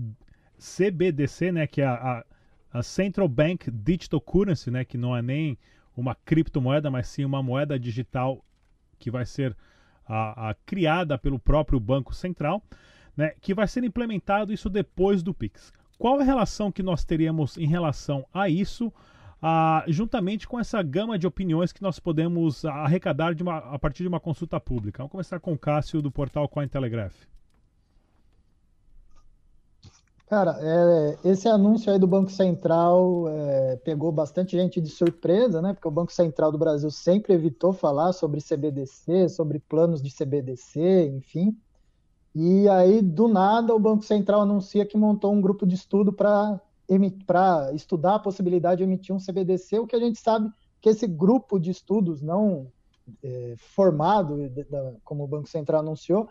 CBDC, 0.57 1.51
né, 1.51 1.67
que 1.67 1.81
é 1.81 1.85
a, 1.85 2.25
a, 2.73 2.81
Central 2.81 3.27
Bank 3.27 3.69
Digital 3.69 4.19
Currency, 4.19 4.71
né, 4.71 4.83
que 4.83 4.97
não 4.97 5.15
é 5.15 5.21
nem 5.21 5.55
uma 5.95 6.15
criptomoeda, 6.15 6.89
mas 6.89 7.07
sim 7.07 7.23
uma 7.23 7.43
moeda 7.43 7.77
digital 7.77 8.43
que 8.97 9.11
vai 9.11 9.23
ser 9.23 9.55
criada 10.65 11.15
pelo 11.15 11.37
próprio 11.37 11.79
Banco 11.79 12.13
Central, 12.13 12.63
né, 13.15 13.33
que 13.39 13.53
vai 13.53 13.67
ser 13.67 13.83
implementado 13.83 14.51
isso 14.51 14.67
depois 14.67 15.21
do 15.21 15.31
PIX. 15.31 15.71
Qual 15.99 16.19
a 16.19 16.23
relação 16.23 16.71
que 16.71 16.81
nós 16.81 17.05
teríamos 17.05 17.55
em 17.55 17.67
relação 17.67 18.25
a 18.33 18.49
isso? 18.49 18.91
Ah, 19.47 19.83
juntamente 19.87 20.47
com 20.47 20.59
essa 20.59 20.81
gama 20.81 21.19
de 21.19 21.27
opiniões 21.27 21.71
que 21.71 21.83
nós 21.83 21.99
podemos 21.99 22.65
arrecadar 22.65 23.39
uma, 23.39 23.57
a 23.57 23.77
partir 23.77 24.01
de 24.01 24.09
uma 24.09 24.19
consulta 24.19 24.59
pública. 24.59 25.03
Vamos 25.03 25.11
começar 25.11 25.39
com 25.39 25.53
o 25.53 25.57
Cássio 25.57 26.01
do 26.01 26.09
portal 26.09 26.49
Cointelegraph. 26.49 27.13
Cara, 30.25 30.57
é, 30.59 31.17
esse 31.25 31.47
anúncio 31.47 31.93
aí 31.93 31.99
do 31.99 32.07
Banco 32.07 32.31
Central 32.31 33.29
é, 33.29 33.75
pegou 33.83 34.11
bastante 34.11 34.57
gente 34.57 34.81
de 34.81 34.89
surpresa, 34.89 35.61
né? 35.61 35.73
Porque 35.73 35.87
o 35.87 35.91
Banco 35.91 36.11
Central 36.11 36.51
do 36.51 36.57
Brasil 36.57 36.89
sempre 36.89 37.31
evitou 37.31 37.71
falar 37.71 38.13
sobre 38.13 38.41
CBDC, 38.41 39.29
sobre 39.29 39.59
planos 39.59 40.01
de 40.01 40.09
CBDC, 40.09 41.05
enfim. 41.15 41.55
E 42.33 42.67
aí, 42.67 42.99
do 42.99 43.27
nada, 43.27 43.75
o 43.75 43.79
Banco 43.79 44.03
Central 44.03 44.41
anuncia 44.41 44.87
que 44.87 44.97
montou 44.97 45.31
um 45.31 45.39
grupo 45.39 45.67
de 45.67 45.75
estudo 45.75 46.11
para 46.11 46.59
para 47.25 47.71
estudar 47.73 48.15
a 48.15 48.19
possibilidade 48.19 48.77
de 48.79 48.83
emitir 48.83 49.15
um 49.15 49.19
CBDC, 49.19 49.79
o 49.79 49.87
que 49.87 49.95
a 49.95 49.99
gente 49.99 50.19
sabe 50.19 50.49
que 50.79 50.89
esse 50.89 51.07
grupo 51.07 51.59
de 51.59 51.71
estudos 51.71 52.21
não 52.21 52.67
é, 53.23 53.55
formado, 53.57 54.37
como 55.03 55.23
o 55.23 55.27
Banco 55.27 55.47
Central 55.47 55.81
anunciou, 55.81 56.29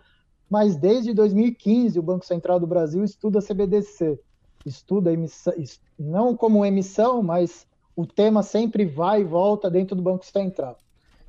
mas 0.48 0.76
desde 0.76 1.12
2015 1.12 1.98
o 1.98 2.02
Banco 2.02 2.24
Central 2.24 2.60
do 2.60 2.66
Brasil 2.66 3.02
estuda 3.02 3.40
CBDC, 3.40 4.20
estuda 4.64 5.12
emissão, 5.12 5.52
não 5.98 6.36
como 6.36 6.64
emissão, 6.64 7.22
mas 7.22 7.66
o 7.96 8.06
tema 8.06 8.42
sempre 8.42 8.84
vai 8.84 9.22
e 9.22 9.24
volta 9.24 9.70
dentro 9.70 9.96
do 9.96 10.02
Banco 10.02 10.24
Central. 10.24 10.76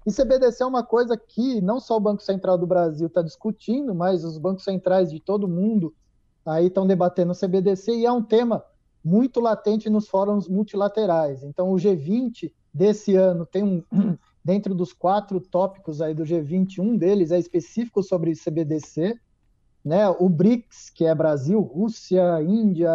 E 0.06 0.12
CBDC 0.12 0.62
é 0.62 0.66
uma 0.66 0.84
coisa 0.84 1.18
que 1.18 1.60
não 1.62 1.80
só 1.80 1.98
o 1.98 2.00
Banco 2.00 2.22
Central 2.22 2.58
do 2.58 2.68
Brasil 2.68 3.08
está 3.08 3.24
discutindo, 3.24 3.96
mas 3.96 4.24
os 4.24 4.38
bancos 4.38 4.64
centrais 4.64 5.10
de 5.10 5.20
todo 5.20 5.48
mundo 5.48 5.94
aí 6.46 6.68
estão 6.68 6.86
debatendo 6.86 7.34
CBDC 7.34 7.92
e 7.92 8.06
é 8.06 8.12
um 8.12 8.22
tema 8.22 8.64
muito 9.06 9.40
latente 9.40 9.88
nos 9.88 10.08
fóruns 10.08 10.50
multilaterais. 10.50 11.44
Então, 11.44 11.72
o 11.72 11.76
G20 11.76 12.52
desse 12.74 13.16
ano 13.16 13.46
tem 13.46 13.64
um, 13.64 13.84
dentro 14.44 14.74
dos 14.74 14.92
quatro 14.92 15.40
tópicos 15.40 16.02
aí 16.02 16.16
do 16.16 16.24
G20, 16.24 16.80
um 16.80 16.98
deles 16.98 17.32
é 17.32 17.38
específico 17.38 18.02
sobre 18.02 18.34
CBDC, 18.36 19.16
né? 19.84 20.10
O 20.10 20.28
BRICS, 20.28 20.90
que 20.90 21.06
é 21.06 21.14
Brasil, 21.14 21.62
Rússia, 21.62 22.42
Índia, 22.42 22.90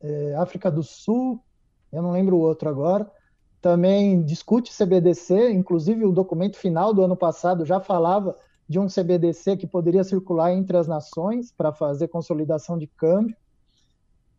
é, 0.00 0.34
África 0.34 0.68
do 0.68 0.82
Sul, 0.82 1.40
eu 1.92 2.02
não 2.02 2.10
lembro 2.10 2.36
o 2.36 2.40
outro 2.40 2.68
agora, 2.68 3.08
também 3.60 4.22
discute 4.22 4.72
CBDC, 4.72 5.52
inclusive 5.52 6.04
o 6.04 6.12
documento 6.12 6.56
final 6.56 6.92
do 6.92 7.02
ano 7.02 7.16
passado 7.16 7.64
já 7.64 7.80
falava 7.80 8.36
de 8.68 8.78
um 8.78 8.88
CBDC 8.88 9.56
que 9.56 9.66
poderia 9.66 10.04
circular 10.04 10.52
entre 10.52 10.76
as 10.76 10.86
nações 10.86 11.52
para 11.52 11.72
fazer 11.72 12.08
consolidação 12.08 12.76
de 12.76 12.86
câmbio. 12.86 13.36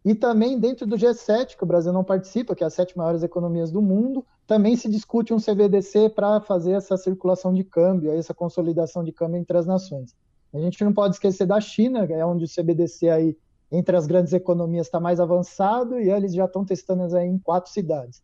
E 0.10 0.16
também 0.16 0.58
dentro 0.60 0.88
do 0.88 0.98
G7, 0.98 1.56
que 1.56 1.64
o 1.64 1.68
Brasil 1.68 1.94
não 1.94 2.04
participa, 2.04 2.56
que 2.56 2.64
é 2.64 2.68
as 2.68 2.74
sete 2.74 2.98
maiores 2.98 3.22
economias 3.22 3.70
do 3.70 3.80
mundo, 3.80 4.26
também 4.48 4.76
se 4.76 4.90
discute 4.90 5.32
um 5.32 5.38
CBDC 5.38 6.10
para 6.10 6.42
fazer 6.42 6.72
essa 6.72 6.98
circulação 6.98 7.54
de 7.54 7.64
câmbio, 7.64 8.12
essa 8.12 8.34
consolidação 8.34 9.04
de 9.04 9.12
câmbio 9.12 9.38
entre 9.38 9.56
as 9.56 9.68
nações. 9.68 10.16
A 10.52 10.58
gente 10.58 10.84
não 10.84 10.92
pode 10.92 11.14
esquecer 11.14 11.46
da 11.46 11.62
China, 11.62 12.08
é 12.10 12.26
onde 12.26 12.44
o 12.44 12.48
CBDC 12.48 13.08
aí 13.08 13.38
entre 13.72 13.96
as 13.96 14.08
grandes 14.08 14.34
economias 14.34 14.88
está 14.88 15.00
mais 15.00 15.20
avançado 15.20 16.00
e 16.00 16.10
eles 16.10 16.34
já 16.34 16.46
estão 16.46 16.66
testando 16.66 17.16
aí 17.16 17.28
em 17.28 17.38
quatro 17.38 17.72
cidades. 17.72 18.24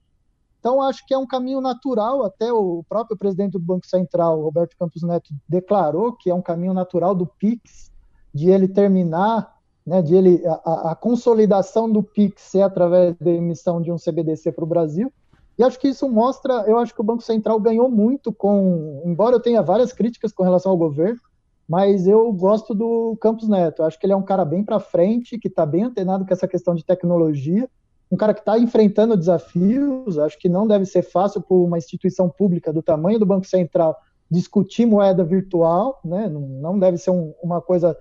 Então 0.60 0.82
acho 0.82 1.06
que 1.06 1.14
é 1.14 1.18
um 1.20 1.28
caminho 1.28 1.62
natural, 1.62 2.26
até 2.26 2.52
o 2.52 2.84
próprio 2.90 3.16
presidente 3.16 3.52
do 3.52 3.60
Banco 3.60 3.86
Central, 3.86 4.42
Roberto 4.42 4.76
Campos 4.76 5.04
Neto, 5.04 5.32
declarou 5.48 6.14
que 6.14 6.32
é 6.32 6.34
um 6.34 6.42
caminho 6.42 6.74
natural 6.74 7.14
do 7.14 7.28
PIX, 7.28 7.92
de 8.34 8.50
ele 8.50 8.68
terminar 8.68 9.55
né, 9.86 10.02
de 10.02 10.16
ele, 10.16 10.42
a, 10.48 10.92
a, 10.92 10.96
consolidação 10.96 11.92
do 11.92 12.02
PIX 12.02 12.42
ser 12.42 12.62
através 12.64 13.16
da 13.18 13.30
emissão 13.30 13.82
de 13.82 13.92
um 13.92 13.98
CBDC 13.98 14.52
para 14.52 14.64
o 14.64 14.68
Brasil. 14.68 15.14
E 15.58 15.64
acho 15.64 15.80
que 15.80 15.88
isso 15.88 16.10
mostra, 16.10 16.66
eu 16.68 16.78
acho 16.78 16.94
que 16.94 17.00
o 17.00 17.04
Banco 17.04 17.22
Central 17.22 17.60
ganhou 17.60 17.90
muito 17.90 18.34
com, 18.34 19.02
embora 19.06 19.36
eu 19.36 19.40
tenha 19.40 19.62
várias 19.62 19.94
críticas 19.94 20.34
com 20.34 20.44
relação 20.44 20.72
ao 20.72 20.78
governo, 20.78 21.20
mas 21.68 22.08
eu 22.08 22.32
gosto 22.34 22.74
do 22.74 23.16
Campos 23.22 23.48
Neto. 23.48 23.82
Eu 23.82 23.86
acho 23.86 24.00
que 24.00 24.06
ele 24.06 24.14
é 24.14 24.18
um 24.18 24.24
cara 24.24 24.44
bem 24.44 24.64
para 24.64 24.80
frente, 24.80 25.38
que 25.38 25.48
está 25.48 25.66
bem 25.66 25.84
antenado 25.84 26.26
com 26.26 26.34
essa 26.34 26.48
questão 26.48 26.76
de 26.76 26.84
tecnologia, 26.84 27.70
um 28.12 28.18
cara 28.18 28.34
que 28.34 28.42
está 28.42 28.58
enfrentando 28.58 29.16
desafios. 29.16 30.20
Acho 30.20 30.38
que 30.38 30.50
não 30.50 30.68
deve 30.68 30.86
ser 30.86 31.04
fácil 31.04 31.42
para 31.42 31.56
uma 31.56 31.78
instituição 31.78 32.30
pública 32.30 32.74
do 32.74 32.84
tamanho 32.84 33.20
do 33.20 33.26
Banco 33.26 33.48
Central 33.48 33.96
discutir 34.30 34.86
moeda 34.86 35.24
virtual, 35.24 36.00
né? 36.04 36.28
não, 36.28 36.42
não 36.42 36.80
deve 36.80 36.98
ser 36.98 37.12
um, 37.12 37.34
uma 37.42 37.62
coisa 37.62 37.96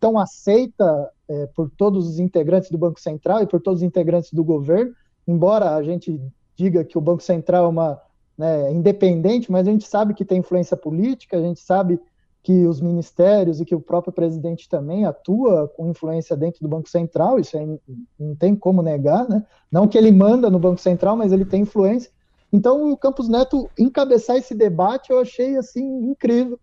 tão 0.00 0.18
aceita 0.18 1.10
é, 1.28 1.46
por 1.54 1.70
todos 1.70 2.06
os 2.08 2.18
integrantes 2.18 2.70
do 2.70 2.78
Banco 2.78 3.00
Central 3.00 3.42
e 3.42 3.46
por 3.46 3.60
todos 3.60 3.80
os 3.80 3.86
integrantes 3.86 4.32
do 4.32 4.44
governo, 4.44 4.94
embora 5.26 5.74
a 5.74 5.82
gente 5.82 6.20
diga 6.56 6.84
que 6.84 6.98
o 6.98 7.00
Banco 7.00 7.22
Central 7.22 7.66
é 7.66 7.68
uma 7.68 8.02
né, 8.36 8.72
independente, 8.72 9.50
mas 9.50 9.66
a 9.66 9.70
gente 9.70 9.86
sabe 9.86 10.14
que 10.14 10.24
tem 10.24 10.38
influência 10.38 10.76
política, 10.76 11.36
a 11.36 11.42
gente 11.42 11.60
sabe 11.60 12.00
que 12.42 12.66
os 12.66 12.80
ministérios 12.80 13.60
e 13.60 13.64
que 13.64 13.74
o 13.74 13.80
próprio 13.80 14.12
presidente 14.12 14.68
também 14.68 15.04
atua 15.04 15.68
com 15.68 15.88
influência 15.88 16.36
dentro 16.36 16.60
do 16.60 16.68
Banco 16.68 16.88
Central, 16.88 17.38
isso 17.38 17.58
aí 17.58 17.78
não 18.18 18.34
tem 18.36 18.54
como 18.54 18.80
negar, 18.80 19.28
né? 19.28 19.44
Não 19.70 19.88
que 19.88 19.98
ele 19.98 20.12
manda 20.12 20.48
no 20.48 20.58
Banco 20.58 20.80
Central, 20.80 21.16
mas 21.16 21.32
ele 21.32 21.44
tem 21.44 21.62
influência. 21.62 22.10
Então, 22.52 22.90
o 22.90 22.96
Campos 22.96 23.28
Neto 23.28 23.68
encabeçar 23.78 24.36
esse 24.36 24.54
debate 24.54 25.10
eu 25.10 25.20
achei 25.20 25.56
assim 25.56 25.84
incrível. 26.10 26.58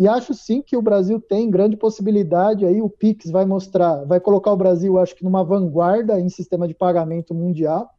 E 0.00 0.08
acho 0.08 0.32
sim 0.32 0.62
que 0.62 0.74
o 0.78 0.80
Brasil 0.80 1.20
tem 1.20 1.50
grande 1.50 1.76
possibilidade 1.76 2.64
aí, 2.64 2.80
o 2.80 2.88
Pix 2.88 3.30
vai 3.30 3.44
mostrar, 3.44 4.02
vai 4.06 4.18
colocar 4.18 4.50
o 4.50 4.56
Brasil, 4.56 4.98
acho 4.98 5.14
que 5.14 5.22
numa 5.22 5.44
vanguarda 5.44 6.18
em 6.18 6.30
sistema 6.30 6.66
de 6.66 6.72
pagamento 6.72 7.34
mundial, 7.34 7.90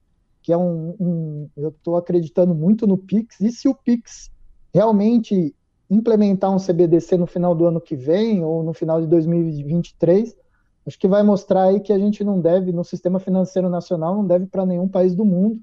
que 0.42 0.52
é 0.52 0.58
um, 0.58 0.96
um 1.00 1.50
eu 1.56 1.70
estou 1.70 1.96
acreditando 1.96 2.56
muito 2.56 2.88
no 2.88 2.98
Pix. 2.98 3.40
E 3.40 3.52
se 3.52 3.68
o 3.68 3.76
Pix 3.76 4.32
realmente 4.74 5.54
implementar 5.92 6.50
um 6.52 6.58
CBDC 6.58 7.18
no 7.18 7.28
final 7.28 7.54
do 7.54 7.68
ano 7.68 7.80
que 7.80 7.96
vem 7.96 8.44
ou 8.44 8.64
no 8.64 8.74
final 8.74 9.00
de 9.00 9.06
2023, 9.06 10.36
acho 10.88 10.98
que 10.98 11.08
vai 11.08 11.22
mostrar 11.22 11.66
aí 11.66 11.80
que 11.80 11.94
a 11.94 12.00
gente 12.00 12.24
não 12.24 12.42
deve, 12.42 12.72
no 12.72 12.84
sistema 12.84 13.20
financeiro 13.20 13.70
nacional, 13.70 14.16
não 14.16 14.26
deve 14.26 14.48
para 14.48 14.66
nenhum 14.66 14.88
país 14.88 15.14
do 15.14 15.24
mundo 15.24 15.62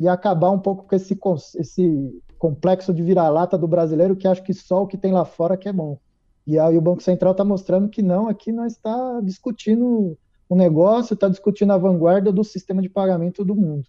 e 0.00 0.08
acabar 0.08 0.50
um 0.50 0.58
pouco 0.58 0.82
com 0.82 0.96
esse, 0.96 1.16
esse 1.60 2.22
complexo 2.38 2.92
de 2.92 3.02
vira-lata 3.02 3.56
do 3.56 3.68
brasileiro 3.68 4.16
que 4.16 4.28
acha 4.28 4.42
que 4.42 4.54
só 4.54 4.82
o 4.82 4.86
que 4.86 4.96
tem 4.96 5.12
lá 5.12 5.24
fora 5.24 5.56
que 5.56 5.68
é 5.68 5.72
bom. 5.72 5.98
E 6.46 6.58
aí 6.58 6.76
o 6.76 6.80
Banco 6.80 7.02
Central 7.02 7.32
está 7.32 7.44
mostrando 7.44 7.88
que 7.88 8.02
não, 8.02 8.28
aqui 8.28 8.52
nós 8.52 8.74
está 8.74 9.20
discutindo 9.20 10.16
o 10.48 10.54
negócio, 10.54 11.14
está 11.14 11.28
discutindo 11.28 11.72
a 11.72 11.78
vanguarda 11.78 12.30
do 12.30 12.44
sistema 12.44 12.80
de 12.80 12.88
pagamento 12.88 13.44
do 13.44 13.54
mundo. 13.54 13.84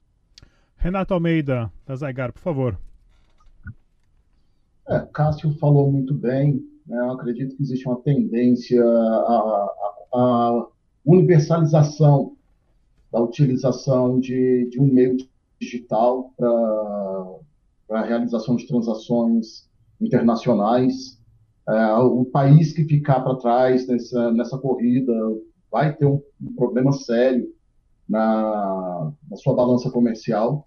Renato 0.76 1.14
Almeida, 1.14 1.72
da 1.86 1.96
Zygar, 1.96 2.34
por 2.34 2.40
favor. 2.40 2.80
É, 4.90 5.00
Cássio 5.14 5.52
falou 5.60 5.92
muito 5.92 6.14
bem. 6.14 6.66
Né? 6.86 6.98
Eu 6.98 7.12
acredito 7.12 7.56
que 7.56 7.62
existe 7.62 7.88
uma 7.88 8.00
tendência 8.02 8.82
à, 8.84 10.68
universalização 11.06 12.36
da 13.12 13.22
utilização 13.22 14.20
de, 14.20 14.68
de 14.70 14.80
um 14.80 14.86
meio 14.86 15.18
digital 15.60 16.34
para 16.36 16.50
para 17.88 18.02
a 18.02 18.06
realização 18.06 18.56
de 18.56 18.68
transações 18.68 19.68
internacionais. 20.00 21.18
É, 21.68 21.94
o 21.96 22.26
país 22.26 22.74
que 22.74 22.84
ficar 22.84 23.22
para 23.22 23.36
trás 23.36 23.88
nessa, 23.88 24.32
nessa 24.32 24.58
corrida 24.58 25.14
vai 25.72 25.96
ter 25.96 26.06
um, 26.06 26.22
um 26.42 26.54
problema 26.56 26.92
sério 26.92 27.48
na, 28.08 29.12
na, 29.30 29.38
sua 29.38 29.54
balança 29.54 29.90
comercial. 29.90 30.66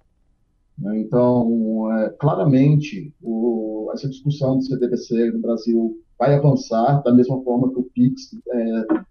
Né? 0.79 1.01
Então, 1.01 1.91
é, 1.93 2.11
claramente, 2.11 3.15
o, 3.23 3.91
essa 3.95 4.09
discussão 4.09 4.59
do 4.59 4.65
CDBC 4.65 5.33
no 5.33 5.41
Brasil 5.41 5.99
vai 6.19 6.35
avançar 6.35 7.03
da 7.03 7.15
mesma 7.15 7.43
forma 7.43 7.71
que 7.71 7.81
o 7.81 7.85
Pix 7.95 8.33
está 8.33 8.55
é, 8.55 9.05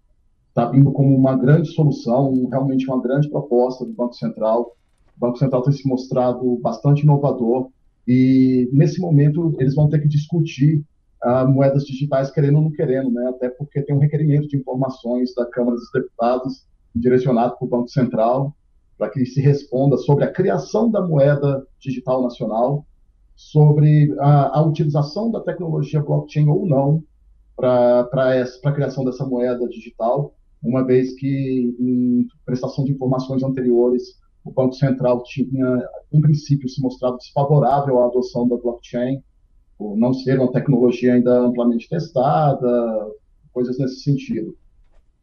tá 0.54 0.66
vindo 0.66 0.92
como 0.92 1.16
uma 1.16 1.36
grande 1.36 1.70
solução, 1.74 2.48
realmente 2.50 2.88
uma 2.88 3.02
grande 3.02 3.30
proposta 3.30 3.84
do 3.84 3.94
Banco 3.94 4.14
Central. 4.14 4.76
O 5.18 5.20
Banco 5.20 5.38
Central 5.38 5.64
tem 5.64 5.74
se 5.74 5.88
mostrado 5.88 6.56
bastante 6.58 7.02
inovador 7.02 7.72
e 8.12 8.68
nesse 8.74 9.00
momento 9.00 9.56
eles 9.60 9.76
vão 9.76 9.88
ter 9.88 10.02
que 10.02 10.08
discutir 10.08 10.84
uh, 11.24 11.48
moedas 11.48 11.84
digitais 11.84 12.32
querendo 12.32 12.56
ou 12.56 12.64
não 12.64 12.72
querendo, 12.72 13.12
né? 13.12 13.28
Até 13.28 13.50
porque 13.50 13.84
tem 13.84 13.96
um 13.96 14.00
requerimento 14.00 14.48
de 14.48 14.58
informações 14.58 15.36
da 15.36 15.46
Câmara 15.46 15.78
dos 15.78 15.92
Deputados 15.94 16.66
direcionado 16.96 17.56
para 17.56 17.66
o 17.68 17.70
Banco 17.70 17.88
Central 17.88 18.56
para 18.98 19.12
que 19.12 19.24
se 19.28 19.40
responda 19.40 19.96
sobre 19.96 20.26
a 20.26 20.32
criação 20.32 20.90
da 20.90 21.06
moeda 21.06 21.64
digital 21.80 22.24
nacional, 22.24 22.84
sobre 23.36 24.12
a, 24.20 24.58
a 24.58 24.66
utilização 24.66 25.30
da 25.30 25.42
tecnologia 25.42 26.02
blockchain 26.02 26.50
ou 26.50 26.66
não 26.68 27.04
para 27.56 28.10
a 28.10 28.72
criação 28.72 29.06
dessa 29.06 29.24
moeda 29.24 29.70
digital, 29.70 30.34
uma 30.64 30.84
vez 30.84 31.14
que 31.14 31.76
em 31.80 32.28
prestação 32.44 32.84
de 32.84 32.92
informações 32.92 33.44
anteriores 33.44 34.18
o 34.50 34.54
Banco 34.54 34.74
Central 34.74 35.24
tinha, 35.24 35.88
em 36.12 36.20
princípio, 36.20 36.68
se 36.68 36.82
mostrado 36.82 37.18
desfavorável 37.18 38.00
à 38.00 38.06
adoção 38.06 38.48
da 38.48 38.58
blockchain, 38.58 39.22
por 39.78 39.96
não 39.96 40.14
ser 40.14 40.40
uma 40.40 40.52
tecnologia 40.52 41.14
ainda 41.14 41.40
amplamente 41.40 41.88
testada, 41.88 43.08
coisas 43.54 43.78
nesse 43.78 44.02
sentido. 44.02 44.58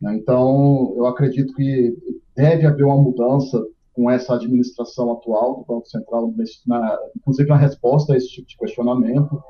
Né? 0.01 0.17
Então, 0.17 0.95
eu 0.97 1.07
acredito 1.07 1.53
que 1.55 1.97
deve 2.35 2.67
haver 2.67 2.85
uma 2.85 3.03
mudança 3.03 3.62
com 3.93 4.11
essa 4.11 4.35
administração 4.35 5.11
atual 5.12 5.57
do 5.57 5.65
Banco 5.65 5.89
Central, 5.89 6.33
na, 6.67 6.99
inclusive 7.17 7.49
na 7.49 7.57
resposta 7.57 8.12
a 8.12 8.17
esse 8.17 8.29
tipo 8.29 8.47
de 8.47 8.57
questionamento. 8.59 9.43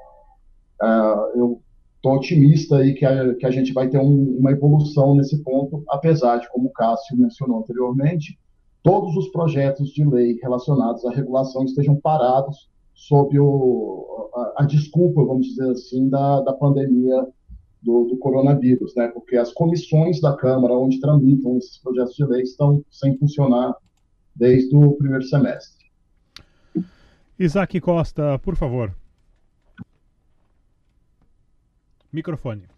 Uh, 0.82 1.38
eu 1.38 1.62
estou 1.96 2.14
otimista 2.14 2.76
aí 2.76 2.94
que 2.94 3.04
a, 3.04 3.34
que 3.34 3.44
a 3.44 3.50
gente 3.50 3.72
vai 3.72 3.88
ter 3.88 3.98
um, 3.98 4.36
uma 4.38 4.52
evolução 4.52 5.16
nesse 5.16 5.42
ponto, 5.42 5.82
apesar 5.88 6.38
de, 6.38 6.48
como 6.50 6.68
o 6.68 6.72
Cássio 6.72 7.16
mencionou 7.16 7.58
anteriormente, 7.58 8.38
todos 8.86 9.16
os 9.16 9.28
projetos 9.30 9.88
de 9.88 10.04
lei 10.04 10.38
relacionados 10.40 11.04
à 11.04 11.10
regulação 11.10 11.64
estejam 11.64 11.96
parados 11.96 12.70
sob 12.94 13.36
o, 13.36 14.30
a, 14.32 14.62
a 14.62 14.64
desculpa, 14.64 15.24
vamos 15.24 15.48
dizer 15.48 15.70
assim, 15.70 16.08
da, 16.08 16.40
da 16.42 16.52
pandemia 16.52 17.26
do, 17.82 18.04
do, 18.04 18.16
coronavírus, 18.16 18.94
né? 18.94 19.08
Porque 19.08 19.36
as 19.36 19.52
comissões 19.52 20.20
da 20.20 20.36
Câmara 20.36 20.74
onde 20.74 21.00
tramitam 21.00 21.58
esses 21.58 21.78
projetos 21.78 22.14
de 22.14 22.24
lei 22.26 22.42
estão 22.42 22.80
sem 22.88 23.18
funcionar 23.18 23.74
desde 24.36 24.76
o 24.76 24.92
primeiro 24.92 25.24
semestre. 25.24 25.86
Isaac 27.36 27.80
Costa, 27.80 28.38
por 28.38 28.54
favor. 28.54 28.94
Microfone. 32.12 32.75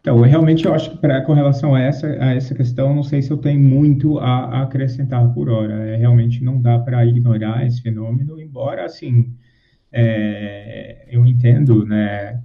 Então, 0.00 0.18
realmente 0.22 0.64
eu 0.64 0.72
acho 0.72 0.90
que 0.92 0.98
pra, 0.98 1.20
com 1.22 1.34
relação 1.34 1.74
a 1.74 1.80
essa, 1.80 2.06
a 2.06 2.34
essa 2.34 2.54
questão, 2.54 2.94
não 2.94 3.02
sei 3.02 3.20
se 3.20 3.30
eu 3.30 3.36
tenho 3.36 3.60
muito 3.60 4.18
a, 4.18 4.46
a 4.46 4.62
acrescentar 4.62 5.32
por 5.34 5.50
hora. 5.50 5.74
É, 5.86 5.96
realmente 5.96 6.42
não 6.42 6.60
dá 6.60 6.78
para 6.78 7.04
ignorar 7.04 7.66
esse 7.66 7.82
fenômeno, 7.82 8.40
embora, 8.40 8.86
assim, 8.86 9.34
é, 9.92 11.06
eu 11.10 11.26
entendo, 11.26 11.84
né, 11.84 12.40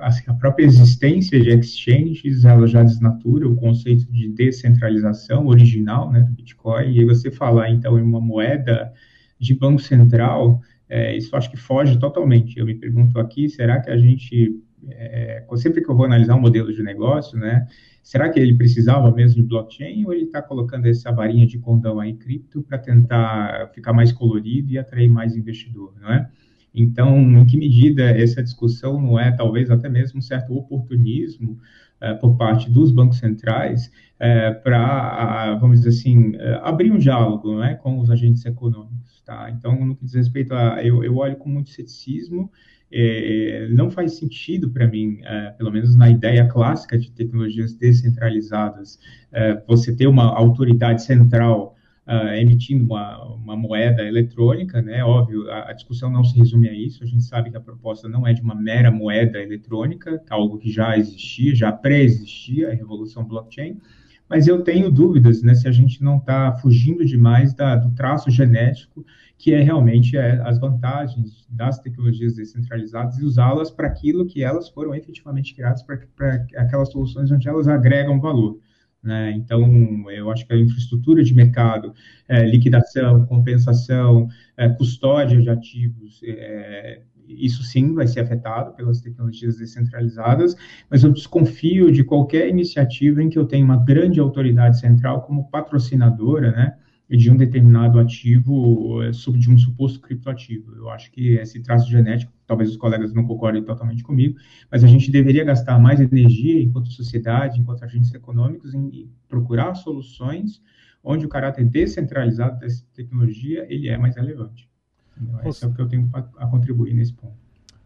assim, 0.00 0.24
a 0.28 0.34
própria 0.34 0.64
existência 0.64 1.40
de 1.40 1.50
exchanges, 1.50 2.44
ela 2.44 2.66
já 2.66 2.82
desnatura 2.84 3.48
o 3.48 3.56
conceito 3.56 4.10
de 4.12 4.28
descentralização 4.28 5.46
original, 5.48 6.12
né, 6.12 6.20
do 6.20 6.32
Bitcoin, 6.32 6.96
e 6.96 7.04
você 7.04 7.30
falar, 7.30 7.70
então, 7.70 7.98
em 7.98 8.02
uma 8.02 8.20
moeda 8.20 8.92
de 9.38 9.54
banco 9.54 9.80
central, 9.82 10.60
é, 10.88 11.16
isso 11.16 11.34
acho 11.34 11.50
que 11.50 11.56
foge 11.56 11.98
totalmente. 11.98 12.58
Eu 12.58 12.66
me 12.66 12.74
pergunto 12.74 13.18
aqui, 13.18 13.48
será 13.48 13.80
que 13.80 13.90
a 13.90 13.98
gente, 13.98 14.54
é, 14.90 15.44
sempre 15.56 15.82
que 15.82 15.90
eu 15.90 15.96
vou 15.96 16.06
analisar 16.06 16.34
um 16.34 16.40
modelo 16.40 16.72
de 16.72 16.82
negócio, 16.82 17.38
né, 17.38 17.66
será 18.02 18.28
que 18.28 18.38
ele 18.38 18.54
precisava 18.54 19.10
mesmo 19.10 19.42
de 19.42 19.48
blockchain 19.48 20.04
ou 20.04 20.12
ele 20.12 20.24
está 20.24 20.40
colocando 20.40 20.86
essa 20.86 21.10
varinha 21.10 21.46
de 21.46 21.58
condão 21.58 21.98
aí 21.98 22.14
cripto 22.14 22.62
para 22.62 22.78
tentar 22.78 23.70
ficar 23.74 23.92
mais 23.92 24.12
colorido 24.12 24.72
e 24.72 24.78
atrair 24.78 25.08
mais 25.08 25.36
investidor, 25.36 25.94
não 26.00 26.12
é? 26.12 26.30
Então, 26.76 27.18
em 27.18 27.46
que 27.46 27.56
medida 27.56 28.02
essa 28.02 28.42
discussão 28.42 29.00
não 29.00 29.18
é 29.18 29.32
talvez 29.32 29.70
até 29.70 29.88
mesmo 29.88 30.18
um 30.18 30.22
certo 30.22 30.54
oportunismo 30.54 31.58
é, 32.00 32.12
por 32.12 32.36
parte 32.36 32.70
dos 32.70 32.92
bancos 32.92 33.18
centrais 33.18 33.90
é, 34.18 34.50
para, 34.50 35.54
vamos 35.54 35.78
dizer 35.78 35.88
assim, 35.88 36.36
é, 36.36 36.60
abrir 36.62 36.92
um 36.92 36.98
diálogo 36.98 37.62
é, 37.62 37.74
com 37.74 37.98
os 37.98 38.10
agentes 38.10 38.44
econômicos. 38.44 39.22
Tá? 39.24 39.50
Então, 39.50 39.84
no 39.84 39.96
que 39.96 40.04
diz 40.04 40.14
respeito 40.14 40.54
a. 40.54 40.84
Eu, 40.84 41.02
eu 41.02 41.16
olho 41.16 41.36
com 41.36 41.48
muito 41.48 41.70
ceticismo. 41.70 42.50
É, 42.92 43.66
não 43.70 43.90
faz 43.90 44.12
sentido 44.12 44.70
para 44.70 44.86
mim, 44.86 45.18
é, 45.24 45.50
pelo 45.50 45.72
menos 45.72 45.96
na 45.96 46.08
ideia 46.08 46.46
clássica 46.46 46.96
de 46.96 47.10
tecnologias 47.10 47.74
descentralizadas, 47.74 49.00
é, 49.32 49.60
você 49.66 49.94
ter 49.94 50.06
uma 50.06 50.24
autoridade 50.24 51.02
central 51.02 51.75
uh, 52.06 52.34
emitindo 52.34 52.84
uma, 52.84 53.34
uma, 53.34 53.56
moeda 53.56 54.02
eletrônica, 54.02 54.80
né? 54.80 55.04
Óbvio, 55.04 55.50
a, 55.50 55.70
a, 55.70 55.72
discussão 55.72 56.10
não 56.10 56.22
se 56.22 56.38
resume 56.38 56.68
a 56.68 56.72
isso. 56.72 57.02
A 57.02 57.06
gente 57.06 57.24
sabe 57.24 57.50
que 57.50 57.56
a 57.56 57.60
proposta 57.60 58.08
não 58.08 58.26
é 58.26 58.32
de 58.32 58.40
uma 58.40 58.54
mera 58.54 58.90
moeda 58.90 59.42
eletrônica, 59.42 60.22
algo 60.30 60.58
que 60.58 60.70
já 60.70 60.96
existia, 60.96 61.54
já 61.54 61.72
pré-existia, 61.72 62.70
a 62.70 62.74
revolução 62.74 63.24
blockchain. 63.24 63.80
Mas 64.28 64.48
eu 64.48 64.62
tenho 64.62 64.90
dúvidas, 64.90 65.42
né, 65.42 65.54
se 65.54 65.68
a 65.68 65.72
gente 65.72 66.02
não 66.02 66.16
está 66.16 66.52
fugindo 66.54 67.04
demais 67.04 67.54
da, 67.54 67.76
do 67.76 67.94
traço 67.94 68.28
genético, 68.28 69.06
que 69.38 69.52
é 69.52 69.62
realmente 69.62 70.16
é, 70.16 70.40
as 70.42 70.58
vantagens 70.58 71.46
das 71.48 71.78
tecnologias 71.78 72.34
descentralizadas 72.34 73.18
e 73.18 73.24
usá-las 73.24 73.70
para 73.70 73.86
aquilo 73.86 74.26
que 74.26 74.42
elas 74.42 74.68
foram 74.68 74.94
efetivamente 74.94 75.54
criadas 75.54 75.82
para 75.82 76.46
aquelas 76.56 76.90
soluções 76.90 77.30
onde 77.30 77.48
elas 77.48 77.68
agregam 77.68 78.18
valor. 78.18 78.58
Né? 79.02 79.32
Então, 79.32 80.10
eu 80.10 80.30
acho 80.30 80.46
que 80.46 80.52
a 80.52 80.58
infraestrutura 80.58 81.22
de 81.22 81.32
mercado, 81.34 81.94
é, 82.28 82.44
liquidação, 82.44 83.24
compensação, 83.26 84.28
é, 84.56 84.68
custódia 84.68 85.40
de 85.40 85.48
ativos, 85.48 86.20
é, 86.24 87.02
isso 87.28 87.62
sim 87.62 87.94
vai 87.94 88.06
ser 88.06 88.20
afetado 88.20 88.72
pelas 88.74 89.00
tecnologias 89.00 89.56
descentralizadas, 89.56 90.56
mas 90.90 91.02
eu 91.02 91.12
desconfio 91.12 91.90
de 91.90 92.04
qualquer 92.04 92.48
iniciativa 92.48 93.22
em 93.22 93.28
que 93.28 93.38
eu 93.38 93.46
tenha 93.46 93.64
uma 93.64 93.84
grande 93.84 94.20
autoridade 94.20 94.78
central 94.78 95.22
como 95.22 95.48
patrocinadora, 95.50 96.52
né? 96.52 96.76
De 97.08 97.30
um 97.30 97.36
determinado 97.36 98.00
ativo, 98.00 99.02
é, 99.02 99.10
de 99.10 99.50
um 99.50 99.56
suposto 99.56 100.00
criptoativo. 100.00 100.74
Eu 100.74 100.90
acho 100.90 101.10
que 101.12 101.34
esse 101.34 101.60
traço 101.60 101.88
genético, 101.88 102.32
talvez 102.46 102.70
os 102.70 102.76
colegas 102.76 103.14
não 103.14 103.24
concordem 103.24 103.62
totalmente 103.62 104.02
comigo, 104.02 104.36
mas 104.70 104.82
a 104.82 104.88
gente 104.88 105.10
deveria 105.10 105.44
gastar 105.44 105.78
mais 105.78 106.00
energia, 106.00 106.60
enquanto 106.60 106.90
sociedade, 106.90 107.60
enquanto 107.60 107.84
agentes 107.84 108.12
econômicos, 108.12 108.74
em 108.74 109.08
procurar 109.28 109.74
soluções 109.74 110.60
onde 111.04 111.24
o 111.24 111.28
caráter 111.28 111.64
descentralizado 111.64 112.58
dessa 112.58 112.84
tecnologia 112.92 113.64
ele 113.68 113.88
é 113.88 113.96
mais 113.96 114.16
relevante. 114.16 114.68
Então, 115.16 115.48
esse 115.48 115.64
é 115.64 115.68
o 115.68 115.72
que 115.72 115.80
eu 115.80 115.88
tenho 115.88 116.10
a 116.12 116.46
contribuir 116.48 116.92
nesse 116.92 117.14
ponto. 117.14 117.36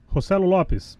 Rossello 0.07 0.47
Lopes. 0.47 0.99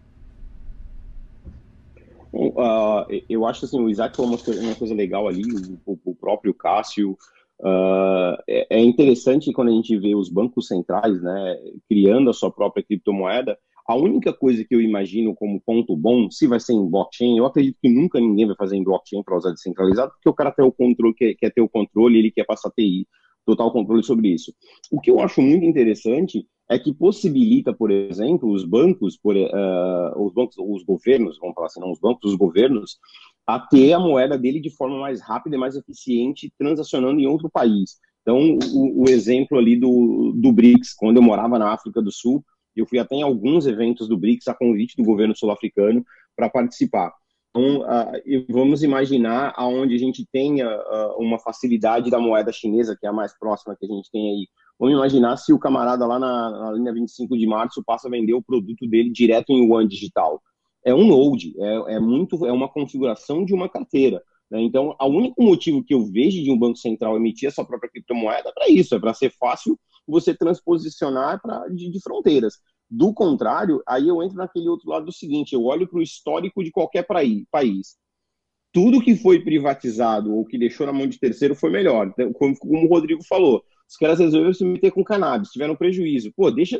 Bom, 2.31 2.49
uh, 2.49 3.05
eu 3.27 3.45
acho 3.45 3.65
assim, 3.65 3.79
o 3.81 3.89
Isaac 3.89 4.15
falou 4.15 4.31
uma, 4.31 4.55
uma 4.61 4.75
coisa 4.75 4.93
legal 4.93 5.27
ali, 5.27 5.43
o, 5.85 5.99
o 6.05 6.15
próprio 6.15 6.53
Cássio, 6.53 7.17
Uh, 7.63 8.35
é, 8.47 8.79
interessante 8.79 9.53
quando 9.53 9.67
a 9.67 9.71
gente 9.71 9.95
vê 9.97 10.15
os 10.15 10.29
bancos 10.29 10.67
centrais 10.67 11.21
né, 11.21 11.57
criando 11.87 12.29
a 12.29 12.33
sua 12.33 12.51
própria 12.51 12.83
criptomoeda. 12.83 13.57
A 13.87 13.95
única 13.95 14.33
coisa 14.33 14.63
que 14.63 14.73
eu 14.73 14.81
imagino 14.81 15.35
como 15.35 15.61
ponto 15.61 15.95
bom, 15.95 16.29
se 16.31 16.47
vai 16.47 16.59
ser 16.59 16.73
em 16.73 16.89
blockchain, 16.89 17.37
eu 17.37 17.45
acredito 17.45 17.77
que 17.81 17.89
nunca 17.89 18.19
ninguém 18.19 18.47
vai 18.47 18.55
fazer 18.55 18.77
em 18.77 18.83
blockchain 18.83 19.23
para 19.23 19.37
usar 19.37 19.51
descentralizado, 19.51 20.11
porque 20.13 20.29
o 20.29 20.33
cara 20.33 20.51
tem 20.51 20.65
o 20.65 20.71
controle, 20.71 21.13
quer, 21.13 21.33
quer 21.35 21.51
ter 21.51 21.61
o 21.61 21.69
controle, 21.69 22.17
ele 22.17 22.31
quer 22.31 22.45
passar 22.45 22.71
TI, 22.71 23.07
total 23.45 23.71
controle 23.71 24.03
sobre 24.03 24.29
isso. 24.29 24.53
O 24.91 24.99
que 24.99 25.09
eu 25.09 25.19
acho 25.19 25.41
muito 25.41 25.65
interessante 25.65 26.45
é 26.69 26.79
que 26.79 26.93
possibilita, 26.93 27.73
por 27.73 27.91
exemplo, 27.91 28.49
os 28.49 28.63
bancos, 28.63 29.17
por, 29.17 29.35
uh, 29.35 30.23
os 30.23 30.33
bancos, 30.33 30.55
os 30.57 30.83
governos, 30.83 31.37
vamos 31.39 31.53
falar 31.53 31.67
assim, 31.67 31.81
não 31.81 31.91
os 31.91 31.99
bancos, 31.99 32.31
os 32.31 32.37
governos, 32.37 32.97
a 33.45 33.59
ter 33.59 33.91
a 33.91 33.99
moeda 33.99 34.37
dele 34.37 34.61
de 34.61 34.69
forma 34.69 34.97
mais 34.97 35.21
rápida 35.21 35.55
e 35.55 35.59
mais 35.59 35.75
eficiente, 35.75 36.51
transacionando 36.57 37.19
em 37.19 37.27
outro 37.27 37.49
país. 37.49 37.97
Então, 38.21 38.57
o, 38.73 39.03
o, 39.03 39.09
exemplo 39.09 39.57
ali 39.57 39.75
do, 39.75 40.31
do 40.35 40.51
BRICS, 40.51 40.93
quando 40.93 41.17
eu 41.17 41.23
morava 41.23 41.59
na 41.59 41.73
África 41.73 42.01
do 42.01 42.11
Sul, 42.11 42.43
eu 42.75 42.85
fui 42.85 42.99
até 42.99 43.15
em 43.15 43.23
alguns 43.23 43.65
eventos 43.65 44.07
do 44.07 44.17
BRICS 44.17 44.47
a 44.47 44.53
convite 44.53 44.95
do 44.95 45.03
governo 45.03 45.35
sul-africano 45.35 46.05
para 46.35 46.49
participar. 46.49 47.11
Então, 47.53 47.81
uh, 47.81 48.45
vamos 48.49 48.81
imaginar 48.81 49.53
aonde 49.55 49.93
a 49.93 49.97
gente 49.97 50.25
tenha 50.31 50.67
uh, 50.67 51.21
uma 51.21 51.37
facilidade 51.37 52.09
da 52.09 52.19
moeda 52.19 52.51
chinesa, 52.51 52.97
que 52.99 53.05
é 53.05 53.09
a 53.09 53.13
mais 53.13 53.37
próxima 53.37 53.75
que 53.77 53.85
a 53.85 53.89
gente 53.89 54.09
tem 54.09 54.29
aí. 54.29 54.47
Vamos 54.79 54.95
imaginar 54.95 55.37
se 55.37 55.51
o 55.53 55.59
camarada 55.59 56.05
lá 56.07 56.17
na, 56.17 56.49
na 56.49 56.71
linha 56.71 56.93
25 56.93 57.37
de 57.37 57.45
março 57.45 57.83
passa 57.85 58.07
a 58.07 58.11
vender 58.11 58.33
o 58.33 58.41
produto 58.41 58.87
dele 58.87 59.11
direto 59.11 59.51
em 59.51 59.67
yuan 59.67 59.87
digital 59.87 60.41
é 60.83 60.93
um 60.93 61.05
node, 61.05 61.53
é, 61.59 61.95
é 61.95 61.99
muito, 61.99 62.45
é 62.45 62.51
uma 62.51 62.67
configuração 62.67 63.45
de 63.45 63.53
uma 63.53 63.69
carteira. 63.69 64.21
Né? 64.49 64.61
Então, 64.61 64.95
o 64.99 65.07
único 65.07 65.41
motivo 65.41 65.83
que 65.83 65.93
eu 65.93 66.05
vejo 66.05 66.43
de 66.43 66.51
um 66.51 66.57
banco 66.57 66.77
central 66.77 67.15
emitir 67.15 67.49
a 67.49 67.51
sua 67.51 67.65
própria 67.65 67.89
criptomoeda 67.89 68.49
é 68.49 68.51
para 68.51 68.69
isso, 68.69 68.95
é 68.95 68.99
para 68.99 69.13
ser 69.13 69.31
fácil 69.39 69.79
você 70.07 70.33
transposicionar 70.33 71.39
pra, 71.41 71.67
de, 71.69 71.89
de, 71.89 72.01
fronteiras. 72.01 72.55
Do 72.93 73.13
contrário, 73.13 73.81
aí 73.87 74.09
eu 74.09 74.21
entro 74.21 74.35
naquele 74.35 74.67
outro 74.67 74.89
lado 74.89 75.05
do 75.05 75.13
seguinte: 75.13 75.53
eu 75.53 75.63
olho 75.63 75.87
para 75.87 75.97
o 75.97 76.03
histórico 76.03 76.61
de 76.61 76.71
qualquer 76.71 77.07
país. 77.07 77.95
Tudo 78.73 79.01
que 79.01 79.15
foi 79.15 79.39
privatizado 79.39 80.35
ou 80.35 80.45
que 80.45 80.57
deixou 80.57 80.85
na 80.85 80.91
mão 80.91 81.07
de 81.07 81.17
terceiro 81.17 81.55
foi 81.55 81.69
melhor. 81.69 82.07
Então, 82.07 82.33
como, 82.33 82.57
como 82.57 82.85
o 82.85 82.89
Rodrigo 82.89 83.23
falou, 83.23 83.63
os 83.89 83.95
caras 83.95 84.19
resolveram 84.19 84.53
se 84.53 84.65
meter 84.65 84.91
com 84.91 85.05
cannabis, 85.05 85.51
tiveram 85.51 85.75
prejuízo. 85.75 86.33
Pô, 86.35 86.51
deixa, 86.51 86.77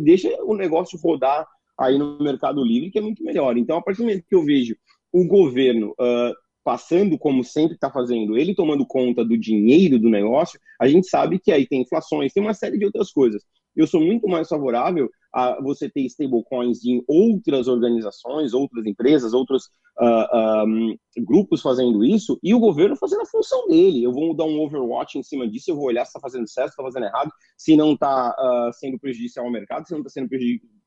deixa 0.00 0.28
o 0.44 0.54
negócio 0.54 0.98
rodar 1.02 1.44
aí 1.76 1.98
no 1.98 2.18
Mercado 2.20 2.62
Livre, 2.62 2.90
que 2.90 2.98
é 2.98 3.02
muito 3.02 3.24
melhor. 3.24 3.56
Então, 3.56 3.78
a 3.78 3.82
partir 3.82 3.98
do 3.98 4.04
momento 4.04 4.26
que 4.28 4.34
eu 4.34 4.44
vejo 4.44 4.76
o 5.12 5.26
governo 5.26 5.90
uh, 5.92 6.34
passando 6.62 7.18
como 7.18 7.42
sempre 7.42 7.74
está 7.74 7.90
fazendo, 7.90 8.36
ele 8.36 8.54
tomando 8.54 8.86
conta 8.86 9.24
do 9.24 9.38
dinheiro 9.38 9.98
do 9.98 10.08
negócio, 10.08 10.60
a 10.80 10.86
gente 10.86 11.08
sabe 11.08 11.38
que 11.38 11.50
aí 11.50 11.66
tem 11.66 11.82
inflações, 11.82 12.32
tem 12.32 12.42
uma 12.42 12.54
série 12.54 12.78
de 12.78 12.84
outras 12.84 13.10
coisas. 13.10 13.42
Eu 13.78 13.86
sou 13.86 14.00
muito 14.00 14.28
mais 14.28 14.48
favorável 14.48 15.08
a 15.32 15.60
você 15.62 15.88
ter 15.88 16.00
stablecoins 16.06 16.84
em 16.84 17.02
outras 17.06 17.68
organizações, 17.68 18.52
outras 18.52 18.84
empresas, 18.86 19.32
outros 19.32 19.66
uh, 20.00 20.66
um, 20.66 20.96
grupos 21.18 21.62
fazendo 21.62 22.04
isso, 22.04 22.38
e 22.42 22.54
o 22.54 22.58
governo 22.58 22.96
fazendo 22.96 23.22
a 23.22 23.26
função 23.26 23.68
dele. 23.68 24.02
Eu 24.02 24.12
vou 24.12 24.34
dar 24.34 24.44
um 24.44 24.60
overwatch 24.60 25.18
em 25.18 25.22
cima 25.22 25.48
disso, 25.48 25.70
eu 25.70 25.76
vou 25.76 25.86
olhar 25.86 26.04
se 26.04 26.10
está 26.10 26.20
fazendo 26.20 26.48
certo, 26.48 26.68
se 26.68 26.72
está 26.72 26.82
fazendo 26.82 27.06
errado, 27.06 27.30
se 27.56 27.76
não 27.76 27.92
está 27.92 28.30
uh, 28.30 28.72
sendo 28.72 28.98
prejudicial 28.98 29.46
ao 29.46 29.52
mercado, 29.52 29.86
se 29.86 29.92
não 29.92 30.00
está 30.00 30.10
sendo 30.10 30.28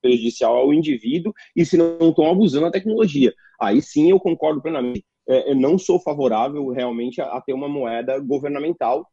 prejudicial 0.01 0.57
ao 0.57 0.73
indivíduo, 0.73 1.33
e 1.55 1.65
se 1.65 1.77
não 1.77 2.09
estão 2.09 2.29
abusando 2.29 2.65
da 2.65 2.71
tecnologia. 2.71 3.33
Aí 3.59 3.81
sim 3.81 4.09
eu 4.11 4.19
concordo 4.19 4.61
plenamente 4.61 5.05
é, 5.27 5.51
eu 5.51 5.55
não 5.55 5.77
sou 5.77 5.99
favorável 5.99 6.67
realmente 6.69 7.21
a, 7.21 7.25
a, 7.37 7.41
ter 7.41 7.53
uma 7.53 7.69
moeda 7.69 8.19
governamental, 8.19 9.07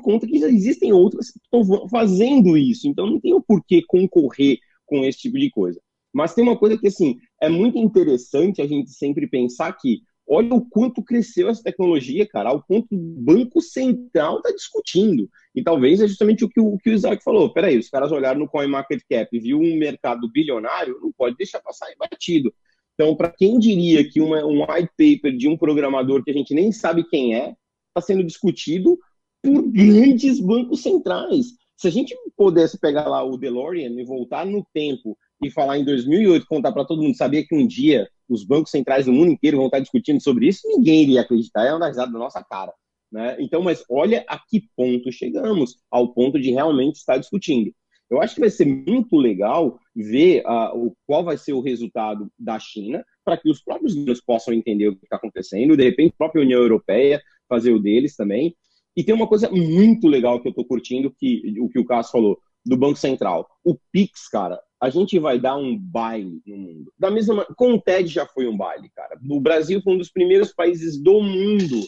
conta 0.00 0.26
que 0.26 0.38
já 0.38 0.48
existem 0.48 0.92
outras 0.92 1.30
que 1.30 1.38
estão 1.38 1.88
fazendo 1.88 2.56
isso, 2.56 2.88
então 2.88 3.06
não 3.06 3.20
tem 3.20 3.34
o 3.34 3.42
porquê 3.42 3.82
concorrer 3.86 4.58
com 4.86 5.04
esse 5.04 5.18
tipo 5.18 5.38
de 5.38 5.50
coisa. 5.50 5.80
Mas 6.12 6.34
tem 6.34 6.44
uma 6.44 6.58
coisa 6.58 6.76
que, 6.76 6.86
assim, 6.86 7.16
é 7.40 7.48
muito 7.48 7.78
interessante 7.78 8.60
a 8.60 8.66
gente 8.66 8.90
sempre 8.90 9.26
pensar 9.26 9.72
que, 9.72 10.02
olha 10.28 10.54
o 10.54 10.64
quanto 10.68 11.02
cresceu 11.02 11.48
essa 11.48 11.62
tecnologia, 11.62 12.26
cara, 12.26 12.50
ao 12.50 12.62
ponto 12.62 12.86
do 12.90 12.98
Banco 12.98 13.60
Central 13.60 14.36
está 14.36 14.50
discutindo. 14.50 15.28
E 15.54 15.62
talvez 15.62 16.00
é 16.00 16.06
justamente 16.06 16.44
o 16.44 16.48
que 16.48 16.60
o, 16.60 16.76
que 16.78 16.90
o 16.90 16.92
Isaac 16.92 17.24
falou. 17.24 17.52
Peraí, 17.52 17.78
os 17.78 17.88
caras 17.88 18.12
olharam 18.12 18.40
no 18.40 18.48
CoinMarketCap 18.48 19.38
viu 19.40 19.58
um 19.58 19.76
mercado 19.76 20.30
bilionário, 20.30 20.98
não 21.00 21.12
pode 21.12 21.36
deixar 21.36 21.60
passar 21.60 21.86
batido. 21.98 22.52
Então, 22.94 23.16
para 23.16 23.30
quem 23.30 23.58
diria 23.58 24.06
que 24.08 24.20
uma, 24.20 24.44
um 24.44 24.62
white 24.62 24.90
paper 24.98 25.36
de 25.36 25.48
um 25.48 25.56
programador 25.56 26.22
que 26.22 26.30
a 26.30 26.34
gente 26.34 26.54
nem 26.54 26.70
sabe 26.70 27.04
quem 27.08 27.34
é, 27.34 27.54
está 27.88 28.00
sendo 28.00 28.22
discutido 28.22 28.98
por 29.42 29.62
grandes 29.70 30.40
bancos 30.40 30.82
centrais. 30.82 31.46
Se 31.76 31.88
a 31.88 31.90
gente 31.90 32.16
pudesse 32.36 32.78
pegar 32.78 33.08
lá 33.08 33.24
o 33.24 33.36
DeLorean 33.36 33.90
e 33.90 34.04
voltar 34.04 34.46
no 34.46 34.64
tempo 34.72 35.18
e 35.42 35.50
falar 35.50 35.78
em 35.78 35.84
2008, 35.84 36.46
contar 36.46 36.70
para 36.70 36.84
todo 36.84 37.02
mundo, 37.02 37.16
sabia 37.16 37.44
que 37.44 37.54
um 37.54 37.66
dia 37.66 38.08
os 38.28 38.44
bancos 38.44 38.70
centrais 38.70 39.06
do 39.06 39.12
mundo 39.12 39.32
inteiro 39.32 39.56
vão 39.56 39.66
estar 39.66 39.80
discutindo 39.80 40.22
sobre 40.22 40.46
isso, 40.46 40.66
ninguém 40.68 41.02
iria 41.02 41.20
acreditar, 41.22 41.66
é 41.66 41.74
uma 41.74 41.88
risada 41.88 42.12
da 42.12 42.18
nossa 42.18 42.42
cara. 42.42 42.72
Né? 43.10 43.36
Então, 43.40 43.60
mas 43.60 43.84
olha 43.90 44.24
a 44.26 44.38
que 44.38 44.68
ponto 44.74 45.12
chegamos, 45.12 45.76
ao 45.90 46.14
ponto 46.14 46.40
de 46.40 46.50
realmente 46.50 46.96
estar 46.96 47.18
discutindo. 47.18 47.72
Eu 48.08 48.20
acho 48.20 48.34
que 48.34 48.40
vai 48.40 48.50
ser 48.50 48.66
muito 48.66 49.16
legal 49.16 49.78
ver 49.94 50.42
uh, 50.46 50.94
qual 51.06 51.24
vai 51.24 51.36
ser 51.36 51.52
o 51.52 51.60
resultado 51.60 52.30
da 52.38 52.58
China, 52.58 53.04
para 53.24 53.36
que 53.36 53.50
os 53.50 53.62
próprios 53.62 53.94
governos 53.94 54.20
possam 54.20 54.54
entender 54.54 54.88
o 54.88 54.96
que 54.96 55.04
está 55.04 55.16
acontecendo, 55.16 55.76
de 55.76 55.84
repente 55.84 56.12
a 56.12 56.18
própria 56.18 56.42
União 56.42 56.60
Europeia 56.60 57.22
fazer 57.48 57.72
o 57.72 57.78
deles 57.78 58.14
também. 58.14 58.54
E 58.96 59.02
tem 59.02 59.14
uma 59.14 59.26
coisa 59.26 59.50
muito 59.50 60.06
legal 60.06 60.40
que 60.40 60.48
eu 60.48 60.50
estou 60.50 60.64
curtindo, 60.64 61.14
que, 61.18 61.58
o 61.60 61.68
que 61.68 61.78
o 61.78 61.84
Cássio 61.84 62.12
falou, 62.12 62.38
do 62.64 62.76
Banco 62.76 62.98
Central. 62.98 63.48
O 63.64 63.76
Pix, 63.90 64.28
cara, 64.28 64.60
a 64.80 64.90
gente 64.90 65.18
vai 65.18 65.38
dar 65.38 65.56
um 65.56 65.78
baile 65.78 66.40
no 66.46 66.56
mundo. 66.56 66.92
Da 66.98 67.10
mesma 67.10 67.44
com 67.56 67.74
o 67.74 67.80
TED 67.80 68.08
já 68.08 68.26
foi 68.26 68.46
um 68.46 68.56
baile, 68.56 68.90
cara. 68.94 69.18
O 69.28 69.40
Brasil 69.40 69.80
foi 69.82 69.94
um 69.94 69.98
dos 69.98 70.10
primeiros 70.10 70.52
países 70.52 71.00
do 71.00 71.20
mundo 71.20 71.80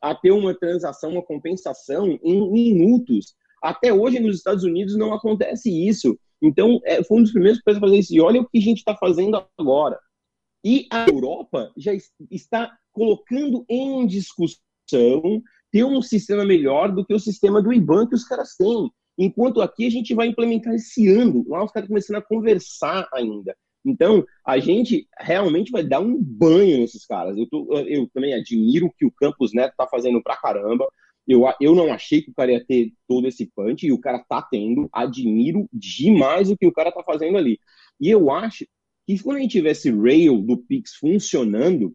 a 0.00 0.14
ter 0.14 0.30
uma 0.30 0.54
transação, 0.54 1.12
uma 1.12 1.22
compensação 1.22 2.18
em 2.22 2.52
minutos 2.52 3.34
até 3.62 3.94
hoje 3.94 4.18
nos 4.18 4.36
Estados 4.36 4.64
Unidos 4.64 4.96
não 4.96 5.14
acontece 5.14 5.70
isso. 5.70 6.18
Então, 6.42 6.80
é, 6.84 7.04
foi 7.04 7.18
um 7.18 7.22
dos 7.22 7.32
primeiros 7.32 7.62
países 7.62 7.80
a 7.80 7.86
fazer 7.86 7.98
isso. 7.98 8.12
E 8.12 8.20
olha 8.20 8.40
o 8.40 8.48
que 8.48 8.58
a 8.58 8.60
gente 8.62 8.78
está 8.78 8.96
fazendo 8.96 9.40
agora. 9.56 9.98
E 10.64 10.88
a 10.90 11.06
Europa 11.08 11.72
já 11.76 11.92
está 12.30 12.76
colocando 12.90 13.64
em 13.68 14.04
discussão 14.06 14.60
ter 15.72 15.84
um 15.84 16.02
sistema 16.02 16.44
melhor 16.44 16.92
do 16.92 17.04
que 17.04 17.14
o 17.14 17.18
sistema 17.18 17.62
do 17.62 17.72
IBAN 17.72 18.06
que 18.06 18.14
os 18.14 18.24
caras 18.24 18.54
têm. 18.54 18.90
Enquanto 19.18 19.60
aqui 19.60 19.86
a 19.86 19.90
gente 19.90 20.14
vai 20.14 20.26
implementar 20.28 20.74
esse 20.74 21.08
ano. 21.08 21.44
Lá 21.48 21.64
os 21.64 21.72
caras 21.72 21.88
começando 21.88 22.16
a 22.16 22.22
conversar 22.22 23.08
ainda. 23.12 23.56
Então, 23.84 24.24
a 24.46 24.58
gente 24.58 25.08
realmente 25.18 25.72
vai 25.72 25.82
dar 25.82 26.00
um 26.00 26.16
banho 26.22 26.78
nesses 26.78 27.04
caras. 27.04 27.36
Eu, 27.36 27.46
tô, 27.48 27.66
eu 27.78 28.08
também 28.14 28.34
admiro 28.34 28.86
o 28.86 28.92
que 28.92 29.04
o 29.04 29.10
Campos 29.10 29.52
Neto 29.52 29.72
está 29.72 29.88
fazendo 29.88 30.22
pra 30.22 30.36
caramba. 30.36 30.86
Eu, 31.26 31.44
eu 31.60 31.74
não 31.74 31.92
achei 31.92 32.22
que 32.22 32.30
o 32.30 32.34
cara 32.34 32.52
ia 32.52 32.64
ter 32.64 32.92
todo 33.08 33.26
esse 33.26 33.50
punch 33.54 33.86
e 33.86 33.92
o 33.92 34.00
cara 34.00 34.22
tá 34.28 34.42
tendo. 34.42 34.88
Admiro 34.92 35.68
demais 35.72 36.50
o 36.50 36.56
que 36.56 36.66
o 36.66 36.72
cara 36.72 36.92
tá 36.92 37.02
fazendo 37.02 37.38
ali. 37.38 37.58
E 38.00 38.08
eu 38.08 38.30
acho 38.30 38.66
que 39.06 39.20
quando 39.20 39.38
a 39.38 39.40
gente 39.40 39.52
tivesse 39.52 39.90
rail 39.90 40.40
do 40.42 40.58
Pix 40.58 40.94
funcionando 40.94 41.94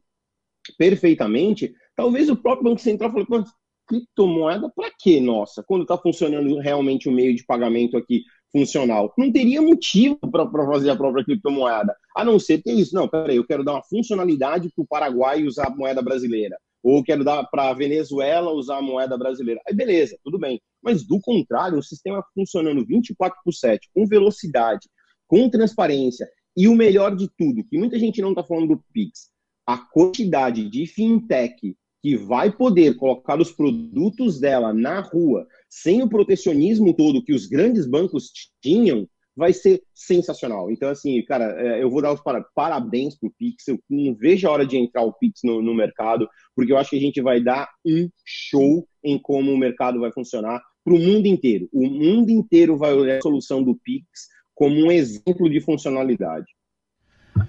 perfeitamente, 0.78 1.74
talvez 1.96 2.30
o 2.30 2.36
próprio 2.36 2.66
Banco 2.66 2.82
Central 2.82 3.12
falou, 3.12 3.46
criptomoeda 3.88 4.70
para 4.76 4.92
quê, 5.00 5.20
nossa? 5.20 5.64
Quando 5.64 5.84
está 5.84 5.98
funcionando 5.98 6.60
realmente 6.60 7.08
o 7.08 7.12
meio 7.12 7.36
de 7.36 7.46
pagamento 7.46 7.98
aqui 7.98 8.24
funcional. 8.52 9.14
Não 9.18 9.32
teria 9.32 9.62
motivo 9.62 10.18
para 10.32 10.50
fazer 10.50 10.90
a 10.90 10.96
própria 10.96 11.24
criptomoeda, 11.24 11.96
a 12.16 12.24
não 12.24 12.40
ser 12.40 12.62
ter 12.62 12.74
isso. 12.74 12.96
Não, 12.96 13.08
peraí, 13.08 13.36
eu 13.36 13.46
quero 13.46 13.64
dar 13.64 13.74
uma 13.74 13.84
funcionalidade 13.84 14.70
para 14.74 14.84
o 14.84 14.88
Paraguai 14.88 15.44
usar 15.44 15.68
a 15.68 15.76
moeda 15.76 16.02
brasileira 16.02 16.58
ou 16.84 17.04
quero 17.04 17.24
dar 17.24 17.44
para 17.46 17.70
a 17.70 17.74
Venezuela 17.74 18.52
usar 18.52 18.78
a 18.78 18.82
moeda 18.82 19.18
brasileira. 19.18 19.60
Aí 19.68 19.76
beleza, 19.76 20.18
tudo 20.24 20.40
bem. 20.40 20.62
Mas 20.82 21.06
do 21.06 21.20
contrário, 21.20 21.78
o 21.78 21.84
sistema 21.84 22.24
funcionando 22.34 22.86
24 22.86 23.38
por 23.44 23.54
7, 23.54 23.90
com 23.94 24.06
velocidade, 24.06 24.88
com 25.28 25.50
transparência, 25.50 26.28
e 26.56 26.68
o 26.68 26.76
melhor 26.76 27.16
de 27.16 27.30
tudo, 27.38 27.64
que 27.64 27.78
muita 27.78 28.00
gente 28.00 28.22
não 28.22 28.30
está 28.30 28.44
falando 28.44 28.70
do 28.70 28.84
Pix, 28.94 29.30
a 29.66 29.78
quantidade 29.78 30.70
de 30.70 30.88
fintech 30.88 31.76
que 32.02 32.16
vai 32.16 32.52
poder 32.52 32.96
colocar 32.96 33.40
os 33.40 33.52
produtos 33.52 34.40
dela 34.40 34.74
na 34.74 35.02
rua 35.02 35.48
sem 35.70 36.02
o 36.02 36.10
protecionismo 36.10 36.94
todo 36.94 37.24
que 37.24 37.34
os 37.34 37.48
grandes 37.48 37.88
bancos 37.88 38.32
tinham, 38.62 39.08
vai 39.36 39.54
ser 39.54 39.84
sensacional. 39.94 40.72
Então, 40.72 40.90
assim, 40.90 41.24
cara, 41.24 41.56
é, 41.62 41.84
eu 41.84 41.92
vou 41.92 42.02
dar 42.02 42.12
os 42.12 42.22
parabéns 42.56 43.16
pro 43.16 43.34
Pix. 43.38 43.68
Eu 43.68 43.80
não 43.88 44.16
vejo 44.16 44.48
a 44.48 44.52
hora 44.52 44.66
de 44.66 44.78
entrar 44.78 45.04
o 45.04 45.14
Pix 45.14 45.42
no, 45.44 45.62
no, 45.62 45.76
mercado, 45.76 46.28
porque 46.56 46.72
eu 46.72 46.78
acho 46.78 46.90
que 46.90 46.98
a 46.98 47.02
gente 47.02 47.22
vai 47.22 47.40
dar 47.40 47.70
um 47.86 48.10
show 48.26 48.88
em 49.04 49.20
como 49.20 49.52
o 49.52 49.58
mercado 49.58 50.00
vai 50.00 50.12
funcionar 50.12 50.60
para 50.84 50.94
o 50.94 51.00
mundo 51.00 51.28
inteiro. 51.28 51.70
O 51.72 51.86
mundo 51.86 52.32
inteiro 52.32 52.78
vai 52.78 52.94
olhar 52.94 53.20
a 53.20 53.22
solução 53.22 53.62
do 53.62 53.76
Pix 53.84 54.08
como 54.56 54.76
um 54.76 54.92
exemplo 54.92 55.48
de 55.48 55.62
funcionalidade. 55.62 56.48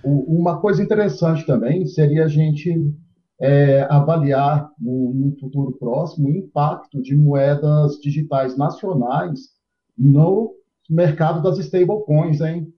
Uma 0.05 0.61
coisa 0.61 0.83
interessante 0.83 1.47
também 1.47 1.87
seria 1.87 2.27
a 2.27 2.29
gente 2.29 2.75
é, 3.41 3.87
avaliar 3.89 4.71
no, 4.81 5.15
no 5.15 5.37
futuro 5.39 5.73
próximo 5.73 6.29
o 6.29 6.37
impacto 6.37 7.01
de 7.01 7.17
moedas 7.17 7.99
digitais 8.01 8.57
nacionais 8.57 9.51
no 9.97 10.55
mercado 10.89 11.43
das 11.43 11.59
stablecoins, 11.59 12.41
hein? 12.41 12.73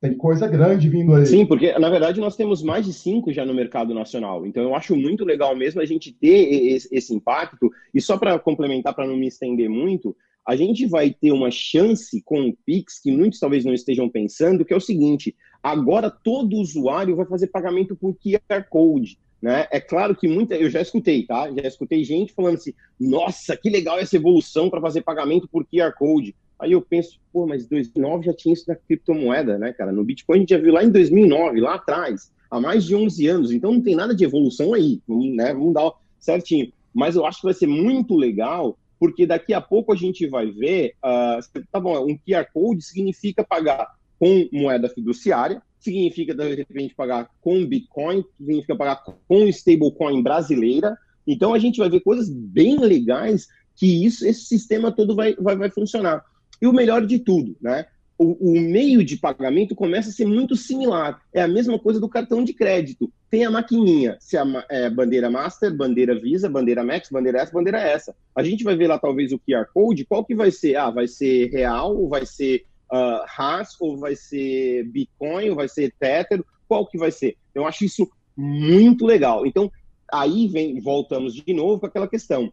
Tem 0.00 0.14
coisa 0.14 0.46
grande 0.46 0.88
vindo 0.88 1.14
aí. 1.14 1.24
Sim, 1.24 1.46
porque 1.46 1.78
na 1.78 1.88
verdade 1.88 2.20
nós 2.20 2.36
temos 2.36 2.62
mais 2.62 2.84
de 2.84 2.92
cinco 2.92 3.32
já 3.32 3.44
no 3.46 3.54
mercado 3.54 3.94
nacional. 3.94 4.46
Então 4.46 4.62
eu 4.62 4.74
acho 4.74 4.94
muito 4.94 5.24
legal 5.24 5.56
mesmo 5.56 5.80
a 5.80 5.86
gente 5.86 6.12
ter 6.12 6.76
esse, 6.92 7.14
impacto. 7.14 7.70
E 7.94 8.02
só 8.02 8.18
para 8.18 8.38
complementar, 8.38 8.94
para 8.94 9.06
não 9.06 9.16
me 9.16 9.26
estender 9.26 9.68
muito, 9.70 10.14
a 10.46 10.56
gente 10.56 10.86
vai 10.86 11.10
ter 11.10 11.32
uma 11.32 11.50
chance 11.50 12.20
com 12.22 12.48
o 12.48 12.56
Pix 12.66 13.00
que 13.00 13.10
muitos 13.10 13.40
talvez 13.40 13.64
não 13.64 13.72
estejam 13.72 14.06
pensando, 14.06 14.62
que 14.62 14.74
é 14.74 14.76
o 14.76 14.80
seguinte: 14.80 15.34
agora 15.62 16.10
todo 16.10 16.58
usuário 16.58 17.16
vai 17.16 17.24
fazer 17.24 17.46
pagamento 17.46 17.96
por 17.96 18.14
QR 18.14 18.62
Code. 18.68 19.18
Né? 19.40 19.66
É 19.70 19.80
claro 19.80 20.16
que 20.16 20.26
muita, 20.26 20.54
eu 20.54 20.70
já 20.70 20.80
escutei, 20.80 21.26
tá? 21.26 21.50
Já 21.50 21.68
escutei 21.68 22.02
gente 22.02 22.32
falando 22.32 22.54
assim: 22.54 22.72
nossa, 22.98 23.56
que 23.56 23.68
legal 23.68 23.98
essa 23.98 24.16
evolução 24.16 24.70
para 24.70 24.80
fazer 24.80 25.02
pagamento 25.02 25.46
por 25.46 25.66
QR 25.66 25.92
Code. 25.92 26.34
Aí 26.58 26.72
eu 26.72 26.80
penso, 26.80 27.18
pô, 27.32 27.46
mas 27.46 27.66
2009 27.66 28.26
já 28.26 28.32
tinha 28.32 28.52
isso 28.52 28.64
na 28.68 28.74
criptomoeda, 28.74 29.58
né, 29.58 29.72
cara? 29.72 29.92
No 29.92 30.04
Bitcoin 30.04 30.36
a 30.36 30.40
gente 30.40 30.50
já 30.50 30.58
viu 30.58 30.72
lá 30.72 30.84
em 30.84 30.90
2009, 30.90 31.60
lá 31.60 31.74
atrás, 31.74 32.32
há 32.50 32.60
mais 32.60 32.84
de 32.84 32.94
11 32.94 33.26
anos. 33.26 33.52
Então 33.52 33.72
não 33.72 33.82
tem 33.82 33.94
nada 33.94 34.14
de 34.14 34.24
evolução 34.24 34.72
aí, 34.72 35.00
né? 35.08 35.52
Vamos 35.52 35.74
dar 35.74 35.92
certinho. 36.18 36.72
Mas 36.94 37.16
eu 37.16 37.26
acho 37.26 37.40
que 37.40 37.46
vai 37.46 37.54
ser 37.54 37.66
muito 37.66 38.16
legal, 38.16 38.78
porque 38.98 39.26
daqui 39.26 39.52
a 39.52 39.60
pouco 39.60 39.92
a 39.92 39.96
gente 39.96 40.26
vai 40.26 40.50
ver, 40.50 40.94
uh, 41.04 41.64
tá 41.70 41.80
bom, 41.80 42.06
um 42.06 42.16
QR 42.16 42.46
Code 42.52 42.82
significa 42.82 43.44
pagar 43.44 43.94
com 44.18 44.48
moeda 44.52 44.88
fiduciária, 44.88 45.60
significa 45.84 46.34
de 46.34 46.54
repente 46.54 46.94
pagar 46.94 47.28
com 47.40 47.64
Bitcoin, 47.66 48.24
significa 48.36 48.76
pagar 48.76 49.02
com 49.28 49.46
stablecoin 49.48 50.22
brasileira. 50.22 50.96
Então 51.26 51.54
a 51.54 51.58
gente 51.58 51.78
vai 51.78 51.88
ver 51.88 52.00
coisas 52.00 52.28
bem 52.28 52.78
legais 52.78 53.46
que 53.76 54.04
isso, 54.04 54.26
esse 54.26 54.44
sistema 54.44 54.90
todo 54.90 55.14
vai, 55.14 55.34
vai, 55.34 55.56
vai 55.56 55.70
funcionar. 55.70 56.24
E 56.60 56.66
o 56.66 56.72
melhor 56.72 57.06
de 57.06 57.18
tudo, 57.18 57.56
né? 57.60 57.86
o, 58.16 58.52
o, 58.52 58.60
meio 58.60 59.04
de 59.04 59.16
pagamento 59.16 59.74
começa 59.74 60.08
a 60.08 60.12
ser 60.12 60.24
muito 60.24 60.54
similar. 60.54 61.20
É 61.32 61.42
a 61.42 61.48
mesma 61.48 61.78
coisa 61.78 62.00
do 62.00 62.08
cartão 62.08 62.44
de 62.44 62.52
crédito. 62.52 63.12
Tem 63.28 63.44
a 63.44 63.50
maquininha, 63.50 64.16
se 64.20 64.36
a 64.36 64.44
é, 64.70 64.88
bandeira 64.88 65.28
Master, 65.28 65.74
bandeira 65.74 66.18
Visa, 66.18 66.48
bandeira 66.48 66.84
Max, 66.84 67.08
bandeira 67.10 67.38
essa, 67.38 67.52
bandeira 67.52 67.80
essa. 67.80 68.14
A 68.34 68.42
gente 68.42 68.62
vai 68.62 68.76
ver 68.76 68.86
lá 68.86 68.98
talvez 68.98 69.32
o 69.32 69.38
QR 69.38 69.66
Code, 69.72 70.04
qual 70.04 70.24
que 70.24 70.34
vai 70.34 70.50
ser? 70.50 70.76
Ah, 70.76 70.90
vai 70.90 71.08
ser 71.08 71.50
real, 71.50 71.96
ou 71.96 72.08
vai 72.08 72.24
ser 72.24 72.64
uh, 72.94 73.24
Haas, 73.36 73.76
ou 73.80 73.96
vai 73.96 74.14
ser 74.14 74.84
Bitcoin, 74.84 75.50
ou 75.50 75.56
vai 75.56 75.68
ser 75.68 75.92
Tether, 75.98 76.42
qual 76.68 76.86
que 76.86 76.96
vai 76.96 77.10
ser? 77.10 77.36
Eu 77.54 77.66
acho 77.66 77.84
isso 77.84 78.08
muito 78.36 79.04
legal. 79.04 79.46
Então, 79.46 79.70
aí 80.12 80.46
vem, 80.48 80.80
voltamos 80.80 81.34
de 81.34 81.52
novo 81.52 81.80
com 81.80 81.86
aquela 81.86 82.08
questão. 82.08 82.52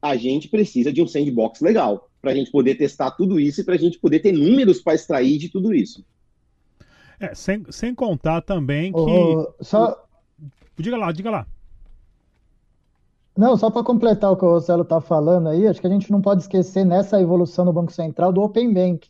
A 0.00 0.16
gente 0.16 0.48
precisa 0.48 0.92
de 0.92 1.02
um 1.02 1.06
sandbox 1.06 1.60
legal 1.60 2.08
para 2.22 2.30
a 2.30 2.34
gente 2.34 2.50
poder 2.50 2.76
testar 2.76 3.10
tudo 3.12 3.40
isso 3.40 3.60
e 3.60 3.64
para 3.64 3.74
a 3.74 3.78
gente 3.78 3.98
poder 3.98 4.20
ter 4.20 4.32
números 4.32 4.80
para 4.80 4.94
extrair 4.94 5.38
de 5.38 5.48
tudo 5.48 5.74
isso. 5.74 6.04
É, 7.18 7.34
sem, 7.34 7.64
sem 7.70 7.94
contar 7.94 8.40
também 8.40 8.92
que. 8.92 8.98
Oh, 8.98 9.52
só... 9.60 10.06
Diga 10.78 10.96
lá, 10.96 11.12
diga 11.12 11.30
lá. 11.30 11.46
Não, 13.36 13.56
só 13.56 13.70
para 13.70 13.84
completar 13.84 14.32
o 14.32 14.36
que 14.36 14.44
o 14.44 14.48
Rossello 14.48 14.82
está 14.82 15.00
falando 15.00 15.48
aí, 15.48 15.66
acho 15.66 15.80
que 15.80 15.86
a 15.86 15.90
gente 15.90 16.10
não 16.10 16.20
pode 16.20 16.42
esquecer 16.42 16.84
nessa 16.84 17.20
evolução 17.20 17.64
do 17.64 17.72
Banco 17.72 17.92
Central 17.92 18.32
do 18.32 18.42
Open 18.42 18.72
Bank, 18.72 19.08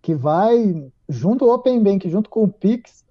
que 0.00 0.14
vai, 0.14 0.90
junto 1.08 1.44
ao 1.44 1.56
Open 1.56 1.82
Bank, 1.82 2.08
junto 2.08 2.30
com 2.30 2.44
o 2.44 2.52
Pix, 2.52 3.04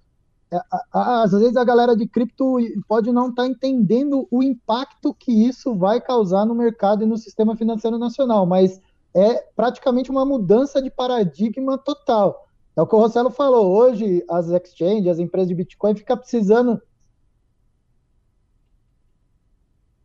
é, 0.50 0.58
às 0.92 1.32
vezes 1.32 1.56
a 1.56 1.64
galera 1.64 1.94
de 1.94 2.06
cripto 2.06 2.56
pode 2.88 3.12
não 3.12 3.28
estar 3.28 3.42
tá 3.42 3.48
entendendo 3.48 4.26
o 4.30 4.42
impacto 4.42 5.12
que 5.14 5.30
isso 5.30 5.74
vai 5.74 6.00
causar 6.00 6.46
no 6.46 6.54
mercado 6.54 7.02
e 7.02 7.06
no 7.06 7.18
sistema 7.18 7.54
financeiro 7.54 7.98
nacional, 7.98 8.46
mas 8.46 8.80
é 9.14 9.34
praticamente 9.54 10.10
uma 10.10 10.24
mudança 10.24 10.80
de 10.80 10.90
paradigma 10.90 11.76
total. 11.76 12.46
É 12.74 12.80
o 12.80 12.86
que 12.86 12.94
o 12.94 12.98
Rossello 12.98 13.30
falou. 13.30 13.76
Hoje, 13.76 14.24
as 14.30 14.48
exchanges, 14.48 15.08
as 15.08 15.18
empresas 15.18 15.48
de 15.48 15.54
Bitcoin, 15.54 15.96
ficam 15.96 16.16
precisando. 16.16 16.80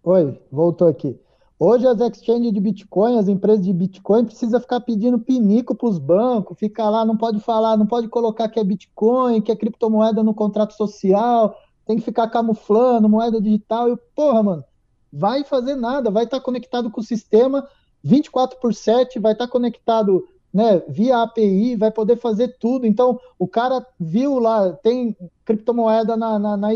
Oi, 0.04 0.42
voltou 0.52 0.88
aqui. 0.88 1.23
Hoje, 1.60 1.88
as 1.88 2.00
exchanges 2.00 2.52
de 2.52 2.60
Bitcoin, 2.60 3.18
as 3.18 3.28
empresas 3.28 3.64
de 3.64 3.72
Bitcoin, 3.72 4.26
precisam 4.26 4.60
ficar 4.60 4.80
pedindo 4.82 5.20
pinico 5.20 5.76
para 5.76 5.88
os 5.88 6.00
bancos, 6.00 6.58
ficar 6.58 6.90
lá, 6.90 7.06
não 7.06 7.16
pode 7.16 7.40
falar, 7.40 7.78
não 7.78 7.86
pode 7.86 8.08
colocar 8.08 8.50
que 8.50 8.60
é 8.60 8.64
Bitcoin, 8.64 9.42
que 9.42 9.52
é 9.52 9.56
criptomoeda 9.56 10.24
no 10.24 10.34
contrato 10.34 10.74
social, 10.74 11.56
tem 11.86 11.98
que 11.98 12.04
ficar 12.04 12.28
camuflando, 12.30 13.08
moeda 13.08 13.40
digital. 13.40 13.90
E, 13.90 13.98
porra, 14.16 14.44
mano, 14.44 14.64
vai 15.12 15.44
fazer 15.44 15.76
nada, 15.76 16.10
vai 16.10 16.24
estar 16.24 16.40
conectado 16.40 16.90
com 16.90 17.02
o 17.02 17.04
sistema 17.04 17.68
24 18.04 18.60
por 18.60 18.74
7, 18.74 19.20
vai 19.20 19.34
estar 19.34 19.48
conectado 19.48 20.28
né, 20.54 20.84
via 20.88 21.22
API, 21.24 21.76
vai 21.76 21.92
poder 21.92 22.18
fazer 22.18 22.58
tudo. 22.60 22.86
Então, 22.86 23.20
o 23.40 23.48
cara 23.48 23.86
viu 24.00 24.38
lá, 24.38 24.74
tem 24.74 25.16
criptomoeda 25.46 26.18
na, 26.18 26.38
na, 26.38 26.58
na 26.58 26.70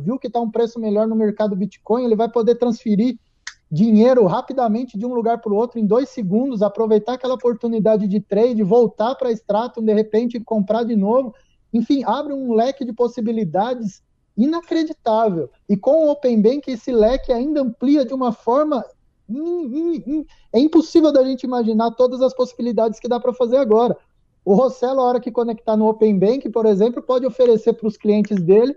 viu 0.00 0.18
que 0.18 0.26
está 0.28 0.40
um 0.40 0.50
preço 0.50 0.80
melhor 0.80 1.06
no 1.06 1.14
mercado 1.14 1.54
Bitcoin, 1.54 2.04
ele 2.04 2.16
vai 2.16 2.28
poder 2.28 2.54
transferir 2.54 3.18
dinheiro 3.72 4.26
rapidamente 4.26 4.98
de 4.98 5.06
um 5.06 5.14
lugar 5.14 5.40
para 5.40 5.50
o 5.50 5.56
outro 5.56 5.80
em 5.80 5.86
dois 5.86 6.10
segundos, 6.10 6.60
aproveitar 6.60 7.14
aquela 7.14 7.32
oportunidade 7.32 8.06
de 8.06 8.20
trade, 8.20 8.62
voltar 8.62 9.14
para 9.14 9.30
a 9.30 9.32
Stratum, 9.32 9.82
de 9.82 9.94
repente 9.94 10.38
comprar 10.38 10.84
de 10.84 10.94
novo. 10.94 11.34
Enfim, 11.72 12.04
abre 12.04 12.34
um 12.34 12.52
leque 12.52 12.84
de 12.84 12.92
possibilidades 12.92 14.02
inacreditável. 14.36 15.48
E 15.66 15.74
com 15.74 16.04
o 16.04 16.10
Open 16.10 16.42
Bank, 16.42 16.70
esse 16.70 16.92
leque 16.92 17.32
ainda 17.32 17.62
amplia 17.62 18.04
de 18.04 18.12
uma 18.12 18.30
forma 18.30 18.84
é 20.52 20.60
impossível 20.60 21.10
da 21.10 21.24
gente 21.24 21.44
imaginar 21.44 21.92
todas 21.92 22.20
as 22.20 22.34
possibilidades 22.34 23.00
que 23.00 23.08
dá 23.08 23.18
para 23.18 23.32
fazer 23.32 23.56
agora. 23.56 23.96
O 24.44 24.54
Rossello, 24.54 25.00
a 25.00 25.04
hora 25.04 25.20
que 25.20 25.30
conectar 25.30 25.78
no 25.78 25.88
Open 25.88 26.18
Bank, 26.18 26.46
por 26.50 26.66
exemplo, 26.66 27.02
pode 27.02 27.24
oferecer 27.24 27.72
para 27.72 27.88
os 27.88 27.96
clientes 27.96 28.42
dele 28.42 28.76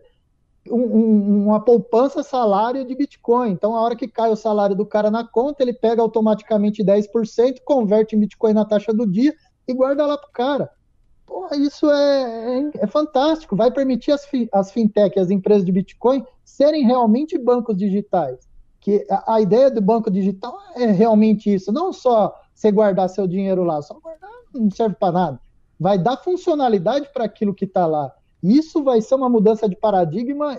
um, 0.70 0.82
um, 0.82 1.45
uma 1.47 1.59
poupança 1.59 2.24
salário 2.24 2.86
de 2.86 2.95
Bitcoin. 2.95 3.51
Então, 3.51 3.76
a 3.76 3.82
hora 3.82 3.95
que 3.95 4.07
cai 4.07 4.32
o 4.32 4.36
salário 4.36 4.76
do 4.76 4.86
cara 4.86 5.11
na 5.11 5.24
conta, 5.24 5.63
ele 5.63 5.74
pega 5.74 6.01
automaticamente 6.01 6.84
10%, 6.84 7.61
converte 7.63 8.16
em 8.16 8.20
Bitcoin 8.20 8.53
na 8.53 8.66
taxa 8.66 8.93
do 8.93 9.05
dia 9.05 9.34
e 9.68 9.74
guarda 9.74 10.05
lá 10.05 10.18
para 10.18 10.30
o 10.30 10.34
cara. 10.34 10.70
Porra, 11.26 11.57
isso 11.57 11.89
é, 11.89 12.59
é, 12.59 12.72
é, 12.80 12.88
fantástico. 12.88 13.55
Vai 13.55 13.72
permitir 13.72 14.11
as, 14.11 14.26
fi, 14.26 14.47
as 14.53 14.72
fintech, 14.72 15.20
as 15.20 15.32
empresas 15.32 15.66
de 15.66 15.72
Bitcoin, 15.72 16.24
serem 16.43 16.86
realmente 16.86 17.38
bancos 17.38 17.76
digitais 17.78 18.47
que 18.80 19.03
a, 19.09 19.34
a, 19.34 19.41
ideia 19.41 19.72
do 19.72 19.82
banco 19.82 20.11
digital 20.11 20.55
é 20.76 20.86
realmente 20.91 21.51
isso, 21.51 21.72
não 21.72 21.91
só 21.91 22.39
você 22.53 22.72
guardar 22.72 23.09
seu 23.09 23.26
dinheiro 23.26 23.63
lá, 23.63 23.82
só 23.82 23.95
guardar 23.99 24.30
não 24.53 24.72
serve 24.72 24.95
para 24.95 25.11
nada. 25.11 25.39
Vai 25.80 25.97
dar 25.97 26.18
funcionalidade 26.18 27.09
para 27.13 27.26
aquilo 27.26 27.53
que 27.53 27.66
está 27.66 27.86
lá. 27.86 28.13
Isso 28.46 28.84
vai 28.84 29.02
ser 29.02 29.16
uma 29.16 29.28
mudança 29.28 29.68
de 29.68 29.76
paradigma 29.76 30.56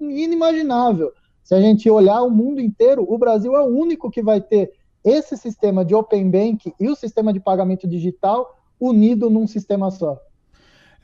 inimaginável. 0.00 1.12
Se 1.42 1.54
a 1.54 1.60
gente 1.60 1.88
olhar 1.90 2.22
o 2.22 2.30
mundo 2.30 2.60
inteiro, 2.60 3.04
o 3.06 3.18
Brasil 3.18 3.54
é 3.54 3.60
o 3.60 3.66
único 3.66 4.10
que 4.10 4.22
vai 4.22 4.40
ter 4.40 4.72
esse 5.04 5.36
sistema 5.36 5.84
de 5.84 5.94
Open 5.94 6.30
Bank 6.30 6.72
e 6.80 6.88
o 6.88 6.96
sistema 6.96 7.32
de 7.32 7.38
pagamento 7.38 7.86
digital 7.86 8.58
unido 8.80 9.28
num 9.28 9.46
sistema 9.46 9.90
só. 9.90 10.18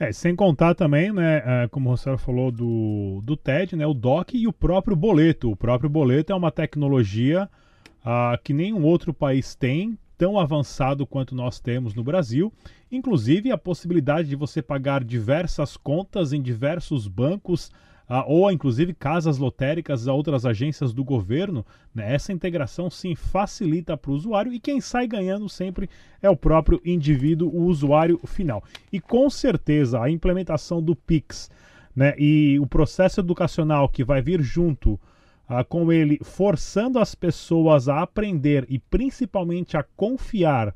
É, 0.00 0.10
sem 0.10 0.34
contar 0.34 0.74
também, 0.74 1.12
né, 1.12 1.42
é, 1.44 1.68
como 1.68 1.88
o 1.88 1.92
Rossello 1.92 2.18
falou 2.18 2.50
do, 2.50 3.20
do 3.22 3.36
TED, 3.36 3.76
né, 3.76 3.86
o 3.86 3.94
DOC 3.94 4.34
e 4.34 4.48
o 4.48 4.52
próprio 4.52 4.96
boleto. 4.96 5.50
O 5.50 5.56
próprio 5.56 5.90
boleto 5.90 6.32
é 6.32 6.34
uma 6.34 6.50
tecnologia 6.50 7.48
uh, 8.00 8.42
que 8.42 8.52
nenhum 8.52 8.82
outro 8.82 9.12
país 9.12 9.54
tem, 9.54 9.96
tão 10.22 10.38
avançado 10.38 11.04
quanto 11.04 11.34
nós 11.34 11.58
temos 11.58 11.96
no 11.96 12.04
Brasil. 12.04 12.52
Inclusive 12.92 13.50
a 13.50 13.58
possibilidade 13.58 14.28
de 14.28 14.36
você 14.36 14.62
pagar 14.62 15.02
diversas 15.02 15.76
contas 15.76 16.32
em 16.32 16.40
diversos 16.40 17.08
bancos 17.08 17.72
ah, 18.08 18.24
ou 18.24 18.48
inclusive 18.48 18.94
casas 18.94 19.36
lotéricas 19.36 20.06
a 20.06 20.12
outras 20.12 20.46
agências 20.46 20.94
do 20.94 21.02
governo, 21.02 21.66
né, 21.92 22.14
essa 22.14 22.32
integração 22.32 22.88
sim 22.88 23.16
facilita 23.16 23.96
para 23.96 24.12
o 24.12 24.14
usuário 24.14 24.52
e 24.52 24.60
quem 24.60 24.80
sai 24.80 25.08
ganhando 25.08 25.48
sempre 25.48 25.90
é 26.22 26.30
o 26.30 26.36
próprio 26.36 26.80
indivíduo, 26.84 27.52
o 27.52 27.64
usuário 27.64 28.20
final. 28.24 28.62
E 28.92 29.00
com 29.00 29.28
certeza 29.28 30.00
a 30.00 30.08
implementação 30.08 30.80
do 30.80 30.94
Pix 30.94 31.50
né, 31.96 32.14
e 32.16 32.60
o 32.60 32.66
processo 32.68 33.18
educacional 33.18 33.88
que 33.88 34.04
vai 34.04 34.22
vir 34.22 34.40
junto 34.40 35.00
ah, 35.58 35.64
com 35.64 35.92
ele, 35.92 36.18
forçando 36.22 36.98
as 36.98 37.14
pessoas 37.14 37.88
a 37.88 38.00
aprender 38.00 38.64
e 38.68 38.78
principalmente 38.78 39.76
a 39.76 39.82
confiar 39.82 40.74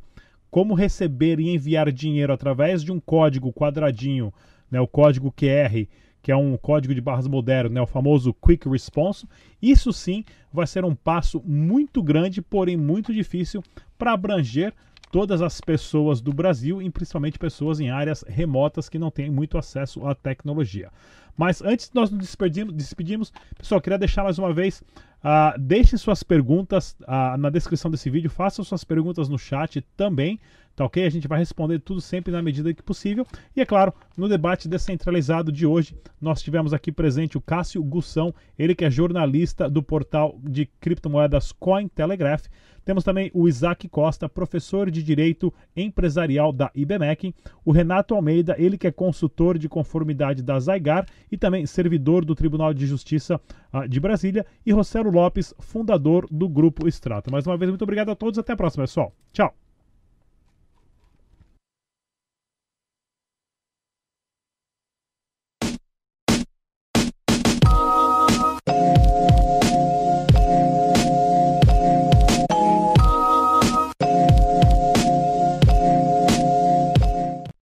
como 0.51 0.75
receber 0.75 1.41
e 1.41 1.55
enviar 1.55 1.91
dinheiro 1.91 2.33
através 2.33 2.83
de 2.83 2.93
um 2.93 3.01
código 3.01 3.53
quadradinho, 3.53 4.33
né, 4.71 4.81
o 4.81 4.87
código 4.87 5.33
QR 5.33 5.87
que 6.27 6.33
é 6.33 6.37
um 6.37 6.57
código 6.57 6.93
de 6.93 7.01
barras 7.01 7.29
moderno, 7.29 7.71
né, 7.71 7.81
o 7.81 7.87
famoso 7.87 8.35
Quick 8.35 8.69
Response. 8.69 9.29
Isso 9.63 9.93
sim 9.93 10.25
vai 10.53 10.67
ser 10.67 10.85
um 10.85 10.93
passo 10.93 11.41
muito 11.47 12.03
grande, 12.03 12.43
porém 12.43 12.77
muito 12.77 13.15
difícil 13.15 13.63
para 13.97 14.13
abranger 14.13 14.75
todas 15.13 15.41
as 15.41 15.61
pessoas 15.61 16.21
do 16.21 16.33
Brasil, 16.33 16.83
e 16.83 16.91
principalmente 16.91 17.39
pessoas 17.39 17.79
em 17.79 17.91
áreas 17.91 18.25
remotas 18.27 18.89
que 18.89 18.99
não 18.99 19.09
têm 19.09 19.31
muito 19.31 19.57
acesso 19.57 20.05
à 20.05 20.17
tecnologia. 20.17 20.91
Mas 21.37 21.61
antes 21.63 21.89
de 21.89 21.95
nós 21.95 22.11
nos 22.11 22.21
despedirmos, 22.21 22.75
despedimos, 22.75 23.33
pessoal, 23.59 23.81
queria 23.81 23.99
deixar 23.99 24.25
mais 24.25 24.39
uma 24.39 24.53
vez, 24.53 24.83
uh, 25.23 25.59
deixem 25.59 25.99
suas 25.99 26.23
perguntas 26.23 26.97
uh, 27.03 27.37
na 27.37 27.51
descrição 27.51 27.91
desse 27.91 28.09
vídeo, 28.09 28.31
façam 28.31 28.65
suas 28.65 28.85
perguntas 28.85 29.29
no 29.29 29.39
chat 29.39 29.81
também, 29.97 30.41
tá 30.77 30.85
ok? 30.85 31.05
A 31.05 31.11
gente 31.11 31.27
vai 31.27 31.39
responder 31.39 31.81
tudo 31.81 32.01
sempre 32.01 32.31
na 32.31 32.43
medida 32.43 32.73
que 32.73 32.83
possível. 32.83 33.27
E 33.57 33.61
é 33.63 33.67
claro, 33.67 33.93
no 34.17 34.29
debate 34.29 34.69
descentralizado 34.69 35.51
de 35.51 35.67
hoje, 35.67 35.97
nós 36.21 36.43
tivemos 36.43 36.75
aqui 36.75 36.93
presente 36.93 37.39
o 37.39 37.41
Cássio 37.41 37.83
Gussão, 37.83 38.33
ele 38.59 38.75
que 38.75 38.85
é 38.85 38.91
jornalista 38.91 39.69
do 39.71 39.83
portal 39.83 40.39
de 40.45 40.67
criptomoedas 40.79 41.51
Cointelegraph. 41.51 42.47
Temos 42.85 43.03
também 43.03 43.33
o 43.35 43.49
Isaac 43.49 43.89
Costa, 43.89 44.29
professor 44.29 44.93
de 44.93 45.03
Direito 45.03 45.53
Empresarial 45.77 46.53
da 46.53 46.71
IBMEC, 46.73 47.35
o 47.65 47.73
Renato 47.73 48.15
Almeida, 48.15 48.55
ele 48.59 48.79
que 48.79 48.87
é 48.87 48.93
consultor 48.93 49.59
de 49.59 49.69
conformidade 49.69 50.41
da 50.41 50.61
Zygar 50.61 51.05
e 51.33 51.37
também 51.37 51.67
servidor 51.67 52.25
do 52.25 52.37
Tribunal 52.37 52.73
de 52.73 52.87
Justiça 52.87 53.41
uh, 53.75 53.89
de 53.89 53.99
Brasília, 53.99 54.47
e 54.65 54.71
Rossello 54.71 55.11
Lopes, 55.11 55.53
fundador 55.59 56.29
do 56.31 56.49
Grupo 56.49 56.87
Extrato. 56.87 57.29
Mais 57.29 57.45
uma 57.45 57.57
vez, 57.57 57.71
muito 57.71 57.83
obrigado 57.83 58.11
a 58.11 58.15
todos, 58.15 58.39
até 58.39 58.53
a 58.53 58.57
próxima, 58.57 58.85
pessoal. 58.85 59.13
Tchau! 59.33 59.66